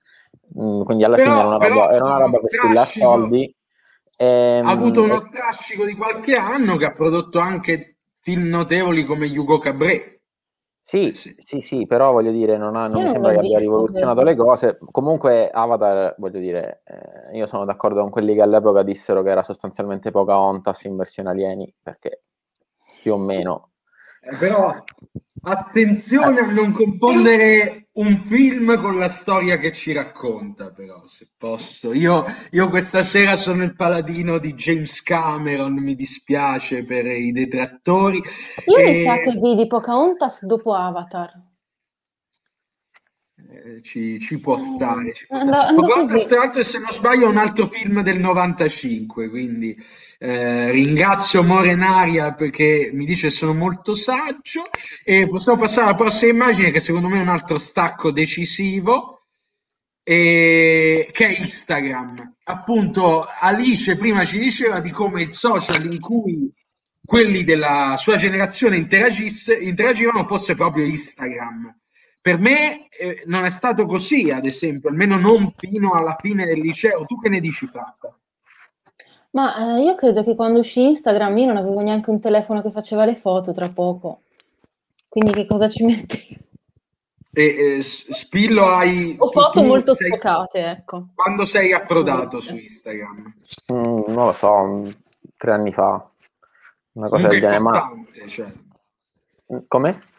[0.60, 3.56] Mm, quindi alla però, fine era una roba, era una roba per spillare soldi.
[4.18, 9.06] E, ehm, ha avuto uno strascico di qualche anno che ha prodotto anche film notevoli
[9.06, 10.15] come Hugo Cabret
[10.88, 14.22] sì, sì, sì, sì, però voglio dire, non, ha, non mi sembra che abbia rivoluzionato
[14.22, 14.78] le cose.
[14.92, 19.42] Comunque, Avatar, voglio dire, eh, io sono d'accordo con quelli che all'epoca dissero che era
[19.42, 22.22] sostanzialmente Pocahontas in versione alieni, perché
[23.02, 23.72] più o meno.
[24.40, 24.74] Però
[25.48, 31.94] Attenzione a non confondere un film con la storia che ci racconta, però, se posso.
[31.94, 38.20] Io, io, questa sera sono il paladino di James Cameron, mi dispiace per i detrattori.
[38.66, 38.84] Io e...
[38.86, 41.32] mi sa che vidi Pocahontas dopo Avatar.
[43.64, 45.14] Eh, ci, ci, può stare.
[45.14, 45.74] Ci può stare.
[45.76, 49.76] Pocahontas, tra l'altro, se non sbaglio, è un altro film del 95, quindi
[50.18, 54.68] eh, ringrazio Morenaria perché mi dice che sono molto saggio
[55.04, 59.22] e possiamo passare alla prossima immagine che secondo me è un altro stacco decisivo
[60.04, 62.36] e, che è Instagram.
[62.44, 66.52] Appunto Alice prima ci diceva di come il social in cui
[67.04, 71.76] quelli della sua generazione interagivano fosse proprio Instagram.
[72.26, 76.58] Per me eh, non è stato così, ad esempio, almeno non fino alla fine del
[76.58, 77.06] liceo.
[77.06, 78.18] Tu che ne dici, Flatta?
[79.30, 82.72] Ma eh, io credo che quando uscì Instagram io non avevo neanche un telefono che
[82.72, 84.24] faceva le foto tra poco.
[85.08, 86.36] Quindi che cosa ci metti?
[87.32, 89.16] E, eh, Spillo hai...
[89.20, 91.10] Ho foto molto sei, sfocate, ecco.
[91.14, 93.36] Quando sei approdato su Instagram?
[93.72, 94.82] Mm, non lo so,
[95.38, 96.10] tre anni fa.
[96.94, 97.92] Una cosa del genere, ma...
[98.28, 98.52] Cioè.
[99.54, 100.14] Mm, come?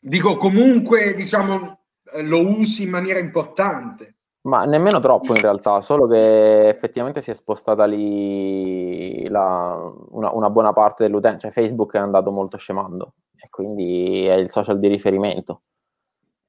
[0.00, 1.78] Dico comunque, diciamo,
[2.22, 4.14] lo usi in maniera importante.
[4.42, 10.48] Ma nemmeno troppo in realtà, solo che effettivamente si è spostata lì la, una, una,
[10.48, 14.88] buona parte dell'utenza, cioè Facebook è andato molto scemando e quindi è il social di
[14.88, 15.62] riferimento.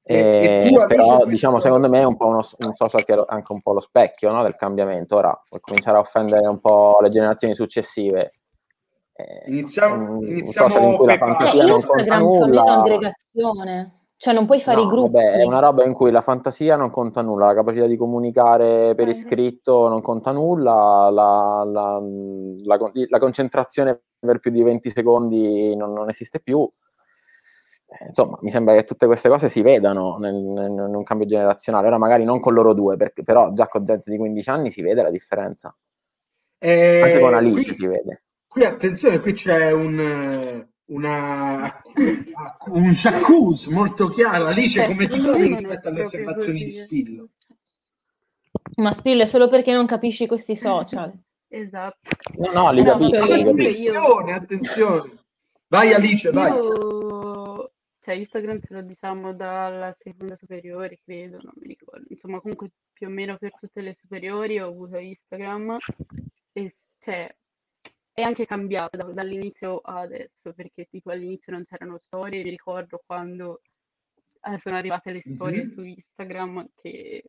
[0.02, 3.52] E, e però diciamo secondo me è un po' uno, un social che è anche
[3.52, 5.16] un po' lo specchio no, del cambiamento.
[5.16, 8.39] Ora puoi cominciare a offendere un po' le generazioni successive.
[9.46, 14.46] Iniziamo, un, iniziamo social in cui la fantasia non Instagram fa meno aggregazione Cioè non
[14.46, 15.12] puoi fare no, i gruppi.
[15.12, 18.94] Vabbè, è una roba in cui la fantasia non conta nulla, la capacità di comunicare
[18.94, 22.02] per iscritto non conta nulla, la, la,
[22.64, 26.70] la, la concentrazione per più di 20 secondi non, non esiste più.
[27.92, 31.26] Eh, insomma, mi sembra che tutte queste cose si vedano nel, nel, in un cambio
[31.26, 31.88] generazionale.
[31.88, 34.82] Ora magari non con loro due, perché, però già con gente di 15 anni si
[34.82, 35.74] vede la differenza.
[36.58, 38.22] Eh, Anche con Alice qui, si vede.
[38.50, 41.82] Qui attenzione, qui c'è un una,
[42.66, 44.46] un jacuzzi molto chiaro.
[44.46, 47.28] Alice, come ti trovi rispetto alle osservazioni di Spillo?
[48.76, 51.12] Ma Spillo è solo perché non capisci questi social.
[51.52, 52.08] Esatto.
[52.36, 53.24] No, no, li capisco.
[53.24, 55.24] Attenzione, attenzione.
[55.66, 56.52] Vai Alice, vai.
[56.52, 57.72] Io...
[57.98, 62.06] Cioè, Instagram se lo diciamo dalla seconda superiore, credo, non mi ricordo.
[62.08, 65.76] Insomma, comunque più o meno per tutte le superiori ho avuto Instagram
[66.52, 67.34] e cioè,
[68.12, 73.02] è anche cambiato da, dall'inizio a adesso, perché tipo all'inizio non c'erano storie, mi ricordo
[73.04, 73.60] quando
[74.42, 75.72] eh, sono arrivate le storie mm-hmm.
[75.72, 77.24] su Instagram che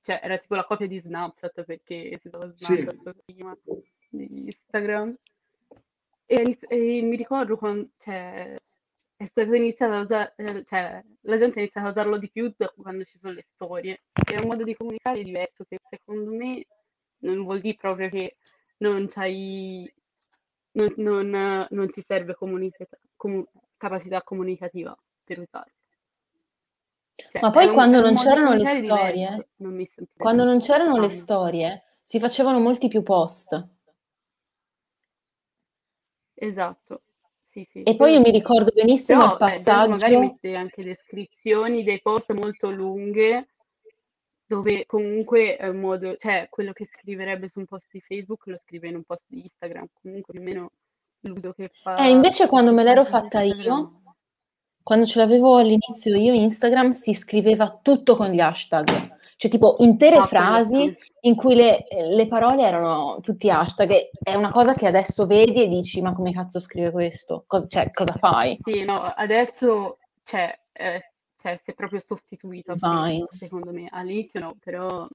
[0.00, 3.22] cioè, era tipo la copia di Snapchat perché si usava Snapchat sì.
[3.24, 3.56] prima
[4.10, 5.16] di Instagram.
[6.26, 8.54] E, e, mi ricordo quando cioè,
[9.16, 12.54] è stato iniziato a usare, eh, cioè, la gente ha iniziato a usarlo di più
[12.76, 14.02] quando ci sono le storie.
[14.12, 16.66] È un modo di comunicare diverso che secondo me
[17.20, 18.36] non vuol dire proprio che
[18.78, 19.92] non c'hai
[20.72, 23.46] non, non, non ti serve comunica- com-
[23.76, 25.72] capacità comunicativa per usarlo.
[27.14, 32.18] Cioè, Ma poi quando non c'erano le storie, non quando non c'erano le storie, si
[32.18, 33.68] facevano molti più post.
[36.34, 37.02] Esatto.
[37.38, 37.82] Sì, sì.
[37.84, 39.84] E poi io mi ricordo benissimo Però, il passaggio.
[39.84, 43.53] Eh, magari mette anche descrizioni dei post molto lunghe
[44.46, 48.88] dove comunque un modo, cioè quello che scriverebbe su un post di Facebook lo scrive
[48.88, 50.70] in un post di Instagram, comunque più o meno
[51.20, 51.94] l'uso che fa.
[51.96, 54.02] Eh, invece quando me l'ero fatta io,
[54.82, 59.12] quando ce l'avevo all'inizio io Instagram, si scriveva tutto con gli hashtag.
[59.36, 64.10] Cioè tipo intere ah, frasi in cui le, le, parole erano tutti hashtag.
[64.22, 67.44] È una cosa che adesso vedi e dici ma come cazzo scrive questo?
[67.46, 68.58] Cosa, cioè, cosa fai?
[68.62, 71.13] Sì, no, adesso cioè, eh,
[71.44, 73.36] cioè si è proprio sostituita Vines.
[73.36, 75.06] secondo me all'inizio no però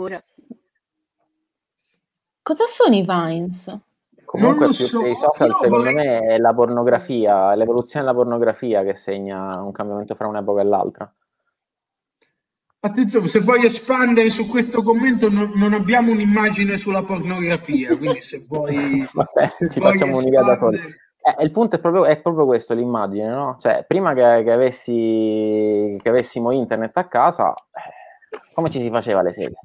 [0.00, 0.20] ora
[2.42, 3.78] cosa sono i Vines?
[4.24, 5.94] Comunque più so, che i social secondo vorrei...
[5.94, 11.14] me è la pornografia, l'evoluzione della pornografia che segna un cambiamento fra un'epoca e l'altra.
[12.80, 18.44] Attenzione, se vuoi espandere su questo commento, non, non abbiamo un'immagine sulla pornografia, quindi se
[18.48, 19.06] vuoi...
[19.12, 20.80] Vabbè, se ci facciamo un'idea da soli.
[21.26, 23.56] Eh, il punto è proprio, è proprio, questo, l'immagine, no?
[23.58, 29.22] Cioè, prima che, che, avessi, che avessimo internet a casa, eh, come ci si faceva
[29.22, 29.58] le sedie?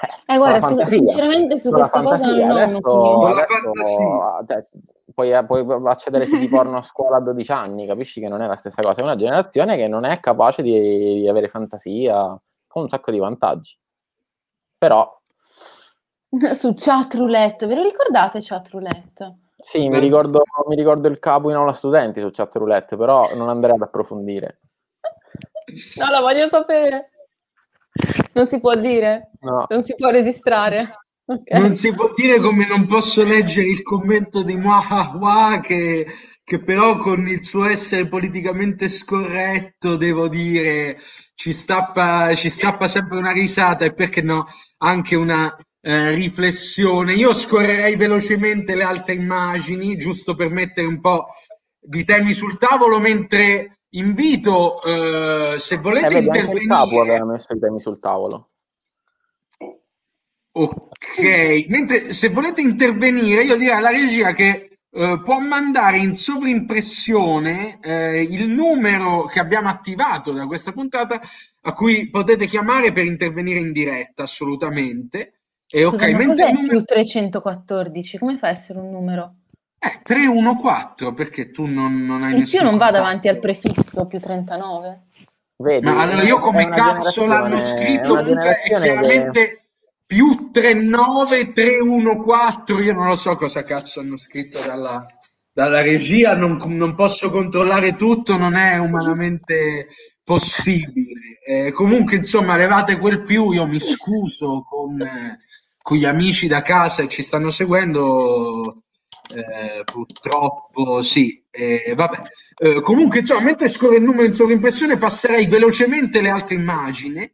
[0.00, 4.68] Eh, eh guarda, su, sinceramente su questa cosa non adesso, ho adesso
[5.12, 8.54] puoi, puoi, accedere siti porno a scuola a 12 anni, capisci che non è la
[8.54, 12.88] stessa cosa, è una generazione che non è capace di, di avere fantasia, con un
[12.88, 13.76] sacco di vantaggi.
[14.78, 15.12] Però
[16.54, 19.38] Su chat roulette, ve lo ricordate chat roulette?
[19.58, 23.48] Sì, mi ricordo, mi ricordo il capo in aula studenti su chat roulette, però non
[23.48, 24.60] andrei ad approfondire.
[25.96, 27.10] No, la voglio sapere.
[28.34, 29.32] Non si può dire?
[29.40, 29.66] No.
[29.68, 30.96] Non si può registrare?
[31.24, 31.60] Okay.
[31.60, 36.06] Non si può dire come non posso leggere il commento di Muahwa che,
[36.44, 40.98] che però con il suo essere politicamente scorretto, devo dire,
[41.34, 44.46] ci stappa, ci stappa sempre una risata e perché no,
[44.78, 45.52] anche una
[45.86, 47.12] eh, riflessione.
[47.14, 51.26] Io scorrerei velocemente le altre immagini, giusto per mettere un po'
[51.78, 56.62] di temi sul tavolo, mentre invito, eh, se volete eh, intervenire...
[56.62, 58.50] Il capo aveva messo i temi sul tavolo.
[60.50, 67.78] Ok, mentre se volete intervenire, io direi alla regia che eh, può mandare in sovrimpressione
[67.80, 71.20] eh, il numero che abbiamo attivato da questa puntata
[71.60, 75.35] a cui potete chiamare per intervenire in diretta, assolutamente.
[75.68, 76.68] E Scusa, ok, ma cos'è numero...
[76.68, 78.18] più 314?
[78.18, 79.34] Come fa a essere un numero?
[79.78, 84.18] Eh, 314, perché tu non, non hai Il più non va davanti al prefisso, più
[84.18, 85.02] 39.
[85.58, 88.14] Vedi, ma allora io come cazzo l'hanno scritto?
[88.14, 89.60] Comunque è chiaramente che...
[90.04, 95.04] più 39, 314, io non lo so cosa cazzo hanno scritto dalla,
[95.50, 99.88] dalla regia, non, non, posso controllare tutto, non è umanamente
[100.26, 101.38] possibile.
[101.46, 105.38] Eh, comunque, insomma, levate quel più, io mi scuso con, eh,
[105.80, 108.82] con gli amici da casa che ci stanno seguendo.
[109.28, 112.22] Eh, purtroppo sì, eh, vabbè.
[112.58, 117.32] Eh, comunque, insomma, mentre scorre il numero in sovrimpressione, passerei velocemente le altre immagini.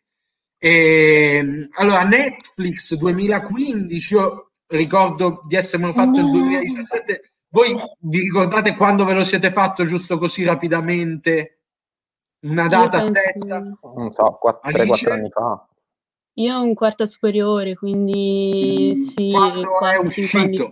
[0.58, 6.30] Ehm, allora, Netflix 2015, io ricordo di essermelo fatto no.
[6.30, 11.61] nel 2017 Voi vi ricordate quando ve lo siete fatto giusto così rapidamente?
[12.42, 13.58] Una data a testa?
[13.58, 15.66] Non so, 3-4 anni fa.
[16.34, 20.68] Io ho un quarto superiore, quindi mm, sì, quando 4, è uscito?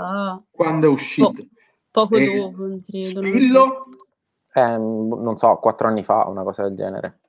[0.51, 1.33] Quando è uscito?
[1.33, 1.47] Po-
[1.91, 3.23] poco eh, dopo, credo.
[3.23, 3.87] Spillo?
[4.55, 7.21] Eh, non so, 4 anni fa, una cosa del genere.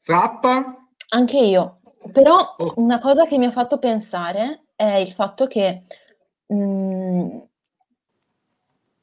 [0.00, 0.86] Frappa?
[1.10, 1.80] Anche io.
[2.12, 2.74] Però oh.
[2.76, 5.84] una cosa che mi ha fatto pensare è il fatto che
[6.46, 7.38] mh, mm,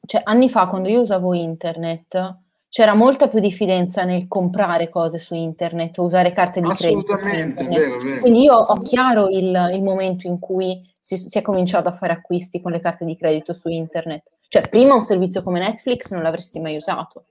[0.06, 2.38] cioè, anni fa, quando io usavo internet,
[2.78, 7.66] c'era molta più diffidenza nel comprare cose su internet, usare carte di credito internet.
[7.66, 8.20] Vero, vero.
[8.20, 12.12] Quindi io ho chiaro il, il momento in cui si, si, è cominciato a fare
[12.12, 14.30] acquisti con le carte di credito su internet.
[14.46, 17.24] Cioè, prima un servizio come Netflix non l'avresti mai usato.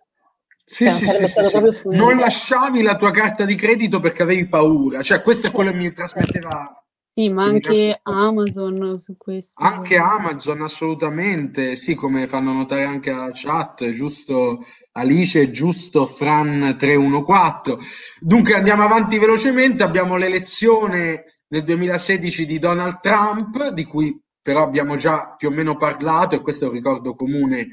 [0.65, 4.49] Sì, cioè, sì, non, sì, sì, non lasciavi la tua carta di credito perché avevi
[4.49, 6.77] paura, cioè questo è quello che mi trasmetteva.
[7.17, 9.63] Sì, ma anche Amazon su questo.
[9.63, 14.63] Anche Amazon, assolutamente, sì, come fanno notare anche la chat, giusto
[14.97, 17.85] Alice, giusto Fran 314.
[18.19, 24.95] Dunque andiamo avanti velocemente, abbiamo l'elezione nel 2016 di Donald Trump, di cui però abbiamo
[24.95, 27.69] già più o meno parlato e questo è un ricordo comune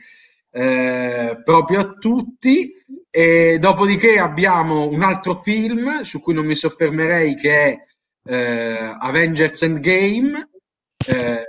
[0.51, 2.73] eh, proprio a tutti.
[3.11, 7.85] E dopodiché abbiamo un altro film su cui non mi soffermerei che è
[8.27, 10.51] eh, Avengers Endgame,
[11.09, 11.47] eh,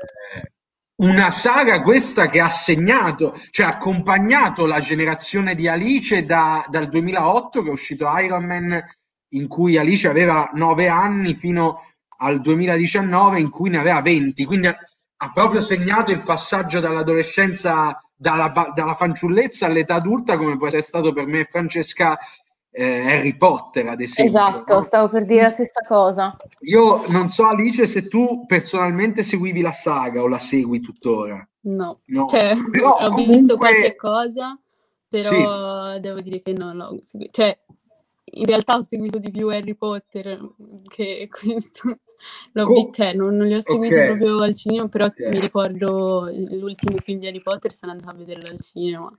[0.97, 6.87] una saga questa che ha segnato, cioè ha accompagnato la generazione di Alice da, dal
[6.87, 8.81] 2008 che è uscito Iron Man
[9.29, 11.83] in cui Alice aveva 9 anni fino
[12.17, 18.71] al 2019 in cui ne aveva 20, quindi ha, proprio segnato il passaggio dall'adolescenza dalla,
[18.73, 22.17] dalla fanciullezza all'età adulta, come può essere stato per me Francesca
[22.77, 24.25] eh, Harry Potter, ad esempio.
[24.25, 24.81] Esatto, no?
[24.81, 26.35] stavo per dire la stessa cosa.
[26.61, 31.47] Io non so, Alice, se tu personalmente seguivi la saga o la segui tuttora.
[31.61, 32.27] No, no.
[32.27, 33.33] Cioè, però, ho comunque...
[33.33, 34.59] visto qualche cosa,
[35.07, 35.99] però sì.
[36.01, 37.31] devo dire che non l'ho seguito.
[37.41, 37.57] Cioè,
[38.25, 40.37] in realtà ho seguito di più Harry Potter
[40.87, 41.97] che questo.
[42.53, 44.07] L'ho oh, cioè, non, non, li ho seguiti okay.
[44.07, 45.29] proprio al cinema, però okay.
[45.29, 49.11] mi ricordo l'ultimo film di Harry Potter, sono andata a vederlo al cinema.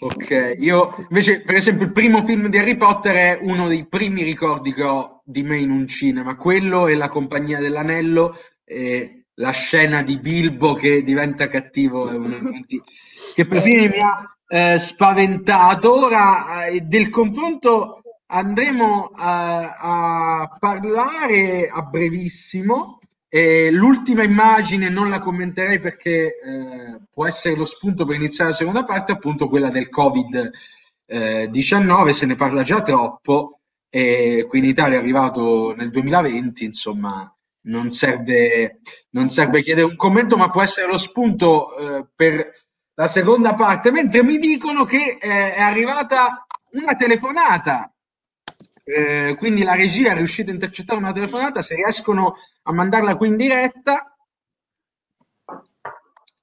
[0.00, 4.22] Ok, io invece, per esempio, il primo film di Harry Potter è uno dei primi
[4.22, 6.36] ricordi che ho di me in un cinema.
[6.36, 12.38] Quello è La Compagnia dell'Anello e la scena di Bilbo che diventa cattivo è uno
[13.34, 16.04] che per me mi ha eh, spaventato.
[16.06, 18.01] Ora, eh, del confronto
[18.32, 22.98] andremo a, a parlare a brevissimo.
[23.28, 28.56] Eh, l'ultima immagine non la commenterei perché eh, può essere lo spunto per iniziare la
[28.56, 34.98] seconda parte, appunto quella del Covid-19, se ne parla già troppo e qui in Italia
[34.98, 38.80] è arrivato nel 2020, insomma non serve,
[39.10, 42.50] non serve chiedere un commento, ma può essere lo spunto eh, per
[42.94, 47.91] la seconda parte, mentre mi dicono che eh, è arrivata una telefonata
[48.84, 53.28] eh, quindi la regia è riuscita a intercettare una telefonata, se riescono a mandarla qui
[53.28, 54.16] in diretta,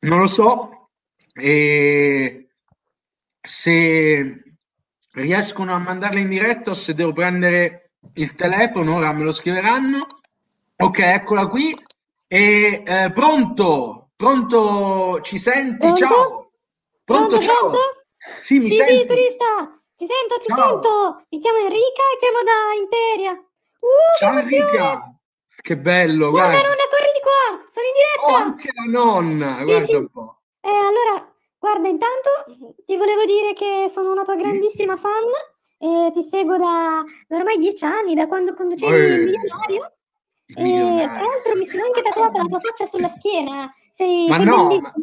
[0.01, 0.89] non lo so,
[1.33, 2.49] e
[3.41, 4.43] se
[5.13, 10.07] riescono a mandarla in diretta o se devo prendere il telefono, ora me lo scriveranno.
[10.77, 11.75] Ok, eccola qui.
[12.27, 14.11] E eh, pronto?
[14.15, 15.19] Pronto?
[15.21, 15.77] Ci senti?
[15.77, 15.97] Pronto?
[15.97, 16.15] Ciao.
[16.15, 16.51] Pronto,
[17.03, 17.59] pronto ciao.
[17.59, 17.79] Pronto?
[18.41, 18.97] Sì, mi sì, senti?
[18.97, 19.78] Sì, turista.
[19.99, 20.79] Ti sento, ti Ciao.
[20.81, 21.25] sento.
[21.29, 23.31] Mi chiamo Enrica e chiamo da Imperia.
[23.35, 24.37] Uh, Ciao.
[24.39, 25.13] Enrica.
[25.61, 26.61] Che bello, Nonna, guarda.
[26.61, 27.65] nonna, corri di qua.
[27.67, 28.31] Sono in diretta.
[28.31, 29.95] Oh, anche la nonna, Sì, guarda sì.
[29.95, 30.39] un po'.
[30.61, 32.29] Eh, allora, guarda, intanto
[32.85, 35.27] ti volevo dire che sono una tua grandissima fan
[35.77, 39.91] e ti seguo da, da ormai dieci anni, da quando conducevi Eh, il milionario.
[40.45, 41.07] il E milionario.
[41.07, 43.69] tra l'altro mi sono anche tatuata la tua faccia sulla schiena.
[43.91, 44.93] Sei, Ma sei no, ma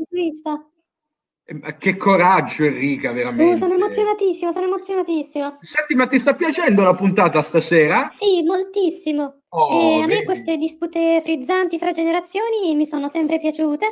[1.78, 3.56] Che coraggio, Enrica, veramente.
[3.56, 5.56] sono emozionatissima, sono emozionatissima.
[5.60, 8.08] Senti, ma ti sta piacendo la puntata stasera?
[8.10, 9.42] Sì, moltissimo.
[9.50, 13.86] Oh, E a me queste dispute frizzanti fra generazioni mi sono sempre piaciute.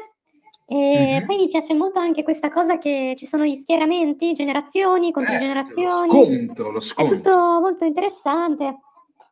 [0.66, 1.26] E Mhm.
[1.26, 5.36] poi mi piace molto anche questa cosa che ci sono gli schieramenti, generazioni contro Eh,
[5.36, 6.08] lo generazioni.
[6.08, 7.14] scontro, lo È scontro.
[7.16, 8.64] tutto molto interessante.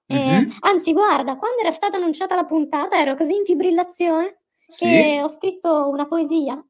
[0.07, 0.53] E, Mhm.
[0.61, 4.87] anzi, guarda, quando era stata annunciata la puntata ero così in fibrillazione Sì.
[4.87, 6.63] che ho scritto una poesia,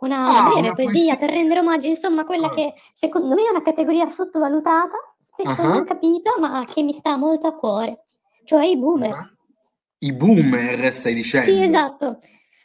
[0.00, 2.54] una, Ah, breve poesia per rendere omaggio, insomma, a quella Ah.
[2.54, 5.66] che secondo me è una categoria sottovalutata, spesso Ah.
[5.68, 8.04] non capita, ma che mi sta molto a cuore,
[8.44, 9.12] cioè i boomer.
[9.12, 9.30] Ah.
[10.02, 11.50] I boomer, stai dicendo?
[11.50, 12.18] Sì, esatto.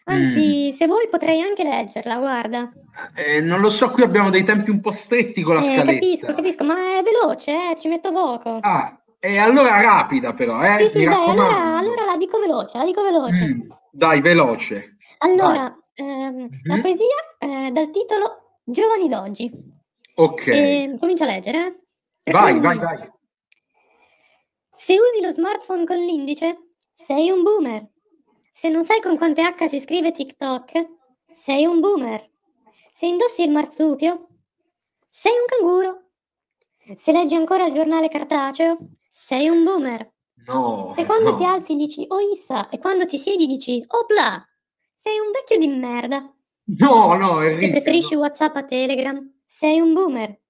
[0.10, 0.14] Mm.
[0.14, 2.72] Anzi, se vuoi potrei anche leggerla, guarda.
[3.16, 5.92] Eh, non lo so, qui abbiamo dei tempi un po' stretti con la Eh, scaletta.
[5.94, 8.60] capisco, capisco, ma è veloce, eh, ci metto poco.
[8.62, 12.86] Ah, e allora rapida però, eh, Sì, sì, dai, allora, allora la dico veloce, la
[12.86, 13.44] dico veloce.
[13.46, 13.62] Mm,
[13.92, 14.98] dai, veloce.
[15.18, 16.82] Allora, ehm, la Mhm.
[16.82, 19.52] poesia eh, dal titolo giovani d'oggi.
[20.16, 20.48] Ok.
[20.48, 21.82] E, comincio a leggere.
[22.24, 22.32] Eh?
[22.32, 23.12] Vai, vai, vai.
[24.78, 27.88] Se usi lo smartphone con l'indice, sei un boomer.
[28.52, 30.86] Se non sai con quante H si scrive TikTok,
[31.30, 32.30] sei un boomer.
[32.94, 34.28] Se indossi il marsupio,
[35.10, 36.02] sei un canguro.
[36.96, 38.78] Se leggi ancora il giornale cartaceo,
[39.12, 40.14] sei un boomer.
[40.48, 41.38] No, Se quando no.
[41.38, 44.46] ti alzi dici oh Issa e quando ti siedi dici oh bla,
[45.06, 46.34] sei un vecchio di merda.
[46.80, 47.72] No, no, Se Enrica.
[47.74, 48.22] preferisci no.
[48.22, 50.42] WhatsApp a Telegram, sei un boomer.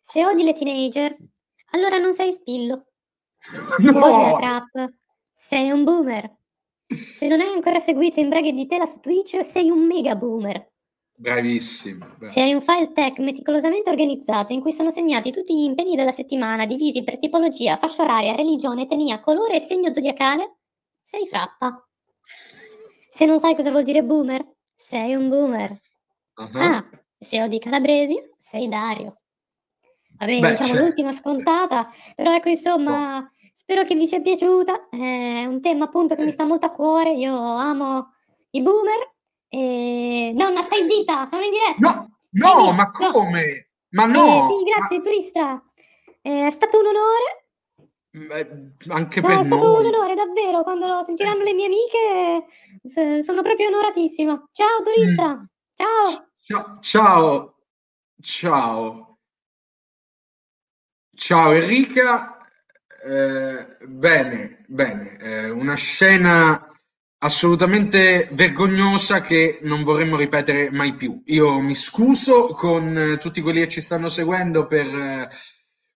[0.00, 1.16] Se odi le teenager,
[1.70, 2.86] allora non sei spillo.
[3.80, 4.92] Se odi la No, trap,
[5.32, 6.36] sei un boomer.
[7.16, 10.70] Se non hai ancora seguito in braghe di tela su Twitch, sei un mega boomer.
[11.14, 12.04] bravissimo.
[12.18, 12.32] bravo.
[12.32, 16.10] Se hai un file tech meticolosamente organizzato in cui sono segnati tutti gli impegni della
[16.10, 20.56] settimana divisi per tipologia, fascia oraria, religione, etnia, colore e segno zodiacale,
[21.08, 21.86] sei frappa.
[23.14, 24.42] Se non sai cosa vuol dire boomer,
[24.74, 25.78] sei un boomer.
[26.34, 26.84] Ah, Ah,
[27.18, 29.18] se odi i calabresi, sei Dario.
[30.16, 30.82] Vabbè, Beh, diciamo certo.
[30.84, 34.88] l'ultima scontata, però ecco insomma, spero che vi sia piaciuta.
[34.88, 37.12] È un tema appunto che mi sta molto a cuore.
[37.12, 38.14] Io amo
[38.52, 39.10] i boomer.
[39.48, 40.32] E...
[40.34, 42.08] Nonna, stai zitta, sono in diretta.
[42.30, 43.10] No, no, ma No.
[43.10, 43.68] come?
[43.90, 45.62] Ma Eh, no, sì, grazie, turista.
[46.22, 47.41] Eh, è stato un onore.
[48.12, 48.46] Ma-
[48.86, 49.86] ma anche No, per è stato un noi.
[49.86, 50.62] onore, davvero.
[50.62, 54.48] Quando lo sentiranno le mie amiche, sono proprio onoratissima.
[54.52, 55.46] Ciao, turista.
[55.74, 56.28] Ciao.
[56.46, 57.54] Ciao, ciao,
[58.22, 59.18] ciao,
[61.16, 62.36] ciao Enrica.
[63.04, 66.68] Eh, bene, bene, eh, una scena
[67.18, 71.20] assolutamente vergognosa che non vorremmo ripetere mai più.
[71.26, 75.28] Io mi scuso con eh, tutti quelli che ci stanno seguendo per eh,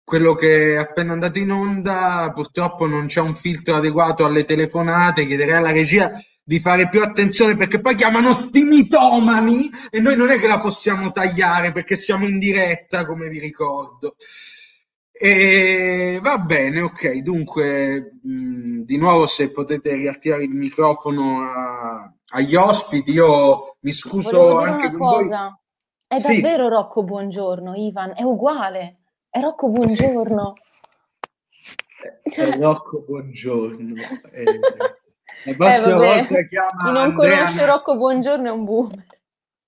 [0.07, 2.30] quello che è appena andato in onda.
[2.32, 5.26] Purtroppo non c'è un filtro adeguato alle telefonate.
[5.26, 6.12] Chiederei alla regia
[6.44, 10.61] di fare più attenzione perché poi chiamano sti mitomani e noi non è che la
[10.61, 14.14] possiamo tagliare perché siamo in diretta, come vi ricordo.
[15.18, 22.54] E va bene, ok, dunque, mh, di nuovo se potete riattivare il microfono a- agli
[22.54, 25.22] ospiti, io mi scuso Volevo dire anche una con voi.
[25.22, 25.61] cosa.
[26.07, 26.40] È Sì.
[26.40, 28.95] davvero Rocco Buongiorno, Ivan, è uguale.
[29.37, 30.55] È Rocco Buongiorno.
[32.32, 33.95] Cioè- Eh, Rocco, buongiorno.
[34.32, 34.45] Eh,
[35.45, 39.07] la prossima Eh, volta chiama Chi non Andrea conosce Rocco Buongiorno è un boomer.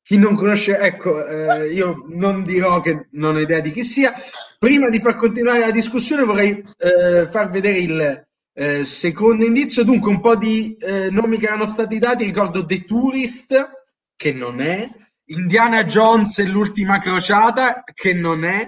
[0.03, 4.15] Chi non conosce, ecco, eh, io non dirò che non ho idea di chi sia.
[4.59, 10.09] Prima di far continuare la discussione vorrei eh, far vedere il eh, secondo indizio, dunque
[10.11, 13.71] un po' di eh, nomi che erano stati dati, ricordo The Tourist,
[14.17, 14.89] che non è,
[15.27, 18.67] Indiana Jones e l'ultima crociata, che non è,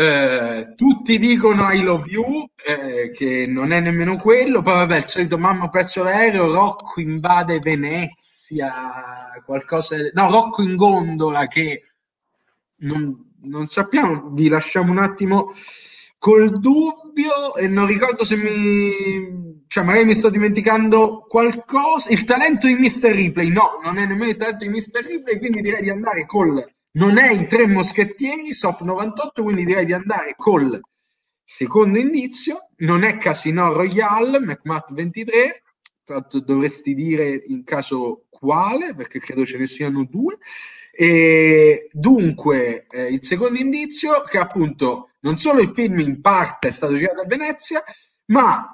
[0.00, 5.06] eh, tutti dicono I love you, eh, che non è nemmeno quello, poi vabbè il
[5.06, 8.72] solito mamma ho perso l'aereo, Rocco invade Venezia,
[9.44, 11.82] qualcosa, no Rocco in gondola che
[12.76, 15.52] non, non sappiamo, vi lasciamo un attimo
[16.16, 22.66] col dubbio e non ricordo se mi, cioè magari mi sto dimenticando qualcosa, il talento
[22.66, 23.10] di Mr.
[23.10, 25.04] Ripley, no, non è nemmeno il talento di Mr.
[25.04, 29.86] Ripley, quindi direi di andare col, non è i tre moschettieri, SOP 98, quindi direi
[29.86, 30.80] di andare col
[31.42, 35.62] secondo indizio, non è Casino Royale, McMath 23,
[36.04, 40.38] tra l'altro dovresti dire in caso quale, perché credo ce ne siano due,
[40.92, 46.70] e dunque, eh, il secondo indizio che appunto non solo il film in parte è
[46.70, 47.82] stato girato a Venezia,
[48.26, 48.70] ma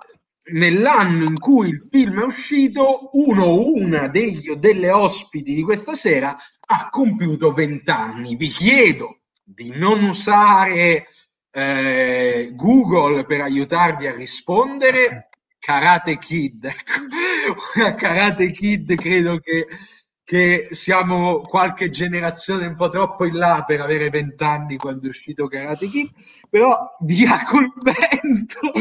[0.53, 5.95] nell'anno in cui il film è uscito, uno o una degli delle ospiti di questa
[5.95, 6.37] sera
[6.67, 8.37] ha compiuto 20 anni.
[8.37, 11.07] Vi chiedo di non usare
[11.51, 15.29] eh, Google per aiutarvi a rispondere.
[15.59, 17.95] Karate Kid, ecco.
[17.97, 19.67] Karate Kid credo che
[20.27, 25.47] che siamo qualche generazione un po' troppo in là per avere vent'anni quando è uscito
[25.47, 26.11] Karate Kid,
[26.51, 28.73] però via col vento.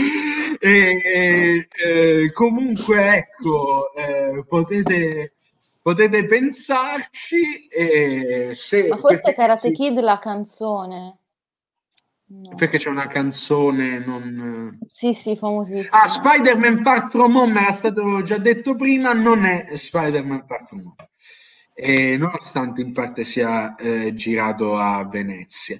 [0.60, 5.35] E, e, comunque, ecco, eh, potete,
[5.86, 7.68] potete pensarci.
[7.68, 11.20] E se, Ma forse perché, Karate Kid la canzone.
[12.28, 12.56] No.
[12.56, 14.80] perché c'è una canzone non...
[14.88, 16.02] Sì, sì, famosissima.
[16.02, 20.80] Ah, Spider-Man Far From Home era stato già detto prima, non è Spider-Man Far From
[20.80, 20.96] Home
[21.78, 25.80] e nonostante in parte sia eh, girato a Venezia.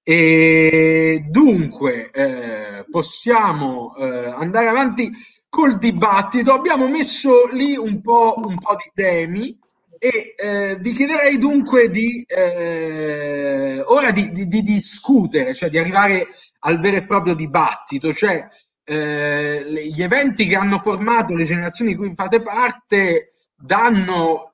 [0.00, 5.10] E dunque eh, possiamo eh, andare avanti
[5.50, 6.54] col dibattito.
[6.54, 9.58] Abbiamo messo lì un po', un po di temi
[9.98, 16.28] e eh, vi chiederei dunque di eh, ora di, di, di, discutere, cioè di arrivare
[16.60, 18.48] al vero e proprio dibattito, cioè
[18.84, 24.52] eh, gli eventi che hanno formato le generazioni di cui fate parte danno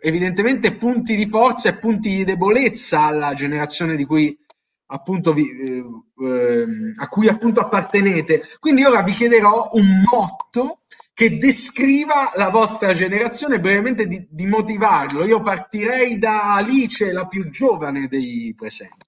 [0.00, 4.38] evidentemente punti di forza e punti di debolezza alla generazione di cui
[4.90, 5.84] appunto vi, eh,
[6.96, 8.42] a cui appunto appartenete.
[8.58, 10.80] Quindi ora vi chiederò un motto
[11.12, 15.24] che descriva la vostra generazione, brevemente di, di motivarlo.
[15.24, 19.06] Io partirei da Alice, la più giovane dei presenti.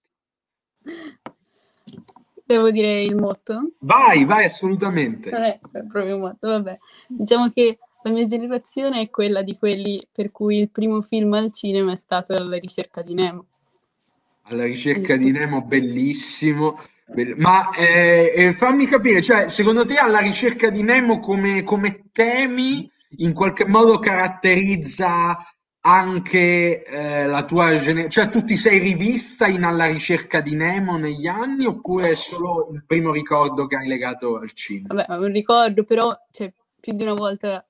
[2.45, 3.75] Devo dire il motto?
[3.79, 5.31] Vai, vai, assolutamente.
[5.31, 6.77] Non è proprio un motto, vabbè.
[7.07, 11.53] Diciamo che la mia generazione è quella di quelli per cui il primo film al
[11.53, 13.47] cinema è stato La ricerca di Nemo.
[14.51, 16.81] Alla ricerca di Nemo, bellissimo.
[17.37, 22.89] Ma eh, eh, fammi capire, cioè, secondo te alla ricerca di Nemo come, come temi
[23.19, 25.39] in qualche modo caratterizza
[25.83, 30.99] anche eh, la tua generazione, cioè tu ti sei rivista in Alla ricerca di Nemo
[30.99, 35.05] negli anni oppure è solo il primo ricordo che hai legato al cinema?
[35.07, 37.65] Vabbè, un ricordo, però cioè, più di una volta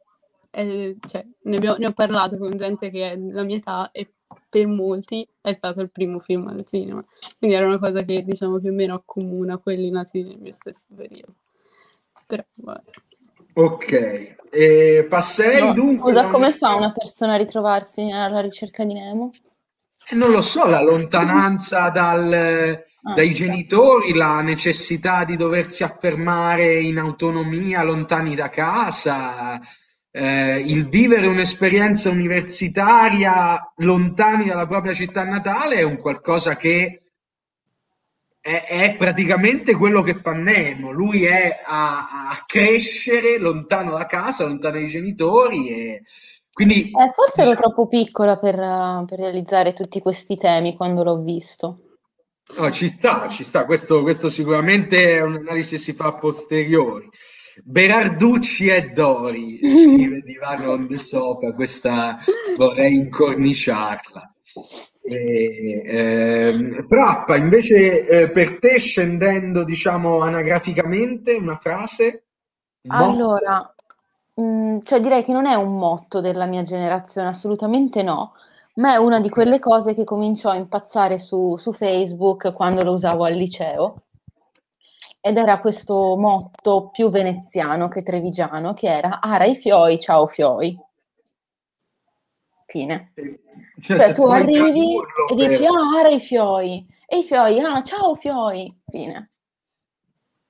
[0.51, 4.15] eh, cioè, ne, abbiamo, ne, ho parlato con gente che è della mia età e
[4.51, 7.03] per molti è stato il primo film al cinema.
[7.39, 10.87] Quindi era una cosa che diciamo più o meno accomuna quelli nati nel mio stesso
[10.95, 11.35] periodo.
[12.27, 12.91] Però, vabbè.
[13.55, 16.13] Ok, e passerei no, dunque...
[16.13, 19.31] Scusa, come fa una persona a ritrovarsi alla ricerca di Nemo?
[20.09, 22.33] Eh, non lo so, la lontananza dal,
[23.03, 23.45] ah, dai sì.
[23.45, 29.61] genitori, la necessità di doversi affermare in autonomia lontani da casa,
[30.13, 37.03] eh, il vivere un'esperienza universitaria lontani dalla propria città natale è un qualcosa che
[38.41, 40.91] è, è praticamente quello che fa Nemo.
[40.91, 46.03] Lui è a, a, crescere lontano da casa, lontano dai genitori e
[46.53, 46.91] quindi...
[46.91, 48.57] Eh, forse ero troppo piccola per,
[49.07, 51.79] per realizzare tutti questi temi quando l'ho visto.
[52.57, 57.09] No, ci sta, ci sta, questo, questo sicuramente è un'analisi che si fa a posteriori.
[57.65, 62.19] Berarducci e Dori, scrive Divano on the Sofa, questa
[62.57, 64.35] vorrei incorniciarla.
[65.03, 72.25] E, eh, Frappa, invece eh, per te scendendo diciamo anagraficamente una frase?
[72.83, 73.75] Un allora,
[74.35, 78.35] mh, mm, cioè direi che non è un motto della mia generazione, assolutamente no,
[78.77, 82.93] ma è una di quelle cose che cominciò a impazzare su, su Facebook quando lo
[82.93, 84.03] usavo al liceo
[85.21, 90.79] ed era questo motto più veneziano che trevigiano, che era Ara i fioi, ciao fioi.
[92.67, 93.13] Fine.
[93.83, 94.97] Cioè, cioè tu arrivi
[95.31, 98.75] e dici ah, Ara i fioi, e i fioi, ah, ciao fioi.
[98.87, 99.29] Fine.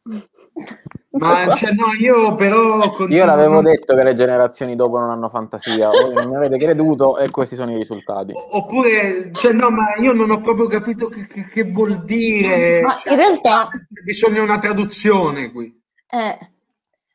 [1.12, 2.95] Ma cioè, no, io però.
[3.09, 7.19] Io l'avevo detto che le generazioni dopo non hanno fantasia, voi non mi avete creduto
[7.19, 8.32] e questi sono i risultati.
[8.32, 12.82] Oppure, cioè, no, ma io non ho proprio capito che, che, che vuol dire.
[12.82, 13.69] Ma cioè, in realtà.
[14.05, 15.77] Bisogna una traduzione qui.
[16.07, 16.39] È,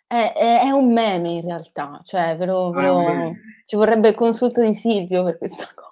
[0.07, 3.33] è, è, un meme in realtà, cioè, ve lo, ve lo...
[3.63, 5.83] ci vorrebbe il consulto di Silvio per questa cosa.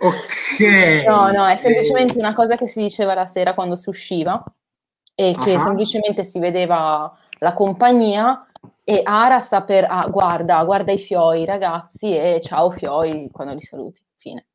[0.00, 1.04] Ok.
[1.06, 4.42] No, no, è semplicemente una cosa che si diceva la sera quando si usciva
[5.20, 5.58] e che uh-huh.
[5.58, 8.46] semplicemente si vedeva la compagnia
[8.82, 13.60] e Ara sta per ah, guarda, guarda i fioi ragazzi e ciao fioi quando li
[13.60, 14.46] saluti, fine.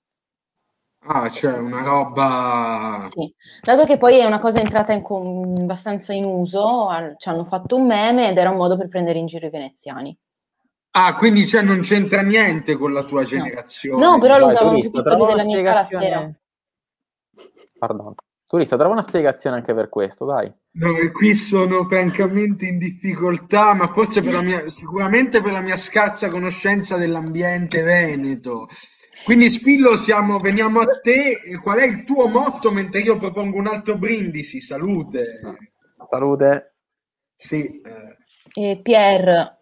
[1.07, 3.07] Ah, cioè una roba...
[3.11, 3.31] Sì,
[3.61, 6.87] dato che poi è una cosa entrata in com- abbastanza in uso,
[7.17, 10.17] ci hanno fatto un meme ed era un modo per prendere in giro i veneziani.
[10.97, 14.03] Ah, quindi cioè, non c'entra niente con la tua generazione.
[14.03, 16.31] No, no però lo usavano tutti quelli della mia età la sera.
[17.77, 18.15] Pardon.
[18.47, 20.53] Turista, trova una spiegazione anche per questo, dai.
[20.73, 25.77] No, qui sono francamente in difficoltà, ma forse per la mia, sicuramente per la mia
[25.77, 28.67] scarsa conoscenza dell'ambiente veneto.
[29.23, 31.37] Quindi Spillo, siamo, veniamo a te.
[31.61, 34.61] Qual è il tuo motto mentre io propongo un altro brindisi?
[34.61, 35.39] Salute.
[36.07, 36.75] Salute.
[37.35, 37.81] Sì.
[38.53, 39.57] Eh, Pier.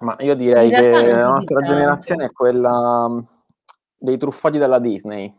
[0.00, 3.18] Ma io direi che la nostra generazione è quella mm,
[3.98, 5.32] dei truffati della Disney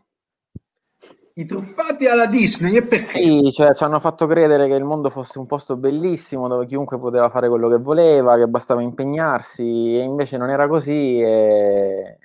[1.34, 3.18] i truffati alla Disney e perché?
[3.18, 6.98] Sì, cioè ci hanno fatto credere che il mondo fosse un posto bellissimo dove chiunque
[6.98, 12.18] poteva fare quello che voleva, che bastava impegnarsi e invece non era così e,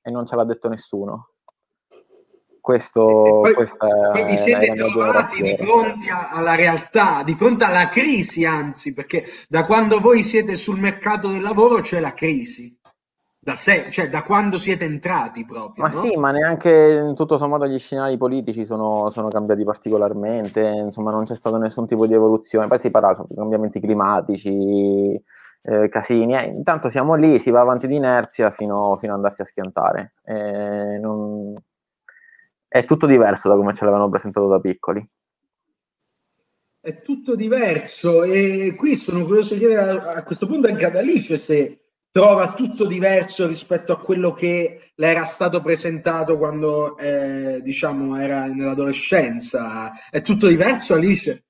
[0.00, 1.28] e non ce l'ha detto nessuno.
[2.60, 8.44] Questo, poi, questa poi vi siete trovati di fronte alla realtà, di fronte alla crisi
[8.44, 12.78] anzi, perché da quando voi siete sul mercato del lavoro c'è la crisi
[13.44, 15.82] da, se, cioè, da quando siete entrati proprio.
[15.82, 15.98] Ma no?
[15.98, 21.24] sì, ma neanche in tutto sommato gli scenari politici sono, sono, cambiati particolarmente, insomma non
[21.24, 25.20] c'è stato nessun tipo di evoluzione, poi si parla di cambiamenti climatici,
[25.62, 29.42] eh, casini, eh, intanto siamo lì, si va avanti di inerzia fino, fino ad andarsi
[29.42, 30.12] a schiantare.
[30.22, 31.52] Eh, non...
[32.68, 35.04] È tutto diverso da come ce l'avevano presentato da piccoli.
[36.80, 40.94] È tutto diverso e qui sono curioso di chiedere a, a questo punto anche ad
[40.94, 41.81] Alice se
[42.12, 48.46] trova tutto diverso rispetto a quello che le era stato presentato quando eh, diciamo era
[48.46, 49.90] nell'adolescenza.
[50.10, 51.44] È tutto diverso, Alice?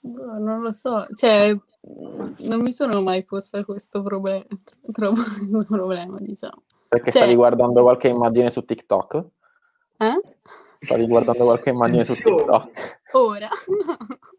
[0.00, 1.54] Boh, non lo so, cioè
[2.38, 4.46] non mi sono mai posta questo problem-
[5.68, 6.62] problema, diciamo.
[6.88, 9.24] Perché cioè, stavi guardando qualche immagine su TikTok?
[9.98, 10.20] Eh?
[10.80, 13.00] Stavi guardando qualche immagine su TikTok?
[13.12, 13.48] Ora?
[13.48, 13.96] No,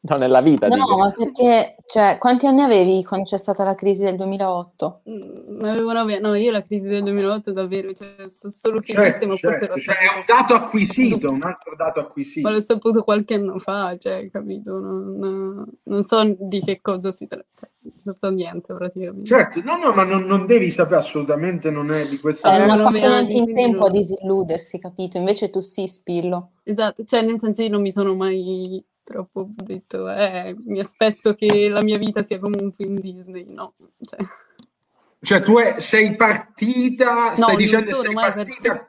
[0.00, 0.68] nella vita.
[0.68, 0.96] No, dico.
[0.96, 5.02] ma perché, cioè, quanti anni avevi quando c'è stata la crisi del 2008?
[5.10, 9.08] Mm, avevo nove, no, io la crisi del 2008 davvero, cioè, so solo che certo,
[9.08, 9.74] esiste, ma forse certo.
[9.74, 10.12] l'ho Cioè, saputo.
[10.12, 12.48] è un dato acquisito, un altro dato acquisito.
[12.48, 14.78] Ma l'ho saputo qualche anno fa, cioè, capito?
[14.78, 17.70] Non, non so di che cosa si tratta, cioè,
[18.04, 19.26] non so niente praticamente.
[19.26, 22.48] Certo, no, no, ma non, non devi sapere assolutamente, non è di questo.
[22.48, 25.16] Cioè, non ha fatto neanche in tempo a disilludersi, capito?
[25.18, 26.52] Invece tu sì, Spillo.
[26.62, 31.68] Esatto, cioè nel senso io non mi sono mai troppo detto, eh, mi aspetto che
[31.68, 34.18] la mia vita sia come un film Disney, no, cioè,
[35.22, 38.88] Cioè, tu è- sei partita, No, stai non dicendo sei partita.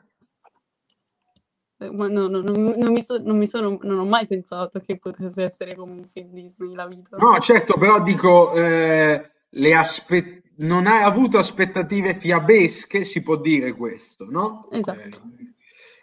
[1.80, 4.80] eh, ma no, no, non, non mi so- non mi sono, non ho mai pensato
[4.80, 7.16] che potesse essere come un film Disney la vita.
[7.16, 13.72] No, certo, però dico, eh, le aspe- non hai avuto aspettative fiabesche, si può dire
[13.72, 14.68] questo, no?
[14.72, 15.22] Esatto.
[15.38, 15.47] Eh,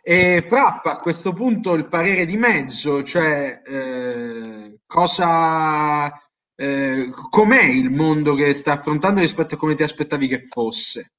[0.07, 6.11] e Frappa, a questo punto il parere di mezzo, cioè eh, cosa,
[6.55, 11.13] eh, com'è il mondo che sta affrontando rispetto a come ti aspettavi che fosse?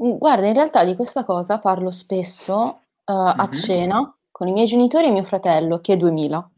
[0.00, 3.52] Mm, Guarda, in realtà di questa cosa parlo spesso eh, a Mhm.
[3.52, 6.48] cena con i miei genitori e mio fratello, che è 2000.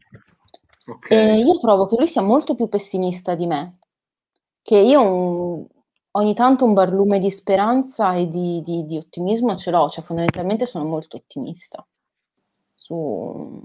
[0.85, 1.09] Ok.
[1.09, 3.79] E io trovo che lui sia molto più pessimista di me,
[4.61, 5.65] che io un-
[6.13, 10.65] ogni tanto un barlume di speranza e di, di- di ottimismo ce l'ho, cioè fondamentalmente
[10.65, 11.85] sono molto ottimista
[12.75, 13.61] su,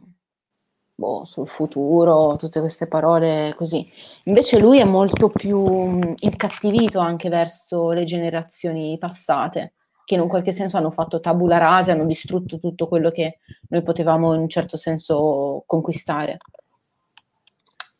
[0.94, 3.88] boh, sul futuro, tutte queste parole così.
[4.24, 10.28] Invece lui è molto più mh, incattivito anche verso le generazioni passate, che in un
[10.28, 13.38] qualche senso hanno fatto tabula rasa, hanno distrutto tutto quello che
[13.68, 16.38] noi potevamo in un certo senso conquistare.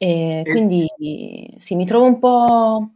[0.01, 0.87] E- quindi
[1.59, 2.91] sì, mi trovo un po',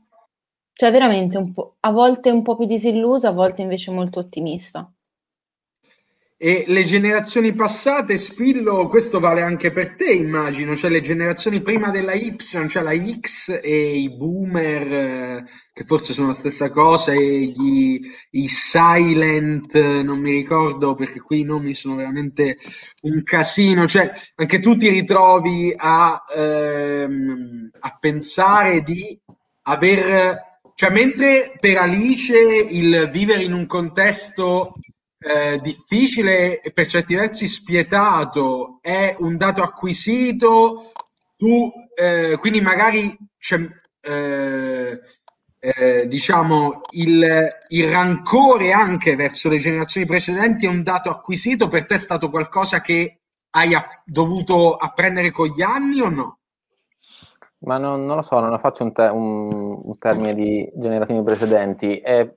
[0.82, 4.92] cioè veramente un po', a volte un po' più disillusa, a volte invece molto ottimista.
[6.36, 11.90] E le generazioni passate, Spillo, questo vale anche per te, immagino, cioè le generazioni prima
[11.90, 17.12] della Y, cioè la X e i boomer, eh, che forse sono la stessa cosa,
[17.12, 18.00] e gli,
[18.30, 22.56] i silent, non mi ricordo perché qui i nomi sono veramente
[23.02, 29.16] un casino, cioè anche tu ti ritrovi a, ehm, a pensare di
[29.62, 34.74] aver, cioè mentre per Alice il vivere in un contesto
[35.19, 40.93] eh, difficile e per certi versi spietato, è un dato acquisito,
[41.36, 43.61] tu eh, quindi magari c'è,
[44.01, 45.01] eh,
[46.09, 51.94] diciamo il, il rancore anche verso le generazioni precedenti è un dato acquisito, per te
[51.94, 53.20] è stato qualcosa che
[53.51, 53.70] hai
[54.05, 56.39] dovuto apprendere con gli anni o no?
[57.64, 61.98] Ma non, non lo so, non faccio un, te- un- un termine di generazioni precedenti.
[61.98, 62.34] È-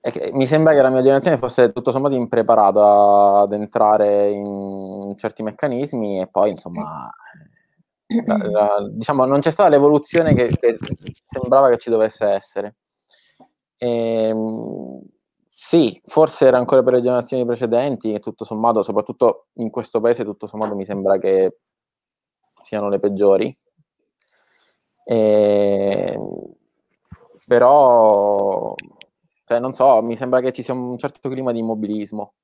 [0.00, 5.42] è mi sembra che la mia generazione fosse tutto sommato impreparata ad entrare in certi
[5.42, 7.10] meccanismi e poi, insomma,
[8.24, 10.78] la- la- diciamo, non c'è stata l'evoluzione che, che
[11.26, 12.76] sembrava che ci dovesse essere.
[13.78, 15.00] Ehm,
[15.46, 20.24] sì, forse era ancora per le generazioni precedenti e tutto sommato, soprattutto in questo paese,
[20.24, 21.56] tutto sommato mi sembra che
[22.62, 23.56] siano le peggiori.
[25.08, 26.54] Ehm,
[27.46, 28.74] però,
[29.44, 32.34] cioè, non so, mi sembra che ci sia un certo clima di immobilismo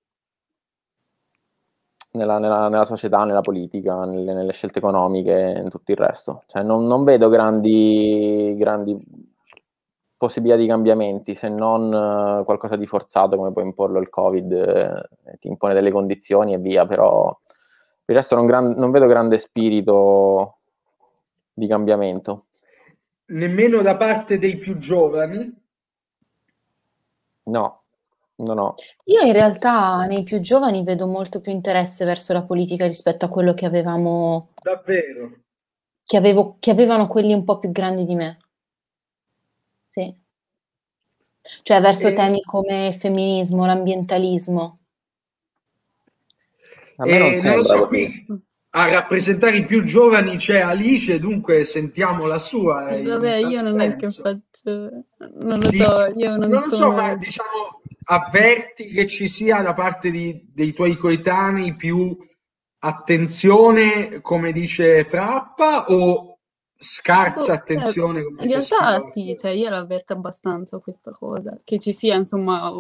[2.12, 6.42] nella, nella- nella società, nella politica, nelle, nelle scelte economiche e in tutto il resto.
[6.46, 8.96] Cioè, non, non vedo grandi, grandi
[10.16, 15.36] possibilità di cambiamenti se non eh, qualcosa di forzato come può imporlo il Covid, eh,
[15.40, 17.36] ti impone delle condizioni e via, però
[18.04, 20.58] per il resto non, gran- non vedo grande spirito
[21.52, 22.46] di cambiamento.
[23.26, 25.60] Nemmeno da parte dei più giovani?
[27.44, 27.82] No,
[28.36, 28.74] no, no.
[29.04, 33.28] Io in realtà nei più giovani vedo molto più interesse verso la politica rispetto a
[33.28, 35.32] quello che avevamo, Davvero?
[36.04, 38.38] che avevo, che avevano quelli un po' più grandi di me.
[39.88, 40.20] Sì.
[41.62, 44.78] Cioè verso E- temi come il femminismo, l'ambientalismo.
[46.96, 47.86] A me non Eh, non lo so, così.
[47.86, 48.24] qui
[48.74, 52.88] a rappresentare i più giovani c'è Alice, dunque sentiamo la sua.
[52.88, 54.22] eh, Vabbè, io non è che senso.
[54.22, 54.90] faccio,
[55.34, 56.92] non lo so, io non, non lo so, sono...
[56.94, 62.16] ma diciamo, avverti che ci sia da parte di- dei tuoi coetanei più
[62.78, 66.38] attenzione, come dice Frappa, o
[66.78, 68.22] scarsa oh, attenzione.
[68.22, 72.72] Cioè, in realtà sì, cioè, io l'avverto abbastanza questa cosa, che ci sia insomma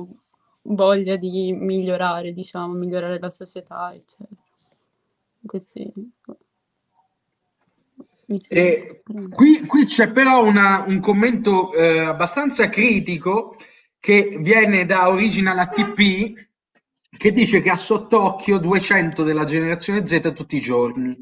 [0.62, 4.40] voglia di migliorare, diciamo, migliorare la società, eccetera.
[5.44, 5.92] Questi...
[8.48, 13.56] E qui, qui, c'è però una, un commento eh, abbastanza critico
[13.98, 16.48] che viene da Original ATP
[17.14, 21.14] che dice che ha sott'occhio 200 della generazione Z tutti i giorni.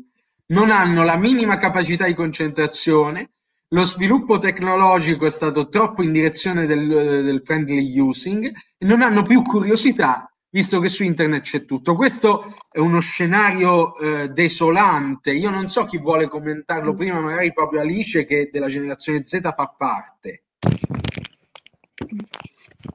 [0.47, 3.31] Non hanno la minima capacità di concentrazione,
[3.73, 9.23] lo sviluppo tecnologico è stato troppo in direzione del, del friendly using e non hanno
[9.23, 11.95] più curiosità visto che su internet c'è tutto.
[11.95, 15.31] Questo è uno scenario eh, desolante.
[15.31, 19.75] Io non so chi vuole commentarlo prima, magari proprio Alice che della generazione Z fa
[19.77, 20.43] parte.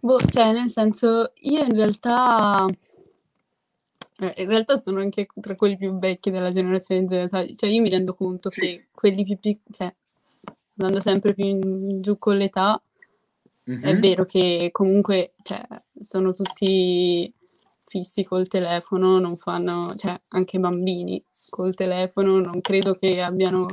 [0.01, 2.65] Boh, cioè, nel senso, io in realtà
[4.17, 7.89] eh, in realtà sono anche tra quelli più vecchi della generazione Z, cioè io mi
[7.89, 8.59] rendo conto sì.
[8.59, 9.93] che quelli più piccoli, cioè
[10.77, 12.81] andando sempre più in giù con l'età,
[13.69, 13.83] mm-hmm.
[13.83, 15.65] è vero che comunque cioè,
[15.99, 17.33] sono tutti
[17.85, 23.65] fissi col telefono, non fanno, cioè anche bambini col telefono, non credo che abbiano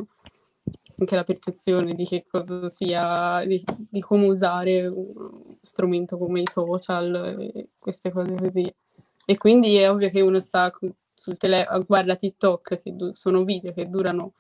[0.97, 6.49] anche la percezione di che cosa sia, di, di come usare un strumento come i
[6.49, 8.73] social e queste cose così.
[9.24, 10.73] E quindi è ovvio che uno sta
[11.15, 14.35] sul telefono, guarda TikTok, che du- sono video che durano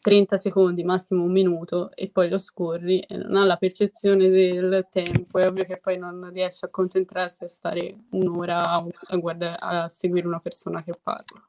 [0.00, 4.86] 30 secondi, massimo un minuto, e poi lo scorri e non ha la percezione del
[4.90, 5.38] tempo.
[5.38, 9.88] È ovvio che poi non riesce a concentrarsi a stare un'ora a, a, guardare, a
[9.88, 11.44] seguire una persona che parla.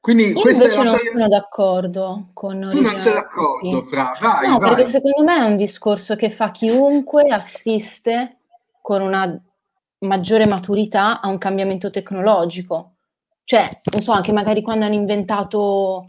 [0.00, 1.10] Quindi Io invece non storia...
[1.12, 4.74] sono d'accordo con Tu non sei d'accordo, Fra, vai, No, vai.
[4.74, 8.40] perché secondo me è un discorso che fa chiunque assiste
[8.82, 9.42] con una
[10.00, 12.96] maggiore maturità a un cambiamento tecnologico.
[13.44, 16.08] Cioè, non so, anche magari quando hanno inventato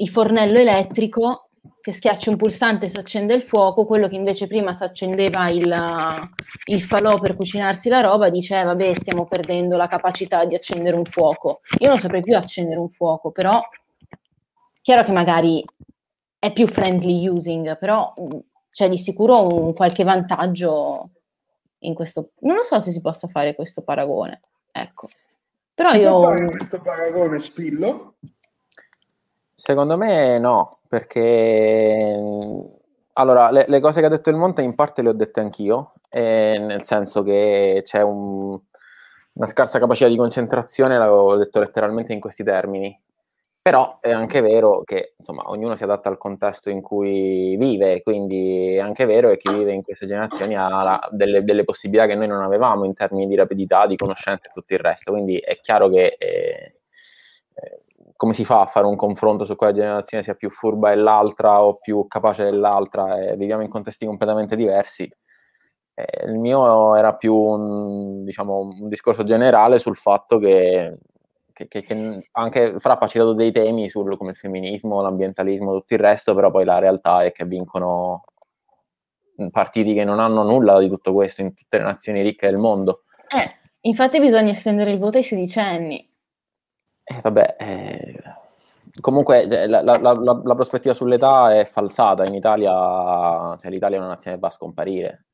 [0.00, 1.48] il fornello elettrico,
[1.80, 5.48] che schiacci un pulsante e si accende il fuoco, quello che invece prima si accendeva
[5.48, 5.74] il,
[6.66, 10.96] il falò per cucinarsi la roba, dice, eh, vabbè, stiamo perdendo la capacità di accendere
[10.96, 11.60] un fuoco.
[11.78, 13.60] Io non saprei più accendere un fuoco, però
[14.82, 15.64] chiaro che magari
[16.38, 18.12] è più friendly using, però
[18.70, 21.10] c'è di sicuro un qualche vantaggio
[21.80, 22.32] in questo...
[22.40, 24.40] Non lo so se si possa fare questo paragone,
[24.70, 25.08] ecco.
[25.74, 26.20] Però io...
[26.20, 28.16] Fare questo paragone, Spillo?
[29.62, 32.16] Secondo me no, perché
[33.12, 35.92] allora le, le, cose che ha detto il Monte in parte le ho dette anch'io,
[36.08, 38.58] eh, nel senso che c'è un,
[39.34, 42.98] una scarsa capacità di concentrazione, l'avevo detto letteralmente in questi termini.
[43.60, 48.76] Però è anche vero che insomma, ognuno si adatta al contesto in cui vive, quindi
[48.76, 52.14] è anche vero che chi vive in queste generazioni ha la, delle, delle, possibilità che
[52.14, 55.12] noi non avevamo in termini di rapidità, di conoscenza e tutto il resto.
[55.12, 56.76] Quindi è chiaro che eh,
[57.54, 57.82] eh,
[58.20, 61.76] come si fa a fare un confronto su quale generazione sia più furba dell'altra o
[61.76, 63.18] più capace dell'altra?
[63.18, 65.10] Eh, viviamo in contesti completamente diversi.
[65.94, 70.98] Eh, il mio era più un, diciamo, un discorso generale sul fatto che
[71.54, 75.94] che, che, che anche Frappa ha citato dei temi sul, come il femminismo, l'ambientalismo, tutto
[75.94, 78.24] il resto, però poi la realtà è che vincono
[79.50, 83.04] partiti che non hanno nulla di tutto questo in tutte le nazioni ricche del mondo.
[83.28, 86.09] Eh, infatti bisogna estendere il voto ai sedicenni.
[87.10, 88.22] Eh, vabbè, eh,
[89.00, 94.00] comunque cioè, la, la, la, la, prospettiva sull'età è falsata, in Italia, cioè, l'Italia è
[94.00, 95.24] una nazione che va a scomparire.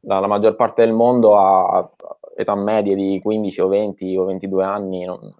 [0.00, 1.90] La, maggior parte del mondo ha,
[2.34, 5.34] età medie di 15 o 20 o 22 anni, non,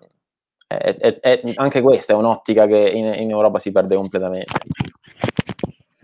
[0.67, 4.53] è, è, è, anche questa è un'ottica che in, in, Europa si perde completamente.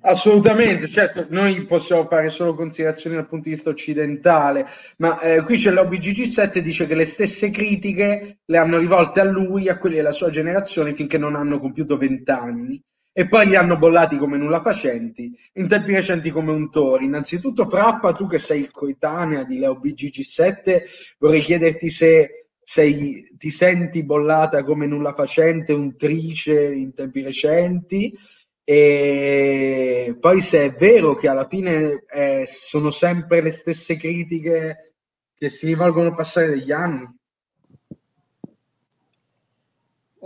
[0.04, 4.66] Assolutamente, certo, noi possiamo fare solo considerazioni dal punto di vista occidentale,
[4.96, 9.68] ma eh, qui c'è l'OBGG7 dice che le stesse critiche le hanno rivolte a lui,
[9.68, 13.76] a quelli della sua generazione, finché non hanno compiuto 20 anni e poi li hanno
[13.76, 17.04] bollati come nulla facenti, in tempi recenti come un Tori.
[17.04, 20.82] Innanzitutto, Frappa, tu che sei coetanea di Leo BGG7,
[21.18, 28.16] vorrei chiederti se sei, ti senti bollata come nulla facente, un trice in tempi recenti,
[28.64, 34.94] e poi se è vero che alla fine eh, sono sempre le stesse critiche
[35.34, 37.08] che si rivolgono al passare degli anni.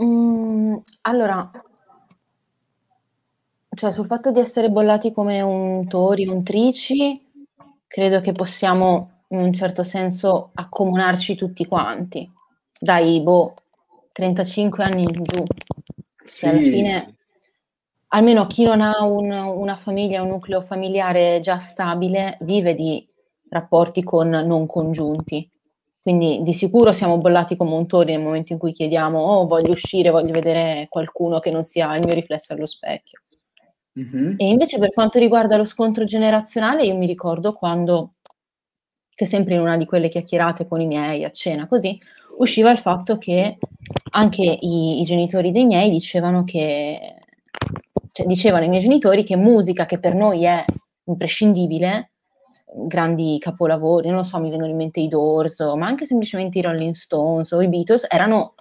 [0.02, 1.50] Mm, allora,
[3.70, 7.22] cioè, sul fatto di essere bollati come un tori, un trici,
[7.86, 12.28] credo che possiamo in un certo senso accomunarci tutti quanti.
[12.78, 13.54] Dai, boh,
[14.12, 15.42] 35 anni in giù.
[16.24, 16.46] Sì.
[16.46, 17.15] alla fine,
[18.16, 23.06] almeno chi non ha un, una famiglia, un nucleo familiare già stabile, vive di
[23.50, 25.48] rapporti con non congiunti.
[26.00, 29.72] Quindi di sicuro siamo bollati come un tori nel momento in cui chiediamo oh voglio
[29.72, 33.20] uscire, voglio vedere qualcuno che non sia il mio riflesso allo specchio.
[33.98, 34.34] Mm-hmm.
[34.38, 38.14] E invece per quanto riguarda lo scontro generazionale, io mi ricordo quando,
[39.12, 41.98] che sempre in una di quelle chiacchierate con i miei a cena così,
[42.38, 43.58] usciva il fatto che
[44.12, 47.25] anche i, i genitori dei miei dicevano che,
[48.16, 50.64] cioè dicevano ai miei genitori che musica che per noi è
[51.04, 52.12] imprescindibile,
[52.64, 56.62] grandi capolavori, non lo so, mi vengono in mente i Doors, ma anche semplicemente i
[56.62, 58.54] Rolling Stones o i Beatles, erano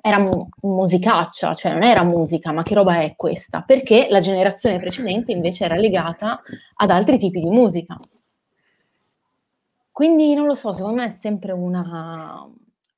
[0.00, 0.30] era
[0.60, 3.62] musicaccia, cioè non era musica, ma che roba è questa?
[3.62, 6.40] Perché la generazione precedente invece era legata
[6.76, 7.98] ad altri tipi di musica.
[9.90, 12.48] Quindi non lo so, secondo me è sempre una,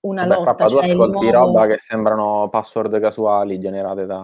[0.01, 0.67] una Vabbè, lotta.
[0.67, 1.31] Tu cioè ascolti nuovo...
[1.31, 4.21] roba che sembrano password casuali generate da...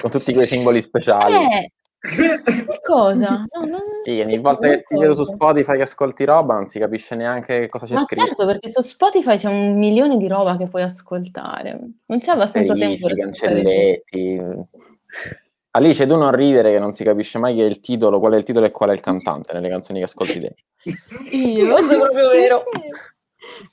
[0.00, 1.34] con tutti quei simboli speciali.
[1.34, 3.44] Eh, che cosa?
[3.52, 6.78] No, non, sì, ogni volta che ti vedo su Spotify che ascolti roba non si
[6.78, 8.24] capisce neanche che cosa c'è Ma scritto.
[8.24, 11.78] certo, perché su Spotify c'è un milione di roba che puoi ascoltare.
[12.06, 14.40] Non c'è abbastanza Felici, tempo per cancelletti.
[15.72, 18.36] Alice, tu non ridere che non si capisce mai chi è il titolo, qual è
[18.36, 20.54] il titolo e qual è il cantante nelle canzoni che ascolti te.
[21.36, 22.64] Io, questo è proprio vero.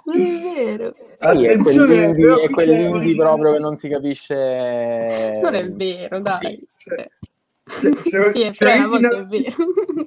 [0.06, 0.94] Non è vero.
[0.94, 5.40] Sì, è quell'indie, è quell'indie proprio che non si capisce.
[5.42, 6.66] Non è vero, dai.
[6.76, 6.90] Sì.
[6.90, 7.10] Cioè,
[7.66, 9.22] c'è, c'è, sì, c'è però una...
[9.22, 9.56] è vero.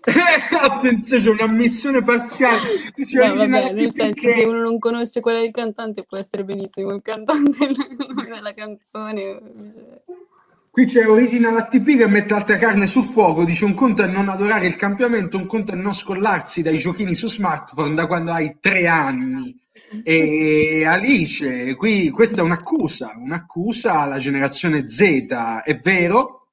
[0.60, 2.60] Attenzione, c'è un'ammissione parziale.
[3.12, 4.34] No, vabbè, nel senso che...
[4.34, 7.66] se uno non conosce qual è il cantante, può essere benissimo il cantante
[8.28, 9.40] nella canzone.
[9.72, 10.02] Cioè.
[10.76, 14.28] Qui c'è Original ATP che mette altra carne sul fuoco, dice un conto è non
[14.28, 18.58] adorare il cambiamento, un conto è non scollarsi dai giochini su smartphone da quando hai
[18.60, 19.58] tre anni.
[20.04, 26.48] E Alice, qui questa è un'accusa, un'accusa alla generazione Z, è vero?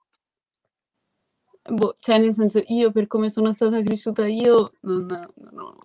[1.70, 5.06] Boh, cioè nel senso io per come sono stata cresciuta io non,
[5.58, 5.76] ho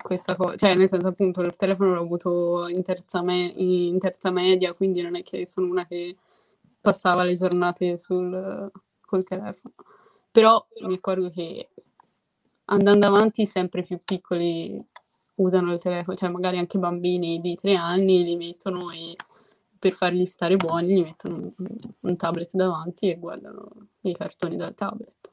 [0.00, 4.30] questa cosa, cioè nel senso appunto il telefono l'ho avuto in terza, me- in terza
[4.30, 6.14] media, quindi non è che sono una che
[6.82, 9.74] passava le giornate sul, col telefono.
[10.30, 11.70] Però mi accorgo che
[12.66, 14.84] andando avanti sempre più piccoli
[15.36, 19.16] usano il telefono, cioè magari anche bambini di tre anni li mettono e
[19.78, 21.66] per farli stare buoni gli mettono un,
[22.00, 23.68] un tablet davanti e guardano
[24.02, 25.30] i cartoni dal tablet.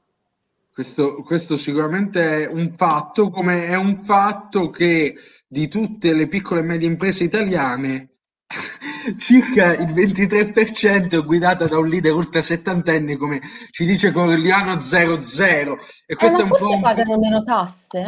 [0.71, 5.15] Questo, questo, sicuramente è un fatto, come è un fatto che
[5.45, 8.18] di tutte le piccole e medie imprese italiane
[9.19, 13.39] circa il 23% è guidata da un leader ultra settantenne come
[13.71, 18.01] ci dice Corliano 00 e questo eh, ma un forse po pagano meno tasse?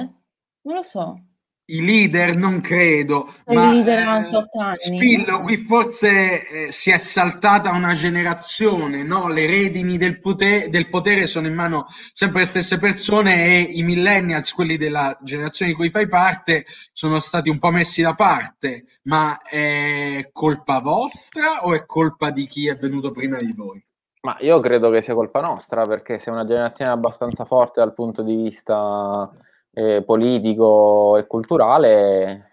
[0.64, 1.31] Non lo so.
[1.72, 3.34] I leader non credo.
[3.48, 4.78] I ma, leader a 8 anni.
[4.78, 9.30] Spillo, qui forse eh, si è saltata una generazione, no?
[9.30, 13.84] Le redini del, potere, del potere sono in mano sempre le stesse persone e i
[13.84, 18.86] millennials, quelli della generazione di cui fai parte, sono stati un po' messi da parte.
[19.04, 23.82] Ma è colpa vostra o è colpa di chi è venuto prima di voi?
[24.24, 28.22] Ma io credo che sia colpa nostra, perché se una generazione abbastanza forte dal punto
[28.22, 29.32] di vista
[29.74, 32.52] eh, politico e culturale,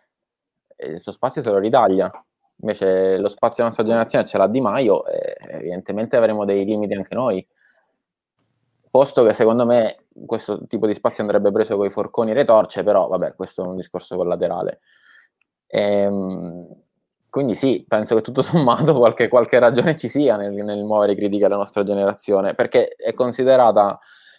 [0.77, 2.11] eh, il suo spazio se lo ritaglia.
[2.61, 6.95] Invece lo spazio della nostra generazione ce l'ha Di Maio e evidentemente avremo dei limiti
[6.95, 7.47] anche noi.
[8.90, 12.45] Posto che secondo me questo tipo di spazio andrebbe preso con i forconi e le
[12.45, 14.81] torce, però vabbè, questo è un discorso collaterale.
[15.66, 16.66] Ehm,
[17.31, 21.45] quindi sì, penso che tutto sommato qualche, qualche ragione ci sia nel, nel muovere critiche
[21.45, 23.99] alla nostra generazione, perché è considerata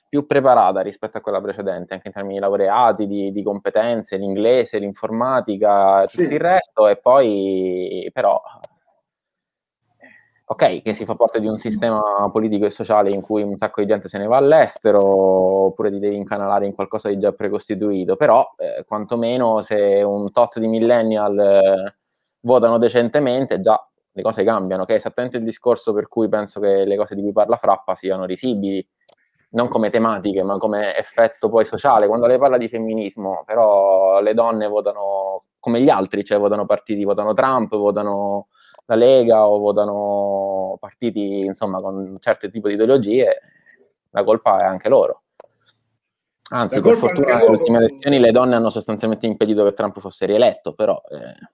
[0.09, 4.79] più preparata rispetto a quella precedente, anche in termini di laureati, di, di competenze, l'inglese,
[4.79, 6.23] l'informatica, sì.
[6.23, 8.41] tutto il resto, e poi però
[10.51, 13.81] ok, che si fa parte di un sistema politico e sociale in cui un sacco
[13.81, 18.15] di gente se ne va all'estero, oppure ti devi incanalare in qualcosa di già precostituito,
[18.15, 21.95] però eh, quantomeno se un tot di millennial eh,
[22.41, 23.79] votano decentemente, già
[24.11, 27.21] le cose cambiano, che è esattamente il discorso per cui penso che le cose di
[27.21, 28.83] cui parla Frappa siano risibili
[29.51, 32.07] non come tematiche, ma come effetto poi sociale.
[32.07, 37.03] Quando lei parla di femminismo, però le donne votano come gli altri, cioè votano partiti,
[37.03, 38.47] votano Trump, votano
[38.85, 43.39] la Lega o votano partiti, insomma, con un certo tipo di ideologie,
[44.11, 45.23] la colpa è anche loro.
[46.51, 50.73] Anzi, per fortuna nelle ultime elezioni le donne hanno sostanzialmente impedito che Trump fosse rieletto,
[50.73, 51.49] però eh,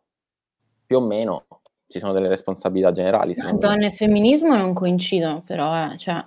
[0.86, 1.48] più o meno
[1.88, 3.36] ci sono delle responsabilità generali.
[3.58, 6.24] Donne e femminismo non coincidono, però, eh, cioè,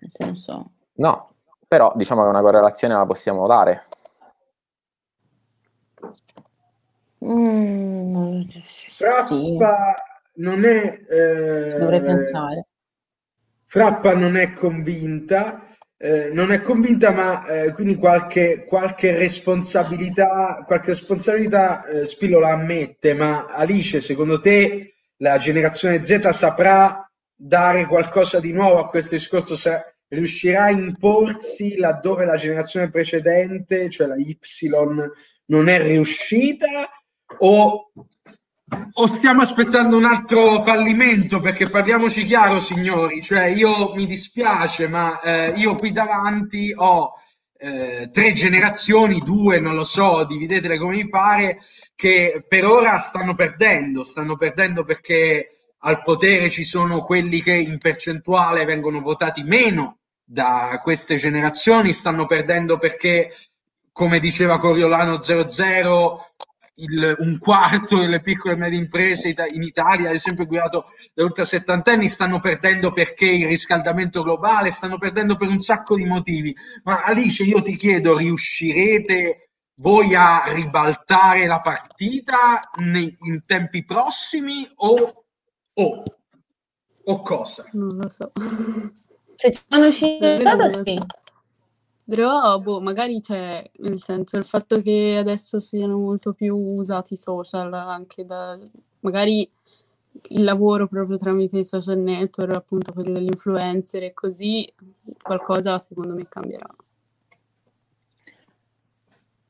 [0.00, 0.70] nel senso...
[0.94, 1.34] No,
[1.66, 3.86] però diciamo che una correlazione la possiamo dare.
[7.24, 9.58] Mm, Frappa sì.
[10.42, 11.00] non è...
[11.08, 12.66] Eh, dovrei pensare.
[13.66, 15.66] Frappa non è convinta,
[15.98, 22.52] eh, non è convinta, ma eh, quindi qualche, qualche responsabilità, qualche responsabilità eh, Spillo la
[22.52, 27.07] ammette, ma Alice, secondo te la generazione Z saprà
[27.40, 29.54] dare qualcosa di nuovo a questo discorso?
[29.54, 34.36] Se riuscirà a imporsi laddove la generazione precedente, cioè la Y,
[35.46, 36.66] non è riuscita?
[37.38, 37.92] O,
[38.92, 41.38] o stiamo aspettando un altro fallimento?
[41.38, 47.12] Perché parliamoci chiaro, signori, cioè io mi dispiace, ma eh, io qui davanti ho
[47.56, 51.60] eh, tre generazioni, due, non lo so, dividetele come mi pare,
[51.94, 57.78] che per ora stanno perdendo, stanno perdendo perché al potere ci sono quelli che in
[57.78, 63.32] percentuale vengono votati meno da queste generazioni, stanno perdendo perché,
[63.92, 66.34] come diceva Coriolano 00,
[66.78, 71.44] il, un quarto delle piccole e medie imprese in Italia, ad esempio guidato da ultra
[71.44, 76.54] settantenni, stanno perdendo perché il riscaldamento globale, stanno perdendo per un sacco di motivi.
[76.84, 79.48] Ma Alice, io ti chiedo, riuscirete
[79.80, 85.17] voi a ribaltare la partita nei, in tempi prossimi o,
[85.82, 86.02] o,
[87.04, 87.64] o cosa?
[87.72, 88.32] Non lo so.
[89.34, 90.98] Se ci fanno uscire da casa, sì.
[92.04, 97.18] Però, boh, magari c'è, nel senso, il fatto che adesso siano molto più usati i
[97.18, 98.58] social, anche da,
[99.00, 99.48] magari
[100.30, 104.72] il lavoro proprio tramite i social network, appunto quelli dell'influencer e così,
[105.22, 106.74] qualcosa secondo me cambierà.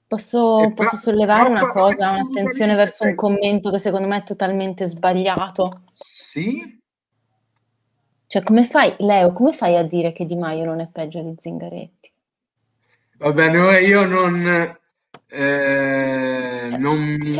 [0.08, 5.82] Posso, posso sollevare una cosa, un'attenzione verso un commento che secondo me è totalmente sbagliato?
[6.30, 6.78] Sì?
[8.26, 11.32] Cioè, come fai, Leo, come fai a dire che Di Maio non è peggio di
[11.34, 12.12] Zingaretti?
[13.16, 14.76] Va bene, io non,
[15.26, 17.34] eh, non mi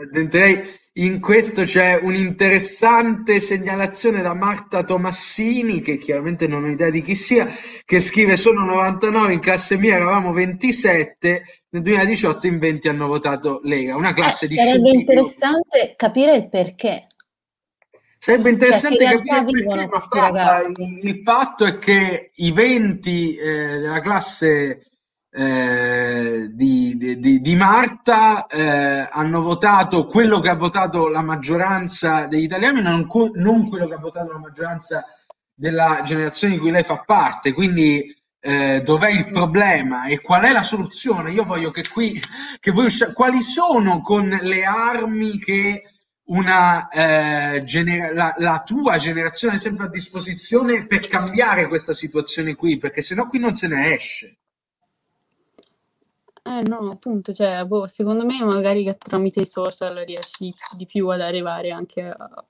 [0.00, 0.62] addentrerei.
[0.98, 7.16] In questo c'è un'interessante segnalazione da Marta Tomassini, che chiaramente non ho idea di chi
[7.16, 7.48] sia,
[7.84, 13.58] che scrive sono 99, in classe mia eravamo 27, nel 2018 in 20 hanno votato
[13.64, 13.96] Lega.
[13.96, 17.08] Una classe eh, di Sarebbe interessante capire il perché.
[18.24, 21.00] Sarebbe interessante cioè, capire perché, questi ragazzi.
[21.02, 24.86] Il fatto è che i 20 eh, della classe
[25.30, 32.44] eh, di, di, di, Marta eh, hanno votato quello che ha votato la maggioranza degli
[32.44, 35.04] italiani, non, non, quello che ha votato la maggioranza
[35.52, 37.52] della generazione di cui lei fa parte.
[37.52, 38.10] Quindi
[38.40, 41.30] eh, dov'è il problema e qual è la soluzione?
[41.30, 42.18] Io voglio che qui,
[42.58, 45.82] che voi, quali sono con le armi che
[46.26, 52.78] una, eh, genera- la, la, tua generazione sempre a disposizione per cambiare questa situazione qui,
[52.78, 54.38] perché sennò qui non se ne esce.
[56.46, 61.20] Eh no, appunto, cioè, boh, secondo me magari tramite i social riesci di più ad
[61.20, 62.44] arrivare anche a,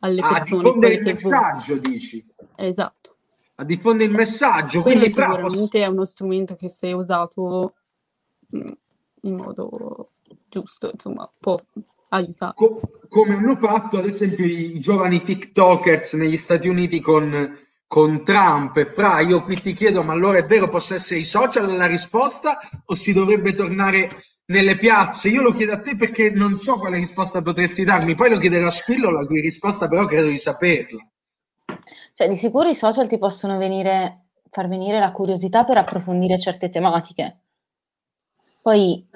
[0.00, 0.60] alle ah, persone.
[0.60, 1.80] A diffondere il messaggio, vuoi.
[1.80, 2.26] dici?
[2.56, 3.16] Esatto.
[3.56, 4.82] A diffondere il messaggio.
[4.82, 7.74] Quello quindi sicuramente è uno strumento che se usato
[8.56, 8.72] mm,
[9.22, 10.10] in modo
[10.48, 11.58] giusto, insomma, può
[12.16, 12.52] aiutare.
[12.54, 18.76] Co- come hanno fatto ad esempio i giovani TikTokers negli Stati Uniti con con Trump
[18.76, 21.86] e fra io qui ti chiedo ma allora è vero possono essere i social la
[21.86, 24.08] risposta o si dovrebbe tornare
[24.46, 25.28] nelle piazze?
[25.28, 28.66] Io lo chiedo a te perché non so quale risposta potresti darmi, poi lo chiederò
[28.66, 31.08] a Spillo la cui risposta però credo di saperla.
[32.12, 36.68] Cioè di sicuro i social ti possono venire, far venire la curiosità per approfondire certe
[36.68, 37.40] tematiche.
[38.66, 39.06] Poi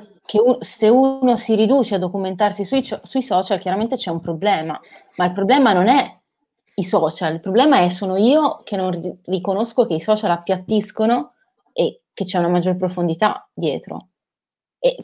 [0.44, 4.80] un, se uno si riduce a documentarsi sui, sui social chiaramente c'è un problema,
[5.16, 6.20] ma il problema non è
[6.74, 7.34] i social.
[7.34, 11.32] Il problema è sono io che non riconosco che i social appiattiscono
[11.72, 14.10] e che c'è una maggior profondità dietro.
[14.78, 14.94] E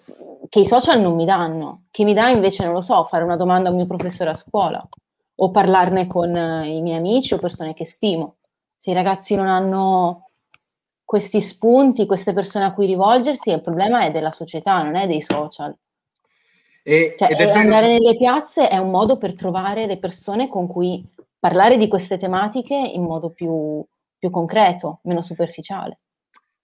[0.48, 3.34] che i social non mi danno, che mi dà invece, non lo so, fare una
[3.34, 4.88] domanda a un mio professore a scuola
[5.38, 8.36] o parlarne con i miei amici o persone che stimo.
[8.76, 10.25] Se i ragazzi non hanno
[11.06, 15.22] questi spunti, queste persone a cui rivolgersi, il problema è della società, non è dei
[15.22, 15.74] social.
[16.82, 21.04] E, cioè, andare nelle piazze è un modo per trovare le persone con cui
[21.38, 23.84] parlare di queste tematiche in modo più,
[24.18, 26.00] più concreto, meno superficiale.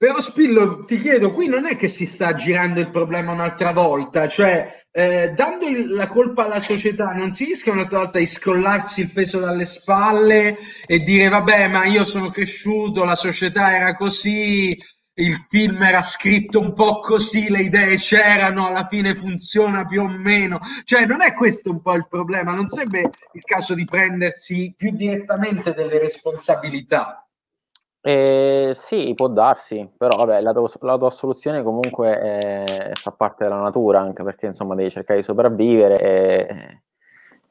[0.02, 4.26] Però Spillo, ti chiedo, qui non è che si sta girando il problema un'altra volta,
[4.26, 9.02] cioè eh, dando il, la colpa alla società non si rischia un'altra volta di scrollarsi
[9.02, 14.76] il peso dalle spalle e dire vabbè ma io sono cresciuto, la società era così,
[15.14, 20.08] il film era scritto un po' così, le idee c'erano, alla fine funziona più o
[20.08, 20.58] meno.
[20.82, 22.54] Cioè, non è questo un po' il problema?
[22.54, 27.24] Non sarebbe il caso di prendersi più direttamente delle responsabilità?
[28.04, 33.44] Eh, sì, può darsi, però vabbè, la, tua, la tua soluzione comunque è, fa parte
[33.44, 36.80] della natura, anche perché insomma devi cercare di sopravvivere e,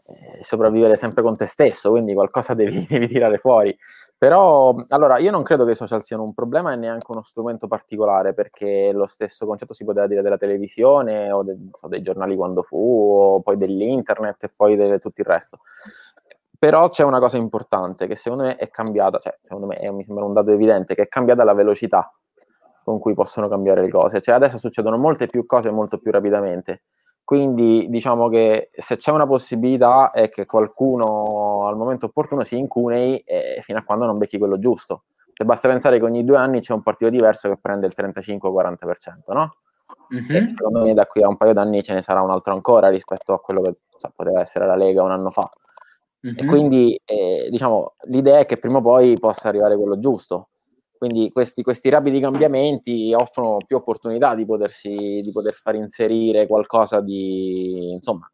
[0.03, 3.75] e sopravvivere sempre con te stesso, quindi qualcosa devi, devi tirare fuori.
[4.17, 7.67] Però, allora, io non credo che i social siano un problema e neanche uno strumento
[7.67, 12.35] particolare, perché lo stesso concetto si poteva dire della televisione o de, so, dei giornali
[12.35, 15.59] quando fu, o poi dell'internet e poi di tutto il resto.
[16.61, 20.03] Però c'è una cosa importante che secondo me è cambiata, cioè secondo me è, mi
[20.03, 22.13] sembra un dato evidente, che è cambiata la velocità
[22.83, 24.21] con cui possono cambiare le cose.
[24.21, 26.83] Cioè adesso succedono molte più cose molto più rapidamente.
[27.23, 33.23] Quindi diciamo che se c'è una possibilità è che qualcuno al momento opportuno si incunei
[33.61, 35.05] fino a quando non becchi quello giusto.
[35.33, 39.33] Cioè, basta pensare che ogni due anni c'è un partito diverso che prende il 35-40%,
[39.33, 39.55] no?
[40.13, 40.45] Mm-hmm.
[40.45, 43.33] secondo me da qui a un paio d'anni ce ne sarà un altro ancora rispetto
[43.33, 45.49] a quello che so, poteva essere la Lega un anno fa.
[46.25, 46.37] Mm-hmm.
[46.37, 50.49] E quindi eh, diciamo, l'idea è che prima o poi possa arrivare quello giusto.
[50.97, 54.93] Quindi questi, questi rapidi cambiamenti offrono più opportunità di, potersi,
[55.23, 58.31] di poter far inserire qualcosa di, insomma,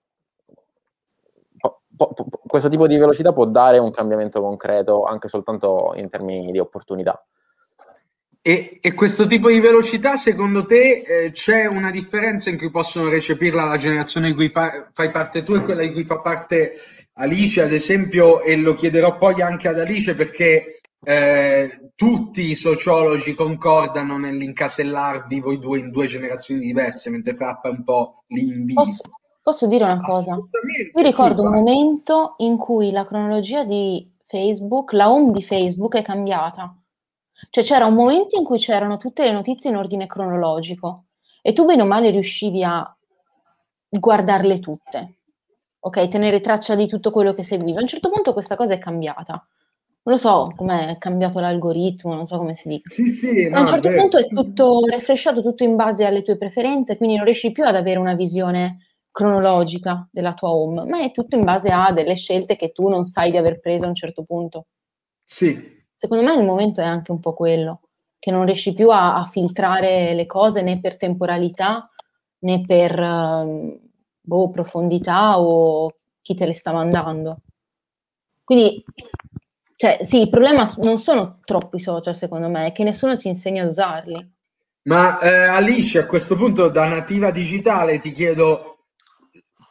[1.57, 6.09] po, po, po, questo tipo di velocità può dare un cambiamento concreto anche soltanto in
[6.09, 7.25] termini di opportunità.
[8.41, 13.09] E, e, questo tipo di velocità, secondo te, eh, c'è una differenza in cui possono
[13.09, 16.75] recepirla la generazione di cui fa, fai parte tu e quella di cui fa parte
[17.17, 23.33] Alice, ad esempio, e lo chiederò poi anche ad Alice perché eh, tutti i sociologi
[23.33, 29.03] concordano nell'incasellarvi voi due in due generazioni diverse, mentre Frappa è un po' lì Posso,
[29.41, 30.35] posso dire una cosa?
[30.35, 35.95] Io ricordo sì, un momento in cui la cronologia di Facebook, la home di Facebook
[35.95, 36.75] è cambiata.
[37.49, 41.05] Cioè c'era un momento in cui c'erano tutte le notizie in ordine cronologico
[41.41, 42.83] e tu bene o male riuscivi a
[43.89, 45.16] guardarle tutte,
[45.87, 46.07] ok?
[46.07, 47.79] Tenere traccia di tutto quello che seguiva.
[47.79, 49.33] A un certo punto questa cosa è cambiata.
[50.03, 52.89] Non lo so come è cambiato l'algoritmo, non so come si dica.
[52.89, 53.95] Sì, sì, no, a un certo beh.
[53.95, 57.75] punto è tutto refresciato, tutto in base alle tue preferenze, quindi non riesci più ad
[57.75, 62.55] avere una visione cronologica della tua home, ma è tutto in base a delle scelte
[62.55, 64.67] che tu non sai di aver preso a un certo punto.
[65.23, 67.89] Sì, Secondo me il momento è anche un po' quello,
[68.19, 71.89] che non riesci più a, a filtrare le cose né per temporalità
[72.41, 73.86] né per uh,
[74.27, 75.87] boh, profondità o
[76.21, 77.37] chi te le sta mandando.
[78.43, 78.83] Quindi,
[79.73, 83.63] cioè, sì, il problema non sono troppi social, secondo me, è che nessuno ci insegna
[83.63, 84.35] ad usarli.
[84.83, 88.85] Ma eh, Alice, a questo punto, da nativa digitale, ti chiedo,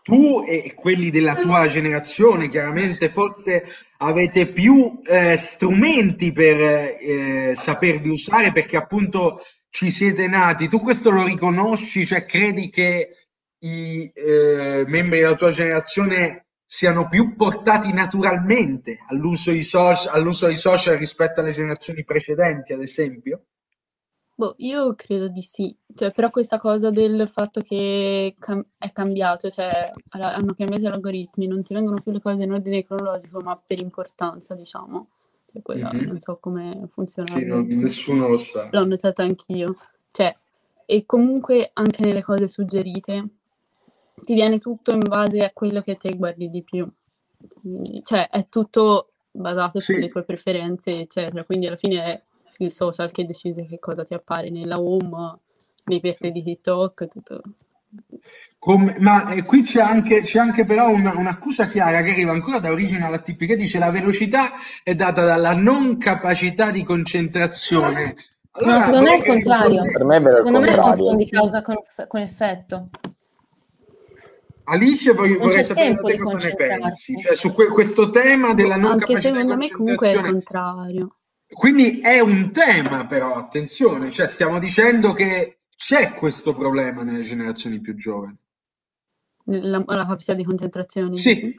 [0.02, 3.64] tu e quelli della tua generazione, chiaramente, forse
[3.98, 10.68] avete più eh, strumenti per eh, sapervi usare perché appunto ci siete nati.
[10.68, 12.06] Tu questo lo riconosci?
[12.06, 13.25] Cioè credi che
[13.66, 20.56] i eh, membri della tua generazione siano più portati naturalmente all'uso di, social, all'uso di
[20.56, 23.44] social rispetto alle generazioni precedenti, ad esempio?
[24.34, 29.48] Boh, io credo di sì, cioè, però questa cosa del fatto che cam- è cambiato,
[29.48, 33.58] cioè hanno cambiato gli algoritmi, non ti vengono più le cose in ordine cronologico, ma
[33.64, 35.08] per importanza, diciamo.
[35.50, 36.06] Cioè, quella mm-hmm.
[36.06, 37.30] non so come funziona.
[37.30, 38.68] Sì, non, nessuno lo sa.
[38.70, 39.74] L'ho notata anch'io.
[40.10, 40.36] Cioè,
[40.84, 43.28] e comunque anche nelle cose suggerite
[44.24, 46.88] ti viene tutto in base a quello che te guardi di più.
[47.60, 49.92] Quindi, cioè, è tutto basato sì.
[49.92, 51.44] sulle tue preferenze, eccetera.
[51.44, 52.22] Quindi alla fine è
[52.58, 55.38] il social che decide che cosa ti appare nella home,
[55.84, 57.42] nei pette di TikTok, tutto.
[58.58, 62.58] Come, ma eh, qui c'è anche, c'è anche però una, un'accusa chiara che arriva ancora
[62.58, 64.50] da Original ATP che dice la velocità
[64.82, 68.16] è data dalla non capacità di concentrazione.
[68.52, 69.82] Allora, no, secondo me è il contrario.
[69.82, 71.76] Per me è vero secondo me è confondi di causa con,
[72.08, 72.88] con effetto.
[74.68, 78.76] Alice, voglio, vorrei sapere da te cosa ne pensi, cioè su que- questo tema della
[78.76, 81.16] non Anche capacità secondo me comunque è il contrario.
[81.48, 87.80] Quindi è un tema, però, attenzione, cioè stiamo dicendo che c'è questo problema nelle generazioni
[87.80, 88.36] più giovani.
[89.44, 91.16] La, la capacità di concentrazione?
[91.16, 91.56] Sì,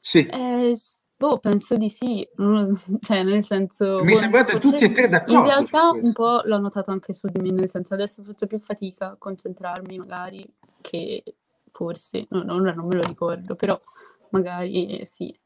[0.00, 0.24] sì.
[0.24, 0.72] Eh,
[1.14, 2.26] boh, penso di sì,
[3.00, 4.02] cioè nel senso...
[4.02, 5.34] Mi boh, sembrate tutti e tre d'accordo.
[5.34, 8.58] In realtà un po' l'ho notato anche su di me, nel senso adesso faccio più
[8.58, 10.50] fatica a concentrarmi magari
[10.80, 11.22] che
[11.70, 13.80] forse, no, no, non me lo ricordo, però
[14.30, 15.36] magari eh, sì,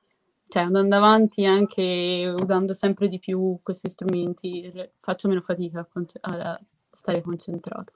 [0.49, 6.07] cioè andando avanti anche usando sempre di più questi strumenti faccio meno fatica a, con-
[6.21, 7.93] a stare concentrato.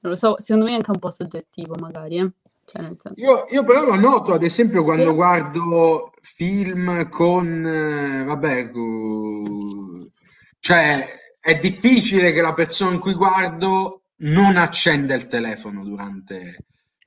[0.00, 2.30] Non lo so, secondo me è anche un po' soggettivo magari, eh?
[2.64, 3.12] cioè, senso...
[3.16, 5.14] io, io, però lo noto, ad esempio, quando però...
[5.14, 8.70] guardo film con, eh, vabbè,
[10.58, 11.06] cioè
[11.40, 16.56] è difficile che la persona in cui guardo non accenda il telefono durante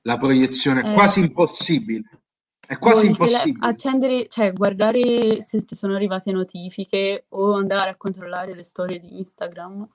[0.02, 2.02] la proiezione, è eh, quasi impossibile.
[2.70, 3.66] È quasi impossibile.
[3.66, 9.18] Accendere, cioè guardare se ti sono arrivate notifiche o andare a controllare le storie di
[9.18, 9.88] Instagram.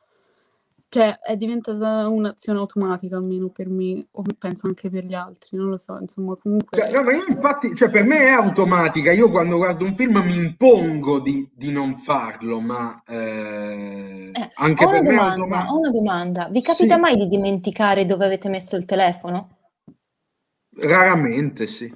[0.87, 5.69] Cioè, è diventata un'azione automatica almeno per me, o penso anche per gli altri, non
[5.69, 6.77] lo so, insomma, comunque...
[6.77, 10.19] Cioè, no, ma io infatti, cioè, per me è automatica, io quando guardo un film
[10.19, 15.73] mi impongo di, di non farlo, ma eh, eh, anche per domanda, me è automatica.
[15.73, 17.01] Ho una domanda, vi capita sì.
[17.01, 19.54] mai di dimenticare dove avete messo il telefono?
[20.77, 21.93] Raramente, sì.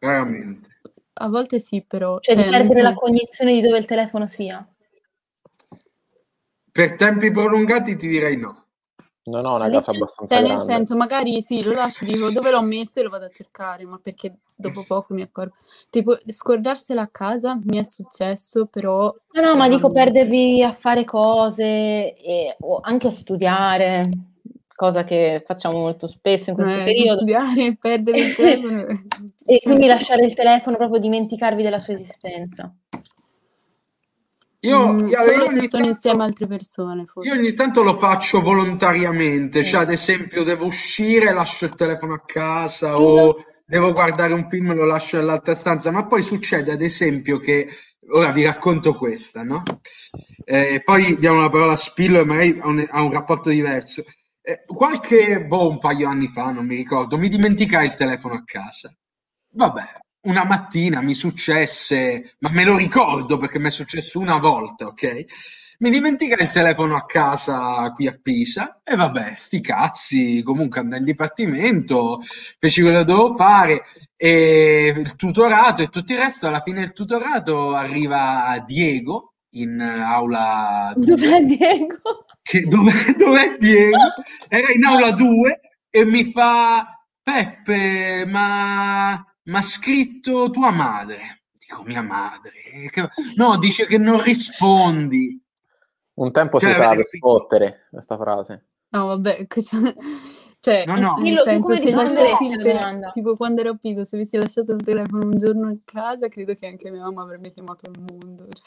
[0.00, 0.68] Veramente.
[1.14, 2.18] a volte sì, però...
[2.18, 2.88] Cioè, cioè di perdere so...
[2.88, 4.66] la cognizione di dove il telefono sia?
[6.70, 8.62] Per tempi prolungati ti direi no.
[9.24, 10.72] Non ho una Lì casa abbastanza Cioè, nel grande.
[10.72, 13.98] senso, magari sì, lo lascio, dico dove l'ho messo e lo vado a cercare, ma
[14.02, 15.54] perché dopo poco mi accorgo.
[15.90, 19.14] Tipo, scordarsela a casa mi è successo, però...
[19.32, 24.10] No, no, ma dico perdervi a fare cose e, o anche a studiare,
[24.74, 27.16] cosa che facciamo molto spesso in questo eh, periodo.
[27.18, 28.86] studiare e perdere il telefono.
[29.44, 29.66] E Sì.
[29.68, 32.74] quindi lasciare il telefono, proprio dimenticarvi della sua esistenza.
[34.64, 37.28] Io, Mm, io- se sono tanto- insieme a altre persone, forse.
[37.28, 39.70] Io ogni tanto lo faccio volontariamente, Sì.
[39.70, 44.70] cioè ad esempio devo uscire, lascio il telefono a casa o devo guardare un film
[44.70, 47.68] e lo lascio nell'altra stanza, ma poi succede ad esempio che,
[48.12, 49.64] ora vi racconto questa, no?
[50.44, 54.04] Eh, poi diamo la parola a Spillo e magari ha un, ha un rapporto diverso.
[54.44, 58.34] Eh, qualche, boh, un paio di anni fa, non mi ricordo, mi dimenticai il telefono
[58.34, 58.92] a casa.
[59.54, 59.82] Vabbè,
[60.22, 65.24] una mattina mi successe, ma me lo ricordo perché mi è successo una volta, ok?
[65.78, 71.00] Mi dimenticai il telefono a casa qui a Pisa e vabbè, sti cazzi, comunque andai
[71.00, 72.20] in dipartimento,
[72.58, 73.84] feci quello che dovevo fare
[74.16, 80.92] e il tutorato e tutto il resto, alla fine del tutorato arriva Diego in aula
[80.96, 82.24] 2 Dov'è Diego?
[82.42, 83.96] che dov'è, dov'è Diego?
[84.48, 85.60] Era in aula 2
[85.90, 86.86] e mi fa
[87.22, 91.42] Peppe, ma ma ha scritto tua madre.
[91.58, 92.52] Dico mia madre.
[93.36, 95.40] No, dice che non rispondi.
[96.14, 98.66] Un tempo si Cioè, usava per avete- sfottere questa frase.
[98.90, 99.78] No, vabbè, questa...
[100.62, 101.16] Cioè, No, no.
[101.18, 103.08] nel senso, come se lasciassi il alla tele- domanda?
[103.08, 106.66] tipo quando ero piccola, se avessi lasciato il telefono un giorno a casa, credo che
[106.68, 108.46] anche mia mamma avrebbe chiamato il mondo.
[108.48, 108.64] Cioè,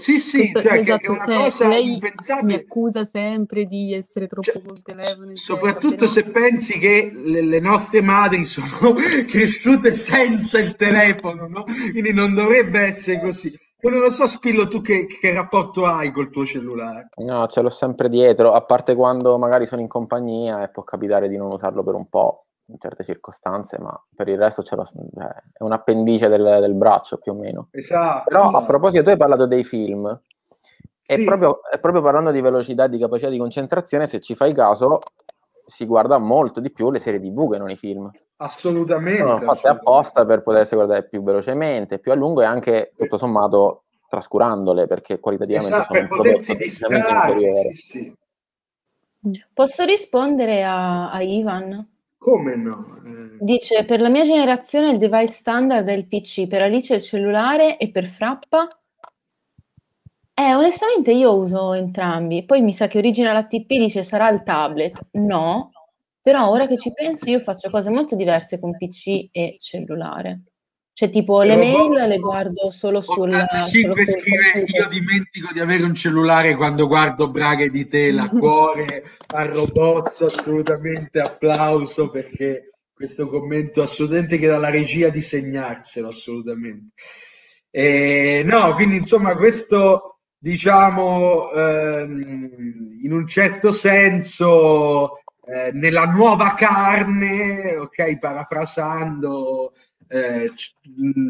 [0.00, 2.54] Sì, sì, questo- cioè, che- che è esatto, una cioè, cosa lei mi impensabile.
[2.54, 8.02] accusa sempre di essere troppo Cioè, col telefono, soprattutto se pensi che le, le nostre
[8.02, 8.94] madri sono
[9.28, 11.64] cresciute senza il telefono, no?
[11.64, 13.52] Quindi non dovrebbe essere così.
[13.78, 17.08] Poi non lo so, Spillo, tu che, che rapporto hai col tuo cellulare?
[17.24, 21.28] No, ce l'ho sempre dietro, a parte quando magari sono in compagnia e può capitare
[21.28, 24.84] di non usarlo per un po' in certe circostanze, ma per il resto ce l'ho,
[24.84, 27.68] cioè, è un appendice del, del braccio più o meno.
[27.72, 28.28] Esatto.
[28.28, 30.06] Però a proposito, tu hai parlato dei film,
[31.04, 31.24] e Sì.
[31.24, 35.00] proprio, e proprio parlando di velocità e di capacità di concentrazione, se ci fai caso,
[35.64, 38.10] si guarda molto di più le serie TV che non i film.
[38.36, 39.18] Assolutamente.
[39.18, 39.80] Sono fatte assolutamente.
[39.80, 45.20] apposta per potersi guardare più velocemente, più a lungo e anche tutto sommato trascurandole perché
[45.20, 47.72] qualitativamente Esatto, sono un prodotto decisamente inferiore.
[47.74, 48.14] Sì,
[49.22, 49.42] sì.
[49.52, 51.86] Posso rispondere a, a Ivan?
[52.20, 53.00] Come no?
[53.02, 57.00] Eh, Dice, per la mia generazione il device standard è il PC, per Alice il
[57.00, 58.68] cellulare e per Frappa?
[60.34, 62.44] Eh, onestamente io uso entrambi.
[62.44, 65.08] Poi mi sa che Original ATP dice sarà il tablet.
[65.12, 65.70] No,
[66.20, 70.42] però ora che ci penso io faccio cose molto diverse con PC e cellulare.
[71.00, 75.60] Cioè tipo le mail le guardo solo sul, solo 85 sul scrive io dimentico di
[75.60, 83.30] avere un cellulare quando guardo braghe di tela, cuore a robozzo, assolutamente applauso perché questo
[83.30, 86.92] commento assolutamente che dalla regia di segnarselo assolutamente.
[87.70, 92.50] E, no, quindi insomma questo diciamo ehm,
[93.00, 95.16] in un certo senso
[95.46, 99.72] eh, nella nuova carne, ok, parafrasando
[100.12, 100.52] eh,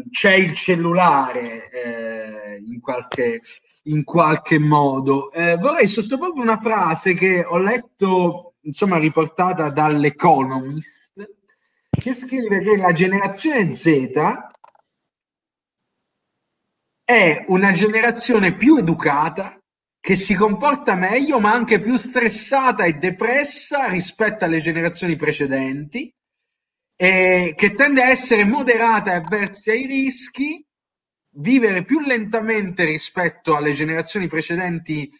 [0.09, 3.41] c'è il cellulare eh, in qualche,
[3.83, 5.31] in qualche modo.
[5.31, 11.13] Eh, vorrei sottoporre una frase che ho letto, insomma, riportata dall'Economist,
[11.91, 13.95] che scrive che la generazione Z
[17.03, 19.61] è una generazione più educata,
[19.99, 26.11] che si comporta meglio, ma anche più stressata e depressa rispetto alle generazioni precedenti
[27.01, 30.63] e che tende a essere moderata e avversa ai rischi,
[31.37, 35.11] vivere più lentamente rispetto alle generazioni precedenti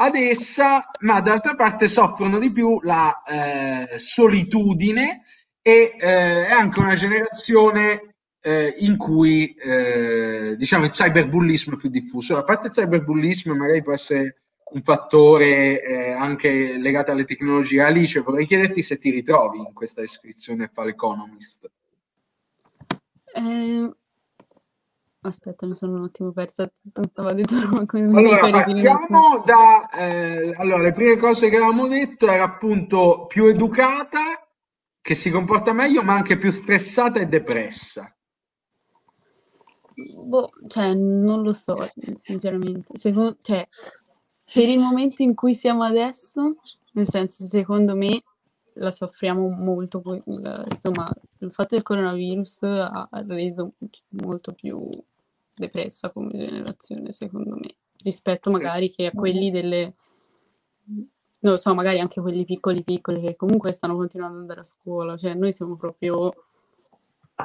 [0.00, 5.22] ad essa, ma d'altra parte soffrono di più la eh, solitudine
[5.62, 11.88] e eh, è anche una generazione eh, in cui eh, diciamo il cyberbullismo è più
[11.88, 12.36] diffuso.
[12.36, 14.40] A parte il cyberbullismo, magari può essere
[14.70, 17.82] un fattore eh, anche legato alle tecnologie.
[17.82, 21.72] Alice, vorrei chiederti se ti ritrovi in questa descrizione fa l'Economist.
[23.34, 23.92] Eh,
[25.20, 26.70] Aspetta, mi sono un attimo persa.
[26.80, 29.88] Dentro come Allora, partiamo da...
[29.90, 34.48] eh, allora, le prime cose che avevamo detto era appunto più educata,
[35.00, 38.14] che si comporta meglio, ma anche più stressata e depressa.
[40.14, 41.74] Boh, cioè, non lo so,
[42.20, 42.96] sinceramente.
[42.96, 43.66] Secondo, cioè,
[44.52, 46.56] per il momento in cui siamo adesso,
[46.92, 48.22] nel senso, secondo me,
[48.74, 53.72] la soffriamo molto, insomma, il fatto del coronavirus ha reso
[54.10, 54.88] molto più
[55.54, 59.94] depressa come generazione, secondo me, rispetto magari che a quelli delle,
[60.84, 64.64] non lo so, magari anche quelli piccoli piccoli che comunque stanno continuando ad andare a
[64.64, 66.32] scuola, cioè noi siamo proprio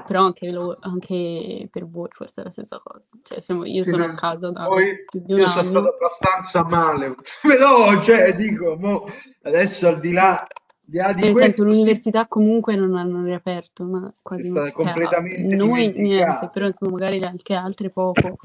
[0.01, 3.07] però anche, lo, anche, per voi forse è la stessa cosa.
[3.21, 5.53] Cioè, siamo, io sì, sono a casa da poi più di un io anno.
[5.53, 9.05] sono stato abbastanza male, però cioè, dico, mo,
[9.43, 10.45] adesso al di là,
[10.83, 14.65] di, là di Nel questo, senso, l'università comunque non hanno riaperto, ma quasi è stata
[14.65, 18.37] cioè, completamente noi niente, però insomma magari anche altre poco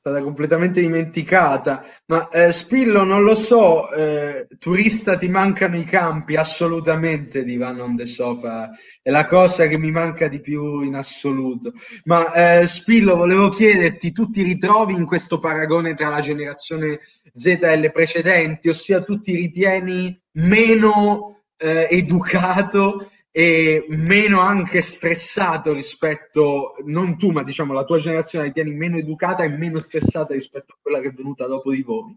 [0.00, 1.84] stata completamente dimenticata.
[2.06, 6.36] Ma eh, Spillo, non lo so, eh, turista ti mancano i campi?
[6.36, 8.70] Assolutamente di Van on the Sofa,
[9.02, 11.72] è la cosa che mi manca di più in assoluto.
[12.04, 17.00] Ma eh, Spillo, volevo chiederti, tu ti ritrovi in questo paragone tra la generazione
[17.36, 25.72] Z e le precedenti, ossia tu ti ritieni meno eh, educato e meno anche stressato
[25.72, 30.34] rispetto, non tu, ma diciamo la tua generazione la tieni meno educata e meno stressata
[30.34, 32.16] rispetto a quella che è venuta dopo di voi?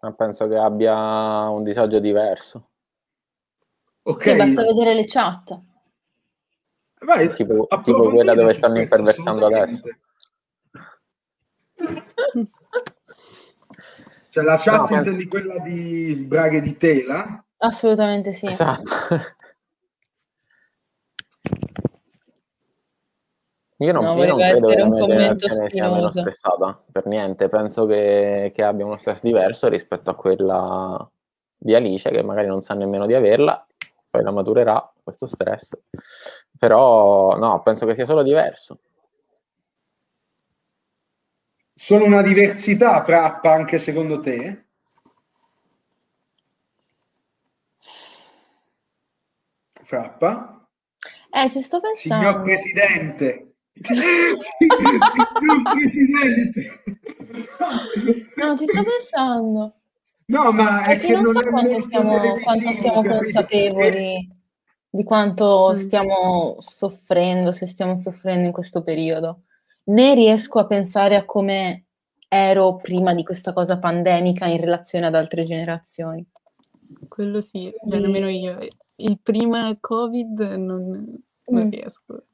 [0.00, 2.68] Ma penso che abbia un disagio diverso.
[4.02, 4.22] Ok.
[4.22, 5.58] Sì, basta vedere le chat.
[7.00, 9.88] Vai, tipo, tipo quella dove stanno imperversando adesso.
[14.28, 15.12] Cioè la chat no, penso...
[15.12, 17.42] di quella di Braghe di Tela?
[17.58, 18.46] Assolutamente sì.
[18.46, 18.90] Esatto.
[23.78, 26.08] Io non, no, io non credo essere un commento spinoso.
[26.08, 31.10] stressata per niente, penso che, che, abbia uno stress diverso rispetto a quella
[31.56, 33.66] di Alice che magari non sa nemmeno di averla,
[34.08, 35.76] poi la maturerà questo stress,
[36.56, 38.78] però no, penso che sia solo diverso.
[41.74, 44.66] Solo una diversità, Frappa, anche secondo te?
[49.82, 50.53] Frappa?
[51.34, 52.24] Eh, ci sto pensando.
[52.24, 53.54] Signor Presidente.
[53.82, 54.36] signor
[55.74, 56.82] Presidente.
[58.36, 59.74] No, ci sto pensando.
[60.26, 64.30] No, ma è che, non so quanto siamo, quanto siamo consapevoli
[64.88, 65.76] di quanto mm.
[65.76, 69.42] stiamo soffrendo, se stiamo soffrendo in questo periodo.
[69.86, 71.86] Né riesco a pensare a come
[72.28, 76.24] ero prima di questa cosa pandemica in relazione ad altre generazioni.
[77.14, 78.58] Quello sì, cioè, almeno io
[78.96, 81.16] il prima Covid non,
[81.46, 81.70] non mm.
[81.70, 82.24] riesco.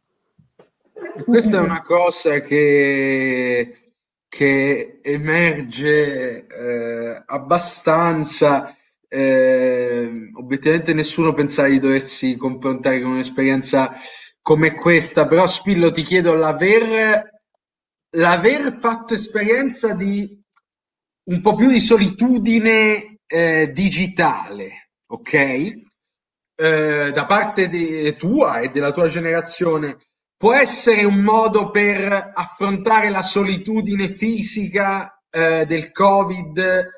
[1.23, 3.93] Questa è una cosa che,
[4.27, 8.74] che emerge eh, abbastanza.
[9.07, 13.93] Eh, obiettivamente nessuno pensava di doversi confrontare con un'esperienza
[14.40, 17.43] come questa, però Spillo ti chiedo l'aver,
[18.16, 20.43] l'aver fatto esperienza di
[21.24, 25.35] un po' più di solitudine eh, digitale, ok?
[26.57, 29.98] Eh, da parte di, tua e della tua generazione
[30.36, 36.89] può essere un modo per affrontare la solitudine fisica eh, del Covid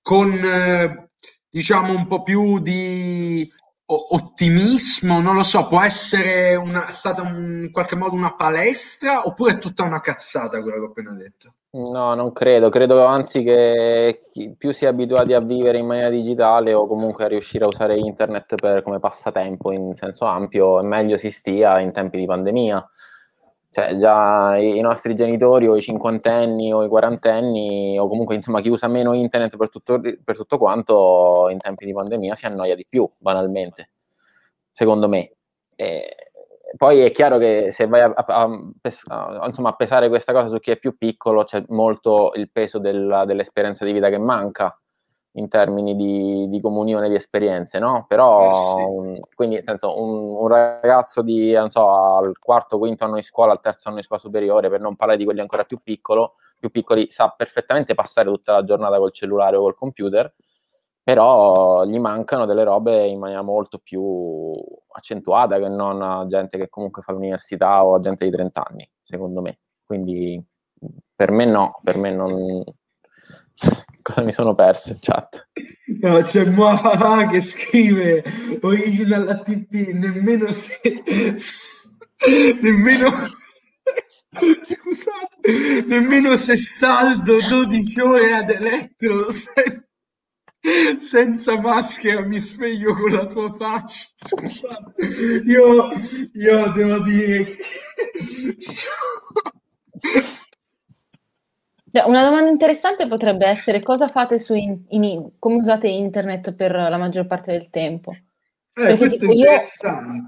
[0.00, 1.10] con eh,
[1.50, 3.48] diciamo un po' più di
[3.90, 9.52] ottimismo, non lo so, può essere una, stata un, in qualche modo una palestra oppure
[9.52, 11.54] è tutta una cazzata quello che ho appena detto?
[11.78, 14.22] No, non credo, credo anzi che
[14.56, 17.96] più si è abituati a vivere in maniera digitale o comunque a riuscire a usare
[17.96, 22.84] internet per, come passatempo in senso ampio, meglio si stia in tempi di pandemia.
[23.70, 28.70] Cioè, già i nostri genitori o i cinquantenni o i quarantenni o comunque insomma chi
[28.70, 32.86] usa meno internet per tutto, per tutto quanto in tempi di pandemia si annoia di
[32.88, 33.90] più, banalmente,
[34.72, 35.32] secondo me.
[35.76, 36.27] E,
[36.76, 40.58] poi è chiaro che se vai a, a, a, insomma, a, pesare questa cosa su
[40.58, 44.78] chi è più piccolo, c'è molto il peso della, dell'esperienza di vita che manca
[45.32, 48.04] in termini di, di comunione di esperienze, no?
[48.08, 48.88] Però, eh sì.
[48.88, 53.22] un, quindi, nel senso, un, un, ragazzo di, non so, al quarto, quinto anno di
[53.22, 56.34] scuola, al terzo anno di scuola superiore, per non parlare di quelli ancora più, piccolo,
[56.58, 60.32] più piccoli, sa perfettamente passare tutta la giornata col cellulare o col computer,
[61.08, 64.52] però gli mancano delle robe in maniera molto più
[64.92, 68.90] accentuata che non a gente che comunque fa l'università o a gente di 30 anni,
[69.00, 69.58] secondo me.
[69.86, 70.38] Quindi
[71.16, 72.62] per me no, per me non...
[74.02, 75.48] Cosa mi sono perso in chat?
[75.98, 78.22] No, c'è Moa che scrive
[78.60, 80.82] original ATP, nemmeno se...
[82.60, 83.22] nemmeno...
[84.60, 89.30] Scusate, nemmeno se saldo 12 ore ad elettro
[91.00, 94.08] senza maschera mi sveglio con la tua faccia.
[95.44, 95.90] Io,
[96.32, 97.56] io devo dire
[102.06, 106.98] Una domanda interessante potrebbe essere cosa fate su in, in, come usate internet per la
[106.98, 108.12] maggior parte del tempo?
[108.12, 108.20] Eh,
[108.72, 109.50] Perché tipo io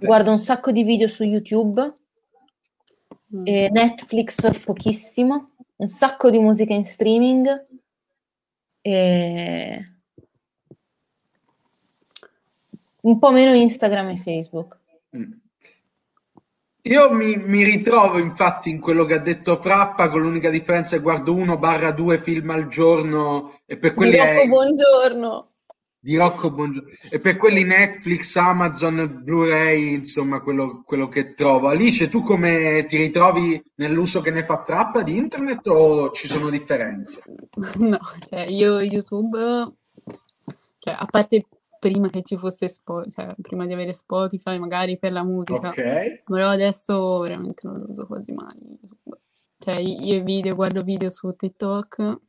[0.00, 1.98] guardo un sacco di video su YouTube,
[3.34, 3.42] mm.
[3.44, 7.66] e Netflix pochissimo, un sacco di musica in streaming
[8.80, 9.84] e
[13.02, 14.78] un po' meno Instagram e Facebook.
[15.16, 15.32] Mm.
[16.84, 21.02] Io mi, mi, ritrovo infatti in quello che ha detto Frappa, con l'unica differenza che
[21.02, 24.46] guardo uno barra due film al giorno e per quelli di Rocco è...
[24.46, 25.48] Buongiorno.
[25.98, 26.88] Di Rocco Buongiorno.
[27.10, 31.68] E per quelli Netflix, Amazon, Blu-ray, insomma, quello, quello, che trovo.
[31.68, 36.48] Alice, tu come ti ritrovi nell'uso che ne fa Frappa di internet o ci sono
[36.48, 37.22] differenze?
[37.76, 39.38] No, cioè io YouTube,
[40.78, 41.44] cioè, a parte
[41.80, 45.70] prima che ci fosse Spotify, cioè prima di avere Spotify magari per la musica.
[45.70, 46.22] Ok.
[46.24, 48.78] Però adesso veramente non lo uso quasi mai.
[49.58, 52.20] Cioè io video, guardo video su TikTok,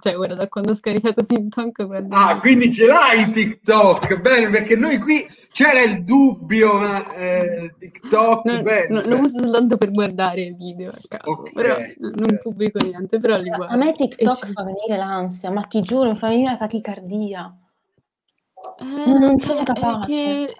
[0.00, 4.76] cioè guarda da quando ho scaricato TikTok guardo Ah, quindi ce l'hai TikTok, bene, perché
[4.76, 6.82] noi qui c'era il dubbio,
[7.14, 11.74] eh, TikTok, no, bene, no, lo uso soltanto per guardare video a caso, okay, però
[11.74, 11.96] okay.
[11.98, 13.72] non pubblico niente, però li guardo.
[13.72, 17.58] A me TikTok fa venire l'ansia, ma ti giuro, mi fa venire la tachicardia.
[18.78, 20.06] Eh, non sono capace.
[20.06, 20.56] Che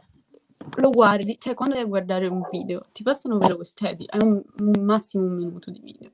[0.76, 4.84] lo guardi, cioè quando devi guardare un video, ti passano veloci, cioè è un, un,
[4.84, 6.10] massimo un minuto di video.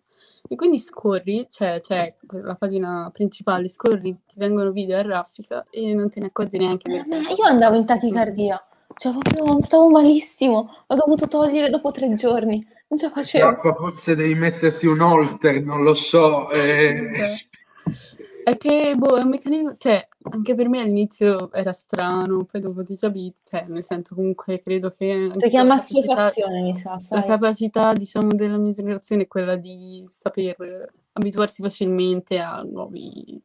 [0.48, 2.12] E quindi scorri, cioè, cioè
[2.42, 6.90] la pagina principale, scorri, ti vengono video a raffica e non te ne accorgi neanche.
[6.90, 8.62] Eh, io andavo in tachicardia,
[8.96, 13.60] cioè proprio stavo malissimo, l'ho dovuto togliere dopo tre giorni, non ce la facevo.
[13.76, 16.50] Forse devi metterti un holter, non lo so.
[16.50, 18.18] Eh, sì.
[18.42, 22.82] È che, boh, è un meccanismo, cioè, anche per me all'inizio era strano, poi dopo
[22.82, 25.32] ti ci abiti, cioè, nel senso comunque credo che...
[25.36, 27.20] Si chiama assuefazione, mi sa, sai.
[27.20, 33.40] La capacità, diciamo, della mia generazione è quella di saper abituarsi facilmente a nuovi...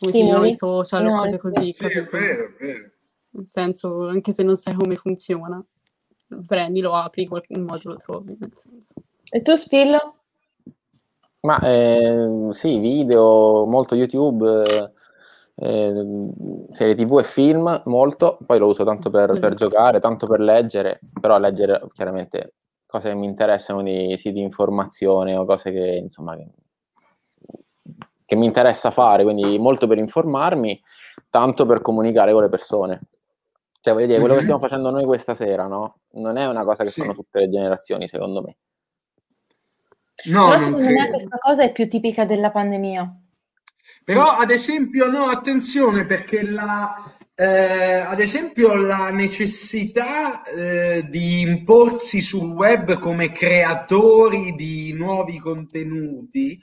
[0.00, 2.16] nuovi social o cose così, sì, capito?
[2.16, 2.90] È vero, è vero.
[3.30, 5.62] Nel senso, anche se non sai come funziona,
[6.46, 8.94] prendi, lo apri, in qualche modo lo trovi, nel senso.
[9.28, 10.14] E tu, Spillo?
[11.40, 14.92] Ma eh, sì, video, molto YouTube,
[15.56, 16.04] eh,
[16.70, 21.00] serie TV e film, molto, poi lo uso tanto per, per, giocare, tanto per leggere,
[21.20, 22.54] però leggere chiaramente
[22.86, 26.46] cose che mi interessano di siti di informazione o cose che insomma che,
[28.24, 30.80] che mi interessa fare, quindi molto per informarmi,
[31.30, 33.00] tanto per comunicare con le persone.
[33.80, 34.46] Cioè, voglio dire, quello che mhm.
[34.46, 35.98] stiamo facendo noi questa sera, no?
[36.12, 37.00] Non è una cosa che sì.
[37.00, 38.56] fanno tutte le generazioni, secondo me.
[40.26, 41.00] No, Però secondo credo.
[41.00, 43.23] me questa cosa è più tipica della pandemia.
[44.04, 52.20] Però ad esempio no, attenzione perché la, eh, ad esempio la necessità eh, di imporsi
[52.20, 56.58] sul web come creatori di nuovi contenuti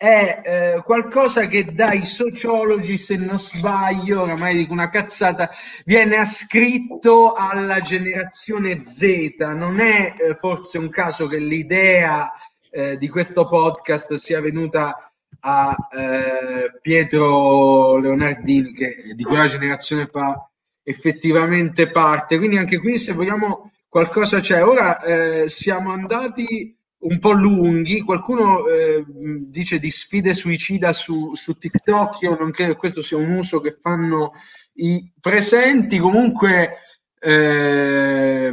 [0.00, 5.50] è eh, qualcosa che dai sociologi, se non sbaglio, oramai dico una cazzata,
[5.84, 9.34] viene ascritto alla generazione Z.
[9.54, 12.32] Non è eh, forse un caso che l'idea
[12.70, 15.09] eh, di questo podcast sia venuta
[15.40, 20.48] a eh, Pietro Leonardini, che di quella generazione fa
[20.82, 22.38] effettivamente parte.
[22.38, 24.64] Quindi anche qui, se vogliamo, qualcosa c'è.
[24.64, 31.56] Ora eh, siamo andati un po' lunghi, qualcuno eh, dice di sfide suicida su, su
[31.56, 34.32] TikTok, io non credo che questo sia un uso che fanno
[34.74, 36.76] i presenti, comunque
[37.18, 38.52] eh,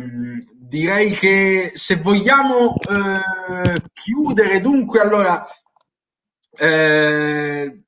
[0.58, 5.46] direi che se vogliamo eh, chiudere, dunque, allora,
[6.58, 7.82] eh,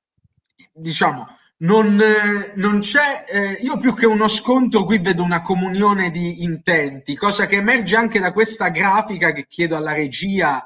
[0.74, 1.28] diciamo,
[1.62, 2.02] non,
[2.56, 7.48] non c'è, eh, io più che uno scontro qui vedo una comunione di intenti, cosa
[7.48, 10.64] che emerge anche da questa grafica che chiedo alla regia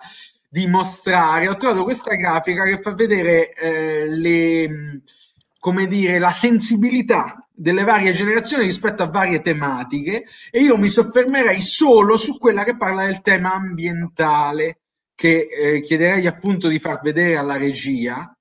[0.48, 1.48] di mostrare.
[1.48, 5.02] Ho trovato questa grafica che fa vedere eh, le,
[5.60, 11.62] come dire, la sensibilità delle varie generazioni rispetto a varie tematiche e io mi soffermerei
[11.62, 14.83] solo su quella che parla del tema ambientale
[15.16, 18.36] che eh, chiederei appunto di far vedere alla regia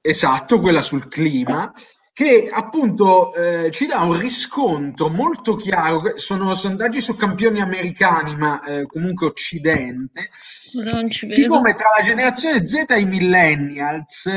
[0.00, 1.72] esatto, quella sul clima
[2.16, 8.64] che appunto eh, ci dà un riscontro molto chiaro, sono sondaggi su campioni americani, ma
[8.64, 10.30] eh, comunque occidente,
[11.34, 14.30] di come tra la generazione Z e i millennials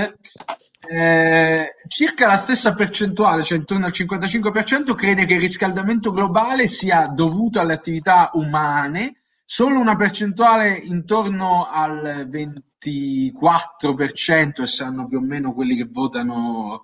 [0.91, 7.07] eh, circa la stessa percentuale, cioè intorno al 55%, crede che il riscaldamento globale sia
[7.07, 9.18] dovuto alle attività umane,
[9.51, 16.83] solo una percentuale intorno al 24%, e saranno più o meno quelli che votano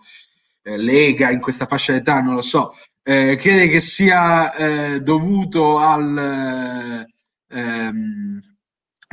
[0.64, 2.74] eh, Lega in questa fascia d'età, non lo so,
[3.04, 7.06] eh, crede che sia eh, dovuto al,
[7.50, 8.42] ehm,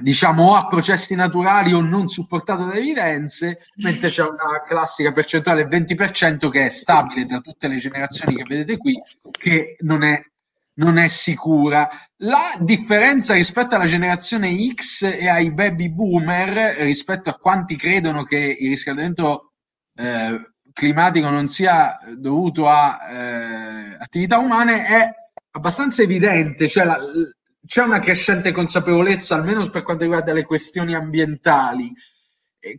[0.02, 5.66] diciamo o a processi naturali o non supportato da evidenze, mentre c'è una classica percentuale
[5.66, 8.98] 20% che è stabile da tutte le generazioni che vedete qui,
[9.30, 10.24] che non è,
[10.74, 11.88] non è sicura.
[12.18, 18.56] La differenza rispetto alla generazione X e ai baby boomer, rispetto a quanti credono che
[18.58, 19.52] il riscaldamento
[19.94, 25.10] eh, climatico non sia dovuto a eh, attività umane, è
[25.50, 26.98] abbastanza evidente, cioè la,
[27.66, 31.92] c'è una crescente consapevolezza, almeno per quanto riguarda le questioni ambientali,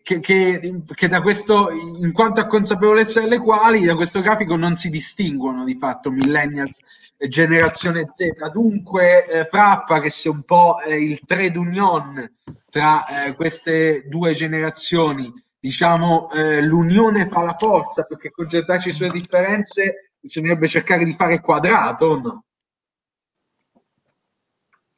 [0.02, 4.78] che, che, che, da questo, in quanto a consapevolezza delle quali, da questo grafico non
[4.78, 6.80] si distinguono di fatto millennials
[7.18, 8.50] e generazione Z.
[8.54, 12.34] Dunque, eh, Frappa, che sia un po' eh, il trade union
[12.70, 15.30] tra eh, queste due generazioni,
[15.60, 22.20] diciamo eh, l'unione fa la forza, perché concentrarci sulle differenze bisognerebbe cercare di fare quadrato,
[22.22, 22.44] no?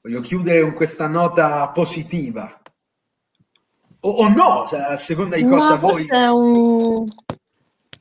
[0.01, 2.61] Voglio chiudere con questa nota positiva.
[4.05, 6.05] O, o no, cioè, a seconda di Ma cosa voi...
[6.05, 7.07] È un,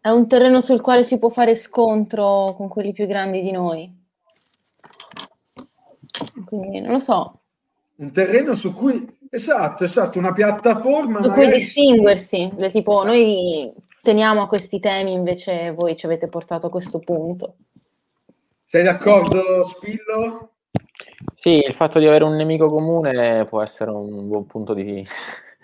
[0.03, 3.91] è un terreno sul quale si può fare scontro con quelli più grandi di noi.
[6.45, 7.41] Quindi non lo so.
[7.97, 9.17] Un terreno su cui...
[9.31, 11.23] Esatto, esatto, una piattaforma...
[11.23, 12.53] Su cui distinguersi.
[12.71, 13.73] Tipo, noi
[14.03, 17.55] teniamo a questi temi, invece voi ci avete portato a questo punto.
[18.63, 20.51] Sei d'accordo, Spillo?
[21.35, 25.07] Sì, il fatto di avere un nemico comune può essere un buon punto di...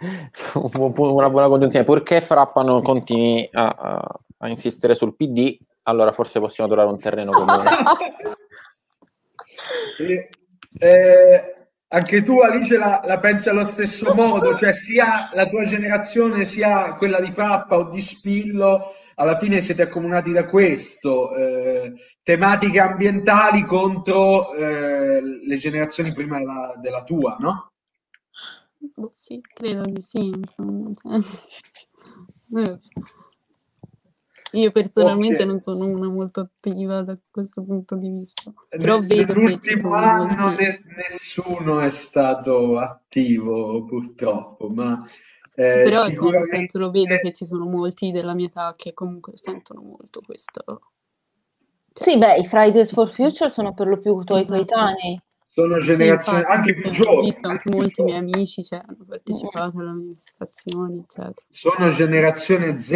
[0.55, 6.41] una buona congiunzione, purché Frappa non continui a, a, a, insistere sul PD, allora forse
[6.41, 7.71] possiamo trovare un terreno comune.
[10.01, 10.29] e,
[10.79, 11.55] eh,
[11.93, 16.95] anche tu Alice la, la, pensi allo stesso modo, cioè sia la tua generazione sia
[16.95, 21.35] quella di Frappa o di Spillo, alla fine siete accomunati da questo.
[21.35, 27.70] Eh, tematiche ambientali contro eh, le generazioni prima della, della tua, no?
[29.01, 30.91] Oh, sì, credo di sì, insomma.
[30.95, 31.21] Cioè...
[34.53, 35.47] Io personalmente okay.
[35.47, 40.47] non sono una molto attiva da questo punto di vista, però N- vedo Nell'ultimo anno
[40.47, 40.65] molti...
[40.65, 45.01] ne- nessuno è stato attivo purtroppo, ma
[45.55, 46.39] eh, però cioè, sicuramente...
[46.39, 50.21] nel senso lo vedo che ci sono molti della mia età che comunque sentono molto
[50.21, 50.91] questo
[51.93, 54.57] sì, beh, i Fridays for Future sono per lo più tuoi esatto.
[54.57, 55.21] coetanei.
[55.53, 57.17] Sono generazioni sì, anche più giovani.
[57.17, 61.47] Ho visto anche molti miei amici cioè, hanno partecipato alle manifestazioni, eccetera.
[61.51, 62.93] Sono generazione Z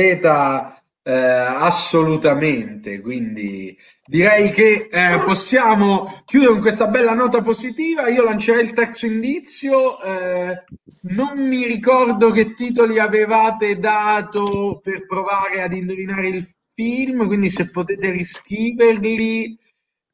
[1.06, 3.76] eh, assolutamente, quindi
[4.06, 8.08] direi che eh, possiamo chiudere con questa bella nota positiva.
[8.08, 10.00] Io lancerei il terzo indizio.
[10.00, 10.64] Eh,
[11.02, 17.68] non mi ricordo che titoli avevate dato per provare ad indovinare il film, quindi se
[17.68, 19.58] potete riscriverli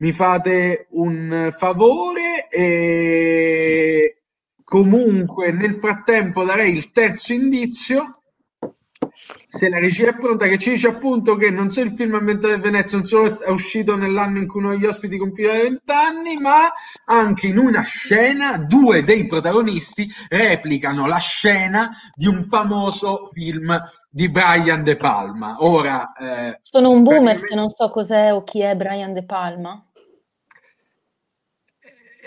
[0.01, 4.23] mi fate un favore e
[4.65, 8.21] comunque nel frattempo darei il terzo indizio
[9.49, 12.55] se la regia è pronta che ci dice appunto che non solo il film ambientato
[12.55, 16.37] a Venezia non solo è uscito nell'anno in cui uno degli ospiti compiva 20 anni
[16.39, 16.73] ma
[17.07, 23.77] anche in una scena due dei protagonisti replicano la scena di un famoso film
[24.13, 25.57] di Brian De Palma.
[25.61, 29.90] Ora, eh, Sono un boomer se non so cos'è o chi è Brian De Palma.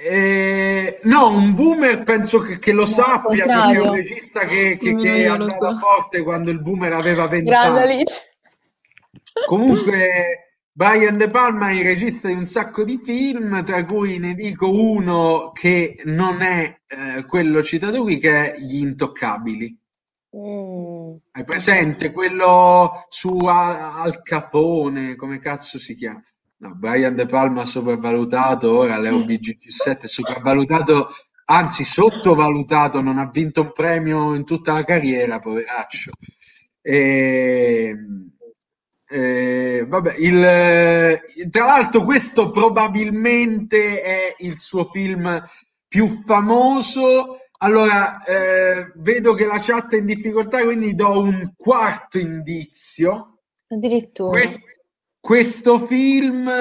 [0.06, 4.76] Eh, no, un boomer penso che, che lo no, sappia perché è un regista che,
[4.76, 5.78] che, che andava so.
[5.78, 8.04] forte quando il boomer aveva 20 Grande anni.
[9.48, 14.34] Comunque, Brian De Palma è il regista di un sacco di film, tra cui ne
[14.34, 19.80] dico uno che non è eh, quello citato qui, che è Gli Intoccabili.
[20.36, 21.16] Mm.
[21.32, 26.22] Hai presente quello su Al Capone, come cazzo si chiama?
[26.64, 31.10] No, Brian De Palma sopravvalutato, ora Leo BG7 è sopravvalutato,
[31.48, 36.12] anzi sottovalutato, non ha vinto un premio in tutta la carriera, poveraccio.
[36.82, 37.94] E,
[39.06, 45.44] e, vabbè, il, tra l'altro questo probabilmente è il suo film
[45.86, 52.18] più famoso allora, eh, vedo che la chat è in difficoltà, quindi do un quarto
[52.20, 53.40] indizio.
[53.70, 54.32] Addirittura.
[54.32, 54.73] Questo,
[55.24, 56.52] questo film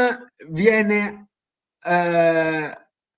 [0.50, 1.30] viene,
[1.84, 2.72] eh,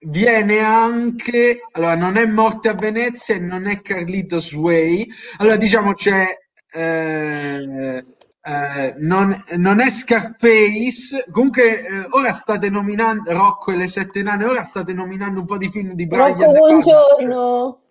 [0.06, 1.60] viene anche...
[1.72, 5.06] Allora, non è Morte a Venezia e non è Carlitos Way.
[5.36, 6.34] Allora, diciamo c'è...
[6.72, 8.04] Eh,
[8.46, 11.26] eh, non, non, è Scarface.
[11.30, 14.46] Comunque, eh, ora state nominando Rocco e le sette nane.
[14.46, 16.38] Ora state nominando un po' di film di Brian.
[16.38, 17.82] Rocco, buongiorno.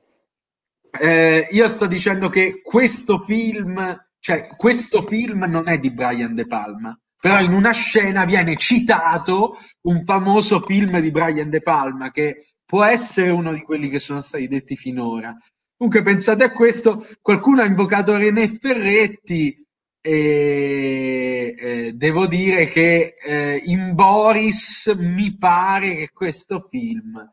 [1.00, 6.48] Eh, io sto dicendo che questo film, cioè questo film non è di Brian De
[6.48, 12.48] Palma, però in una scena viene citato un famoso film di Brian De Palma che
[12.66, 15.34] può essere uno di quelli che sono stati detti finora.
[15.78, 19.66] Comunque pensate a questo, qualcuno ha invocato René Ferretti
[20.02, 27.26] e eh, devo dire che eh, in Boris mi pare che questo film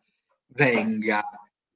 [0.55, 1.21] venga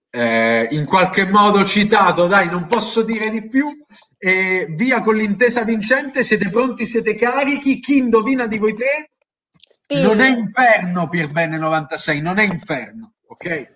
[0.08, 3.76] eh, in qualche modo citato, dai, non posso dire di più.
[4.24, 7.78] E via con l'intesa vincente, siete pronti, siete carichi?
[7.78, 9.10] Chi indovina di voi tre?
[9.54, 10.14] Spiro.
[10.14, 13.44] Non è inferno per bene 96, non è inferno, ok?
[13.44, 13.70] Eh,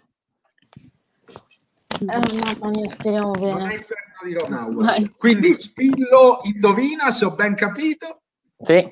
[2.00, 3.52] mamma mia, speriamo bene.
[3.52, 5.16] Non è inferno di Ronaldo.
[5.18, 8.22] Quindi Spillo indovina, se ho ben capito.
[8.62, 8.90] Sì.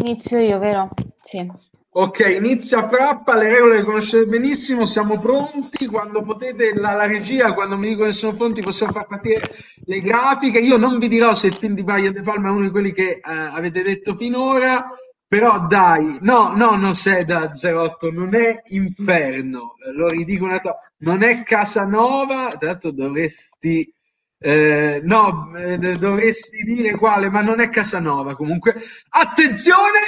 [0.00, 0.88] Inizio io, vero?
[1.22, 1.48] Sì.
[1.90, 7.54] Ok, inizia Frappa, le regole le conoscete benissimo, siamo pronti, quando potete, la, la, regia,
[7.54, 9.40] quando mi dicono che sono pronti possiamo far partire
[9.86, 12.64] le grafiche, io non vi dirò se il film di Brian De Palma è uno
[12.64, 14.86] di quelli che eh, avete detto finora,
[15.26, 20.76] però dai, no, no, non sei da 08, non è Inferno, lo ridico una volta,
[20.98, 23.92] non è Casanova, l'altro dovresti...
[24.40, 28.76] Eh, no, eh, dovresti dire quale, ma non è Casanova comunque.
[29.08, 29.98] Attenzione,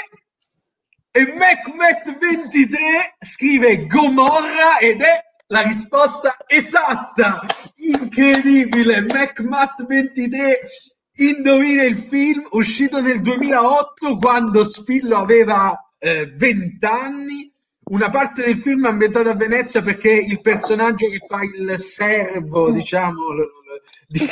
[1.13, 7.45] e MacMath23 scrive Gomorra ed è la risposta esatta.
[7.77, 9.01] Incredibile.
[9.01, 10.55] MacMath23
[11.17, 17.53] indovina il film uscito nel 2008 quando Spillo aveva eh, 20 anni.
[17.91, 22.71] Una parte del film è ambientata a Venezia perché il personaggio che fa il servo,
[22.71, 23.35] diciamo,
[24.07, 24.31] di,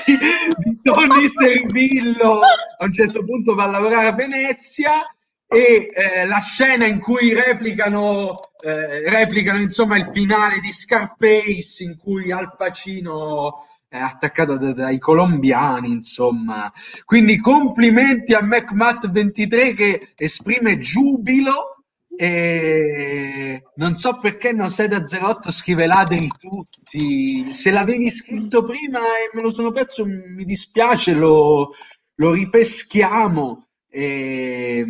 [0.58, 5.02] di Tony Servillo a un certo punto va a lavorare a Venezia
[5.50, 11.96] e eh, la scena in cui replicano, eh, replicano insomma il finale di Scarface in
[11.96, 16.70] cui Al Pacino è attaccato da, dai colombiani insomma.
[17.06, 21.84] Quindi complimenti a MacMatt23 che esprime giubilo
[22.14, 27.50] e non so perché non sei da 08 scrive ladri tutti.
[27.54, 31.70] Se l'avevi scritto prima e me lo sono perso mi dispiace lo,
[32.16, 33.68] lo ripeschiamo.
[33.90, 34.84] E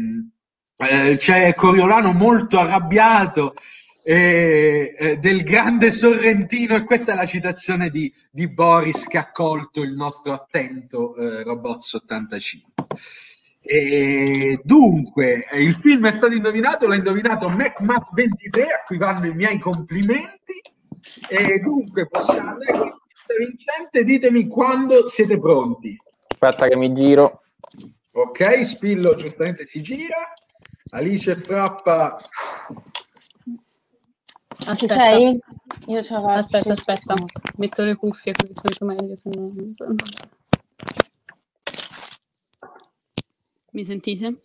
[0.79, 3.55] eh, c'è Coriolano molto arrabbiato
[4.05, 9.31] eh, eh, del grande Sorrentino e questa è la citazione di, di Boris che ha
[9.31, 12.87] colto il nostro attento eh, Robots 85.
[13.61, 19.59] E dunque, il film è stato indovinato, l'ha indovinato MacMath23, a cui vanno i miei
[19.59, 20.63] complimenti.
[21.29, 22.91] E dunque possiamo andare con
[23.37, 25.95] vincente, ditemi quando siete pronti.
[26.29, 27.43] Aspetta che mi giro.
[28.13, 30.33] Ok, Spillo giustamente si gira.
[30.91, 32.19] Alice Frappa.
[34.67, 34.75] Aspetta.
[34.75, 35.41] Ci sei?
[35.87, 37.15] Io ce la Aspetta, aspetta.
[37.57, 39.17] Metto le cuffie così sento meglio.
[39.17, 39.53] Se no...
[43.73, 44.41] Mi sentite?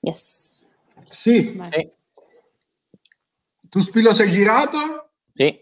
[0.00, 0.74] Yes.
[1.10, 1.52] Sì.
[1.54, 1.92] Vai.
[3.68, 5.10] Tu Spillo sei girato?
[5.34, 5.60] Sì.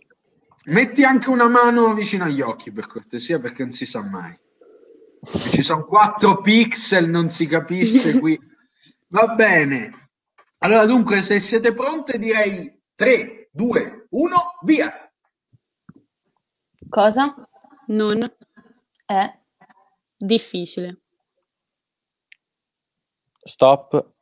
[0.65, 4.39] Metti anche una mano vicino agli occhi per cortesia perché non si sa mai.
[5.51, 8.39] Ci sono quattro pixel, non si capisce qui.
[9.13, 10.09] Va bene.
[10.61, 15.13] Allora, dunque, se siete pronte, direi 3, 2, 1, via.
[16.89, 17.35] Cosa?
[17.89, 18.19] Non
[19.05, 19.39] è
[20.17, 21.03] difficile.
[23.43, 24.13] Stop.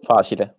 [0.00, 0.58] Facile.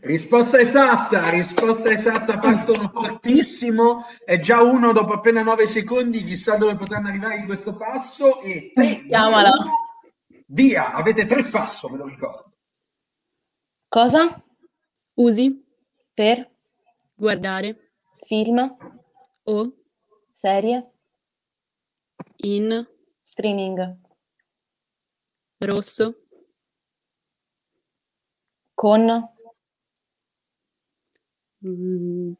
[0.00, 6.76] Risposta esatta, risposta esatta, partono fortissimo, è già uno dopo appena 9 secondi, chissà dove
[6.76, 9.50] potranno arrivare in questo passo e 3, Chiamala.
[10.46, 12.47] via, avete tre passo, me lo ricordo.
[13.90, 14.44] Cosa?
[15.14, 15.64] Usi.
[16.14, 16.50] Per?
[17.14, 17.92] Guardare.
[18.26, 18.76] Film?
[19.44, 19.72] O.
[20.30, 20.92] Serie?
[22.44, 22.86] In.
[23.22, 23.98] Streaming?
[25.58, 26.26] Rosso.
[28.74, 29.34] Con?
[31.64, 32.32] Mm,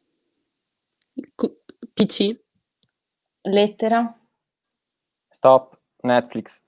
[1.95, 2.39] PC
[3.43, 4.21] lettera?
[5.31, 5.81] Stop.
[6.03, 6.63] Netflix.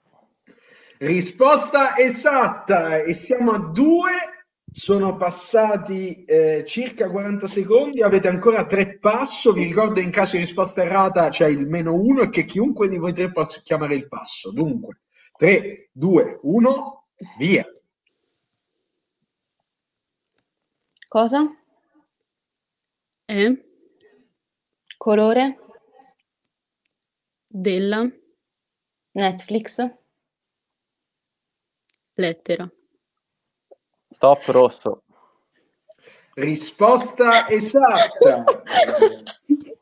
[0.98, 2.96] Risposta esatta.
[2.96, 4.39] E siamo a due
[4.72, 9.52] sono passati eh, circa 40 secondi, avete ancora tre passo.
[9.52, 12.98] Vi ricordo in caso di risposta errata c'è il meno uno e che chiunque di
[12.98, 14.52] voi tre può chiamare il passo.
[14.52, 15.00] Dunque,
[15.36, 17.06] 3, 2, 1,
[17.38, 17.66] via.
[21.08, 21.44] Cosa?
[23.24, 23.46] È
[24.96, 25.58] colore
[27.46, 28.08] della
[29.12, 29.90] Netflix
[32.14, 32.70] lettera.
[34.10, 35.02] Stop rosso.
[36.34, 38.44] Risposta esatta.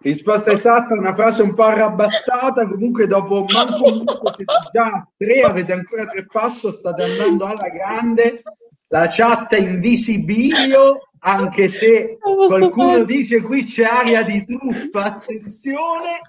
[0.00, 5.40] Risposta esatta, una frase un po' arrabattata, comunque dopo manco un minuto siete già tre,
[5.42, 8.42] avete ancora tre passo, state andando alla grande.
[8.88, 9.80] La chat è in
[11.20, 13.04] anche se qualcuno fare.
[13.04, 16.20] dice qui c'è aria di truffa, attenzione.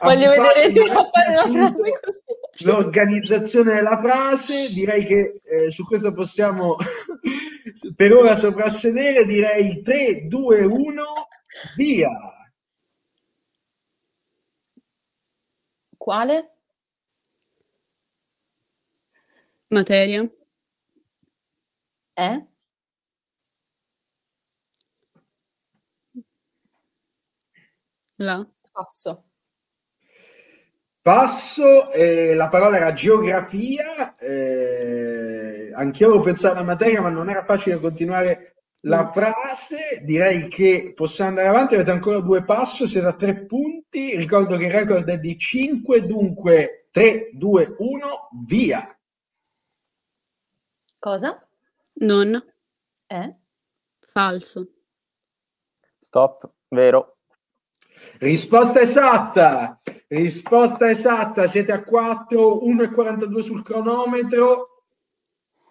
[0.00, 2.64] Voglio vedere tu a fare una frase così.
[2.64, 6.76] L'organizzazione della frase, direi che eh, su questo possiamo
[7.96, 11.02] per ora soprassedere, direi 3, 2, 1,
[11.76, 12.10] via.
[15.96, 16.50] Quale?
[19.68, 20.30] Materia.
[22.16, 22.46] Eh?
[28.16, 28.46] La.
[28.70, 29.24] Passo.
[31.00, 37.44] Passo, eh, la parola era geografia, eh, anch'io avevo pensato alla materia ma non era
[37.44, 38.54] facile continuare
[38.84, 39.12] la mm.
[39.12, 44.56] frase, direi che possiamo andare avanti, avete ancora due passi, siete a tre punti, ricordo
[44.56, 48.98] che il record è di 5, dunque 3, 2, 1, via.
[50.98, 51.46] Cosa?
[51.96, 52.42] Non.
[53.06, 53.34] È?
[54.00, 54.68] Falso.
[55.98, 57.18] Stop, vero.
[58.18, 64.68] Risposta esatta, risposta esatta, siete a 4, 1 e 42 sul cronometro.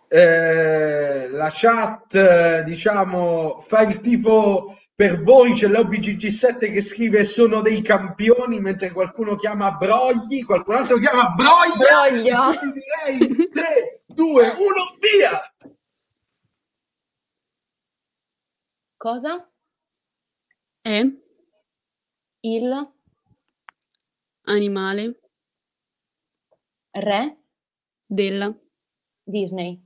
[0.07, 7.81] Eh, la chat, diciamo, fa il tifo per voi, c'è l'OBGG7 che scrive sono dei
[7.81, 12.11] campioni, mentre qualcuno chiama Brogli, qualcun altro chiama Broglia.
[12.11, 12.51] Broglia.
[13.07, 14.53] Direi 3, 2, 1,
[14.99, 15.53] via!
[18.97, 19.49] Cosa?
[20.79, 21.22] È?
[22.45, 22.91] Il?
[24.47, 25.19] Animale?
[26.91, 27.37] Re?
[28.05, 28.53] Della?
[29.23, 29.81] Disney.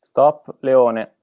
[0.00, 1.16] Stop, leone.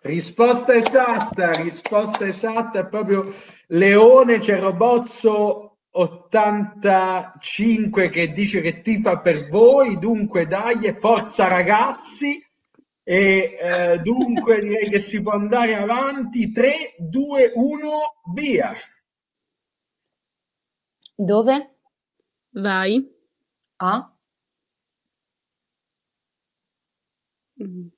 [0.00, 3.34] Risposta esatta, risposta esatta è proprio
[3.66, 12.42] Leone, c'è Robozzo 85 che dice che tifa per voi, dunque dai, forza ragazzi
[13.02, 17.90] e eh, dunque direi che si può andare avanti 3, 2, 1,
[18.32, 18.74] via.
[21.16, 21.70] Dove?
[22.52, 22.98] Vai.
[23.78, 24.12] A.
[27.60, 27.88] Mm.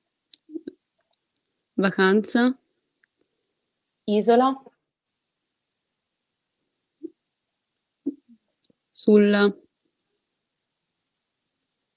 [1.76, 2.59] Vacanza.
[4.06, 4.55] Isola.
[8.90, 9.55] Sulla.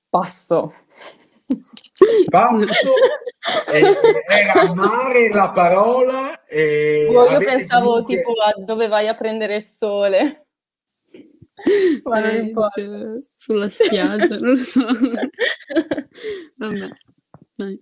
[0.10, 0.74] Passo.
[2.30, 2.92] Passo.
[3.74, 3.94] eh,
[4.28, 6.46] era mare la parola.
[6.46, 8.16] Eh, io pensavo comunque...
[8.16, 10.49] tipo a dove vai a prendere il sole.
[12.04, 13.00] Ma eh, cioè,
[13.36, 14.86] sulla spiaggia, non lo so.
[16.58, 16.90] Vabbè.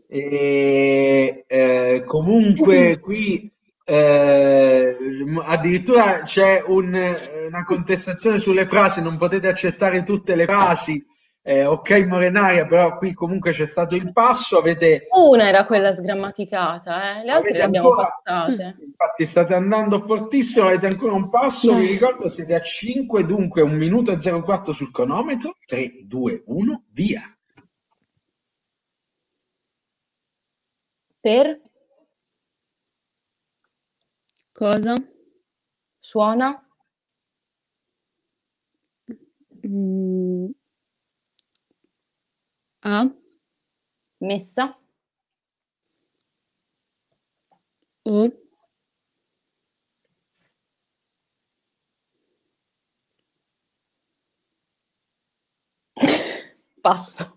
[0.08, 3.52] E, eh, comunque qui
[3.90, 4.98] eh,
[5.46, 7.16] addirittura c'è un,
[7.48, 11.02] una contestazione sulle frasi, non potete accettare tutte le frasi.
[11.50, 14.58] Eh, ok, Morenaria, però qui comunque c'è stato il passo.
[14.58, 15.08] Avete...
[15.12, 17.24] Una era quella sgrammaticata, eh?
[17.24, 18.06] le altre le abbiamo ancora...
[18.06, 18.76] passate.
[18.84, 20.66] Infatti, state andando fortissimo.
[20.66, 21.74] Avete ancora un passo.
[21.74, 25.56] Vi ricordo, siete a 5, dunque un minuto e 04 sul cronometro.
[25.66, 27.38] 3, 2, 1, via.
[31.22, 31.62] Per?
[34.52, 34.96] Cosa?
[35.98, 36.62] Suona?
[39.66, 40.48] Mm.
[42.90, 43.06] A?
[44.22, 44.78] Messa?
[48.06, 48.32] O?
[56.82, 57.36] Passo.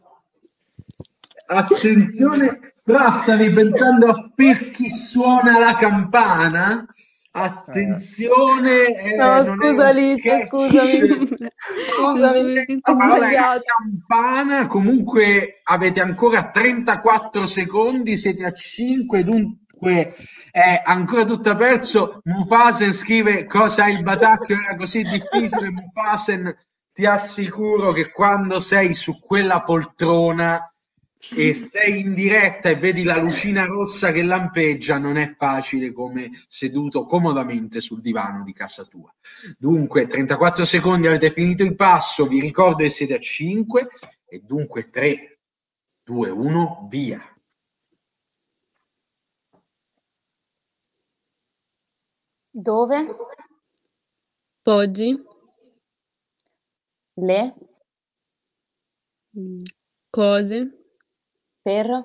[1.48, 6.86] Attenzione però stavi pensando a per chi suona la campana?
[7.32, 10.98] Attenzione, eh, no, scusa Alice, scusami,
[11.94, 13.62] scusami, sbagliato.
[13.64, 20.16] Campana, comunque avete ancora 34 secondi, siete a 5, dunque
[20.50, 22.20] è ancora tutto perso.
[22.24, 25.70] Mufasen scrive cosa il batacchio era così difficile.
[25.70, 26.52] Mufasen,
[26.92, 30.60] ti assicuro che quando sei su quella poltrona
[31.36, 36.30] e sei in diretta e vedi la lucina rossa che lampeggia, non è facile come
[36.46, 39.14] seduto comodamente sul divano di casa tua.
[39.58, 43.88] Dunque, 34 secondi avete finito il passo, vi ricordo che siete a 5
[44.26, 45.38] e dunque 3,
[46.02, 47.22] 2, 1, via.
[52.52, 53.16] Dove?
[54.62, 55.22] Poggi.
[57.14, 57.54] Le.
[60.10, 60.79] Cose.
[61.70, 62.04] Per?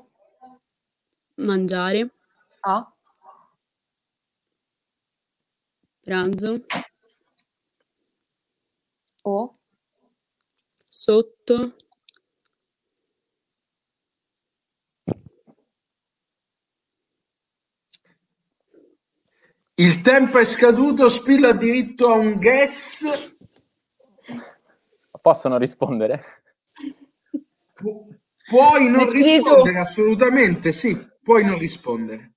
[1.37, 2.13] Mangiare.
[2.59, 2.95] A?
[6.01, 6.65] Pranzo.
[9.23, 9.57] O?
[10.87, 11.75] Sotto.
[19.77, 23.35] Il tempo è scaduto, Spillo ha diritto a un guess.
[25.19, 26.23] Possono rispondere?
[28.47, 32.34] Pu- puoi non rispondere, assolutamente, sì, puoi non rispondere.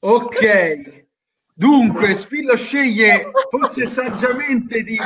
[0.00, 1.06] Ok,
[1.54, 4.98] dunque Spillo sceglie forse saggiamente di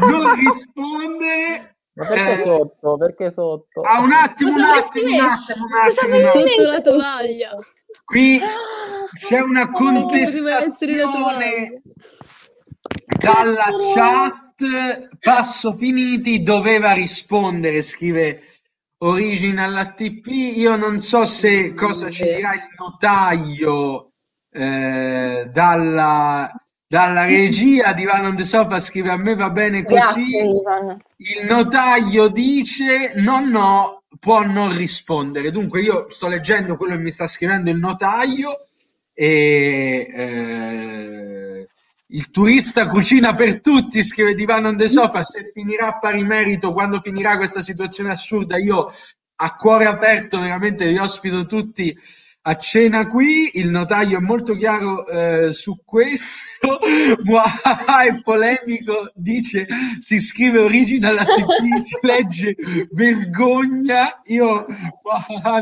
[0.00, 1.76] non rispondere.
[1.94, 2.96] Ma perché eh, sotto?
[2.96, 3.80] Perché sotto?
[3.82, 6.24] Ah, un attimo, un attimo, un attimo, un attimo, un attimo.
[6.24, 7.54] Sotto la tovaglia.
[8.04, 8.40] Qui
[9.20, 11.82] c'è una contestazione
[13.18, 14.42] dalla chat.
[15.18, 18.40] Passo finiti, doveva rispondere, scrive
[18.98, 20.26] Original ATP.
[20.56, 24.12] Io non so se cosa ci dirà il notaio
[24.50, 26.50] eh, dalla,
[26.86, 30.30] dalla regia di on the Sofa scrive a me va bene così.
[30.30, 30.96] Grazie.
[31.16, 35.50] Il notaio dice no, no, può non rispondere.
[35.50, 38.68] Dunque io sto leggendo quello che mi sta scrivendo il notaio
[39.12, 41.43] e eh,
[42.14, 46.72] il turista cucina per tutti, scrive Divano on the Sofa, se finirà a pari merito,
[46.72, 48.90] quando finirà questa situazione assurda, io
[49.36, 51.96] a cuore aperto veramente vi ospito tutti
[52.46, 59.66] a cena qui, il notaio è molto chiaro eh, su questo, è polemico, dice
[59.98, 61.16] si scrive original
[61.80, 62.54] si legge
[62.90, 64.66] vergogna, io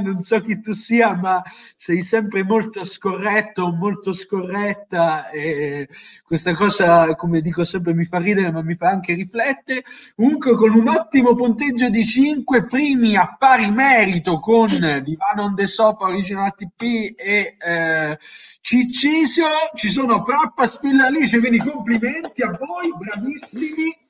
[0.02, 1.40] non so chi tu sia, ma
[1.76, 5.88] sei sempre molto scorretto, molto scorretta, e
[6.24, 9.84] questa cosa, come dico sempre, mi fa ridere, ma mi fa anche riflettere.
[10.16, 14.66] Comunque con un ottimo punteggio di 5 primi a pari merito con
[15.04, 18.18] Divano on the Sofa original ATP e eh,
[18.60, 24.00] Ciccisio, ci sono Prappa, Spillalice, quindi complimenti a voi, bravissimi.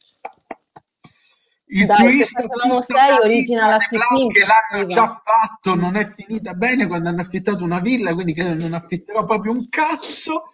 [1.75, 6.87] Il Dai, se facevamo 6 original ATP che l'hanno già fatto, non è finita bene
[6.87, 10.51] quando hanno affittato una villa, quindi credo non affitterò proprio un cazzo.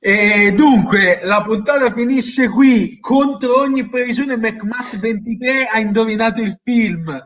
[0.00, 2.98] E dunque, la puntata finisce qui.
[2.98, 7.22] Contro ogni previsione, McMath23 ha indovinato il film.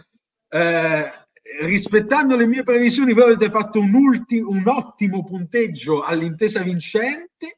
[0.48, 1.12] Eh,
[1.62, 7.56] rispettando le mie previsioni, voi avete fatto un, ulti- un ottimo punteggio all'intesa vincente.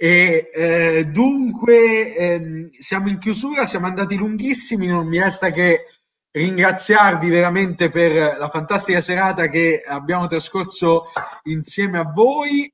[0.00, 5.86] E eh, dunque ehm, siamo in chiusura, siamo andati lunghissimi, non mi resta che
[6.30, 11.04] ringraziarvi veramente per la fantastica serata che abbiamo trascorso
[11.44, 12.72] insieme a voi.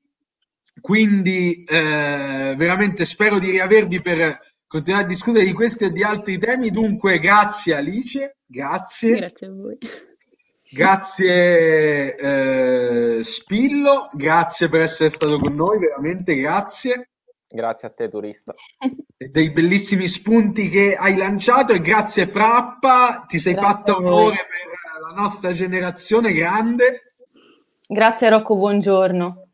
[0.79, 6.37] Quindi eh, veramente spero di riavervi per continuare a discutere di questi e di altri
[6.37, 6.69] temi.
[6.69, 9.15] Dunque, grazie Alice, grazie.
[9.15, 9.77] Grazie a voi.
[10.71, 17.09] Grazie eh, Spillo, grazie per essere stato con noi, veramente grazie.
[17.47, 18.53] Grazie a te, turista.
[19.15, 24.35] E dei bellissimi spunti che hai lanciato e grazie Frappa, ti sei grazie fatta onore
[24.35, 27.13] per la nostra generazione grande.
[27.87, 29.47] Grazie Rocco, buongiorno.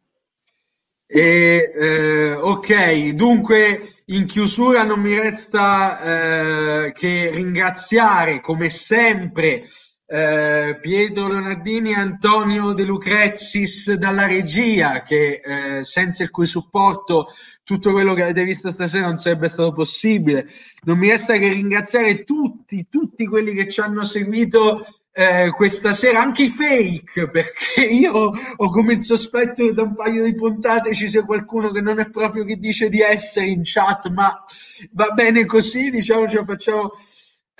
[1.05, 9.65] E, eh, ok, dunque in chiusura non mi resta eh, che ringraziare come sempre
[10.11, 17.27] eh, Pietro Leonardini e Antonio De Lucrezis dalla regia, che eh, senza il cui supporto
[17.63, 20.47] tutto quello che avete visto stasera non sarebbe stato possibile.
[20.83, 26.19] Non mi resta che ringraziare tutti, tutti quelli che ci hanno seguito eh, questa sera,
[26.19, 28.11] anche i fake, perché io
[28.55, 31.99] ho come il sospetto che da un paio di puntate ci sia qualcuno che non
[31.99, 34.43] è proprio chi dice di essere in chat, ma
[34.91, 36.91] va bene così, diciamo, ce la facciamo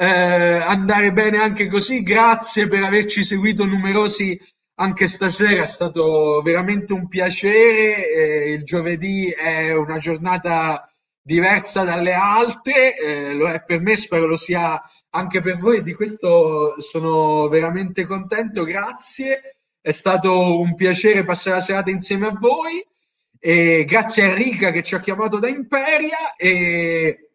[0.01, 2.01] eh, andare bene anche così.
[2.01, 4.39] Grazie per averci seguito numerosi
[4.79, 8.09] anche stasera, è stato veramente un piacere.
[8.09, 10.87] Eh, il giovedì è una giornata
[11.21, 15.83] diversa dalle altre, eh, lo è per me, spero lo sia anche per voi.
[15.83, 18.63] Di questo sono veramente contento.
[18.63, 22.83] Grazie, è stato un piacere passare la serata insieme a voi.
[23.39, 27.30] E grazie a Enrica che ci ha chiamato da Imperia e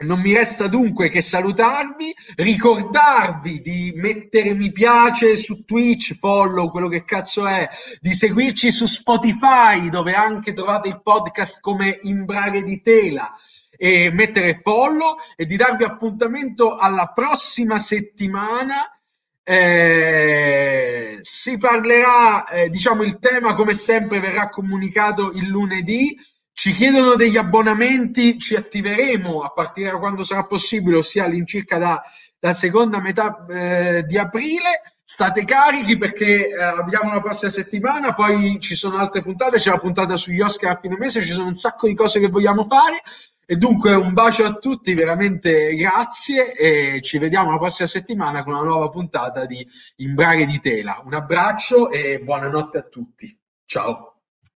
[0.00, 6.88] non mi resta dunque che salutarvi, ricordarvi di mettere mi piace su Twitch, follow, quello
[6.88, 7.68] che cazzo è,
[8.00, 13.34] di seguirci su Spotify dove anche trovate il podcast come Imbraghe di Tela
[13.70, 18.94] e mettere follow e di darvi appuntamento alla prossima settimana.
[19.42, 26.16] Eh, si parlerà, eh, diciamo il tema come sempre verrà comunicato il lunedì
[26.60, 32.02] ci chiedono degli abbonamenti, ci attiveremo a partire da quando sarà possibile, ossia all'incirca da,
[32.38, 34.82] da seconda metà eh, di aprile.
[35.02, 39.78] State carichi perché eh, abbiamo la prossima settimana, poi ci sono altre puntate, c'è la
[39.78, 43.00] puntata sugli Oscar a fine mese, ci sono un sacco di cose che vogliamo fare.
[43.46, 48.52] E dunque un bacio a tutti, veramente grazie e ci vediamo la prossima settimana con
[48.52, 49.66] una nuova puntata di
[49.96, 51.00] Imbraghe di Tela.
[51.06, 53.34] Un abbraccio e buonanotte a tutti.
[53.64, 54.09] Ciao.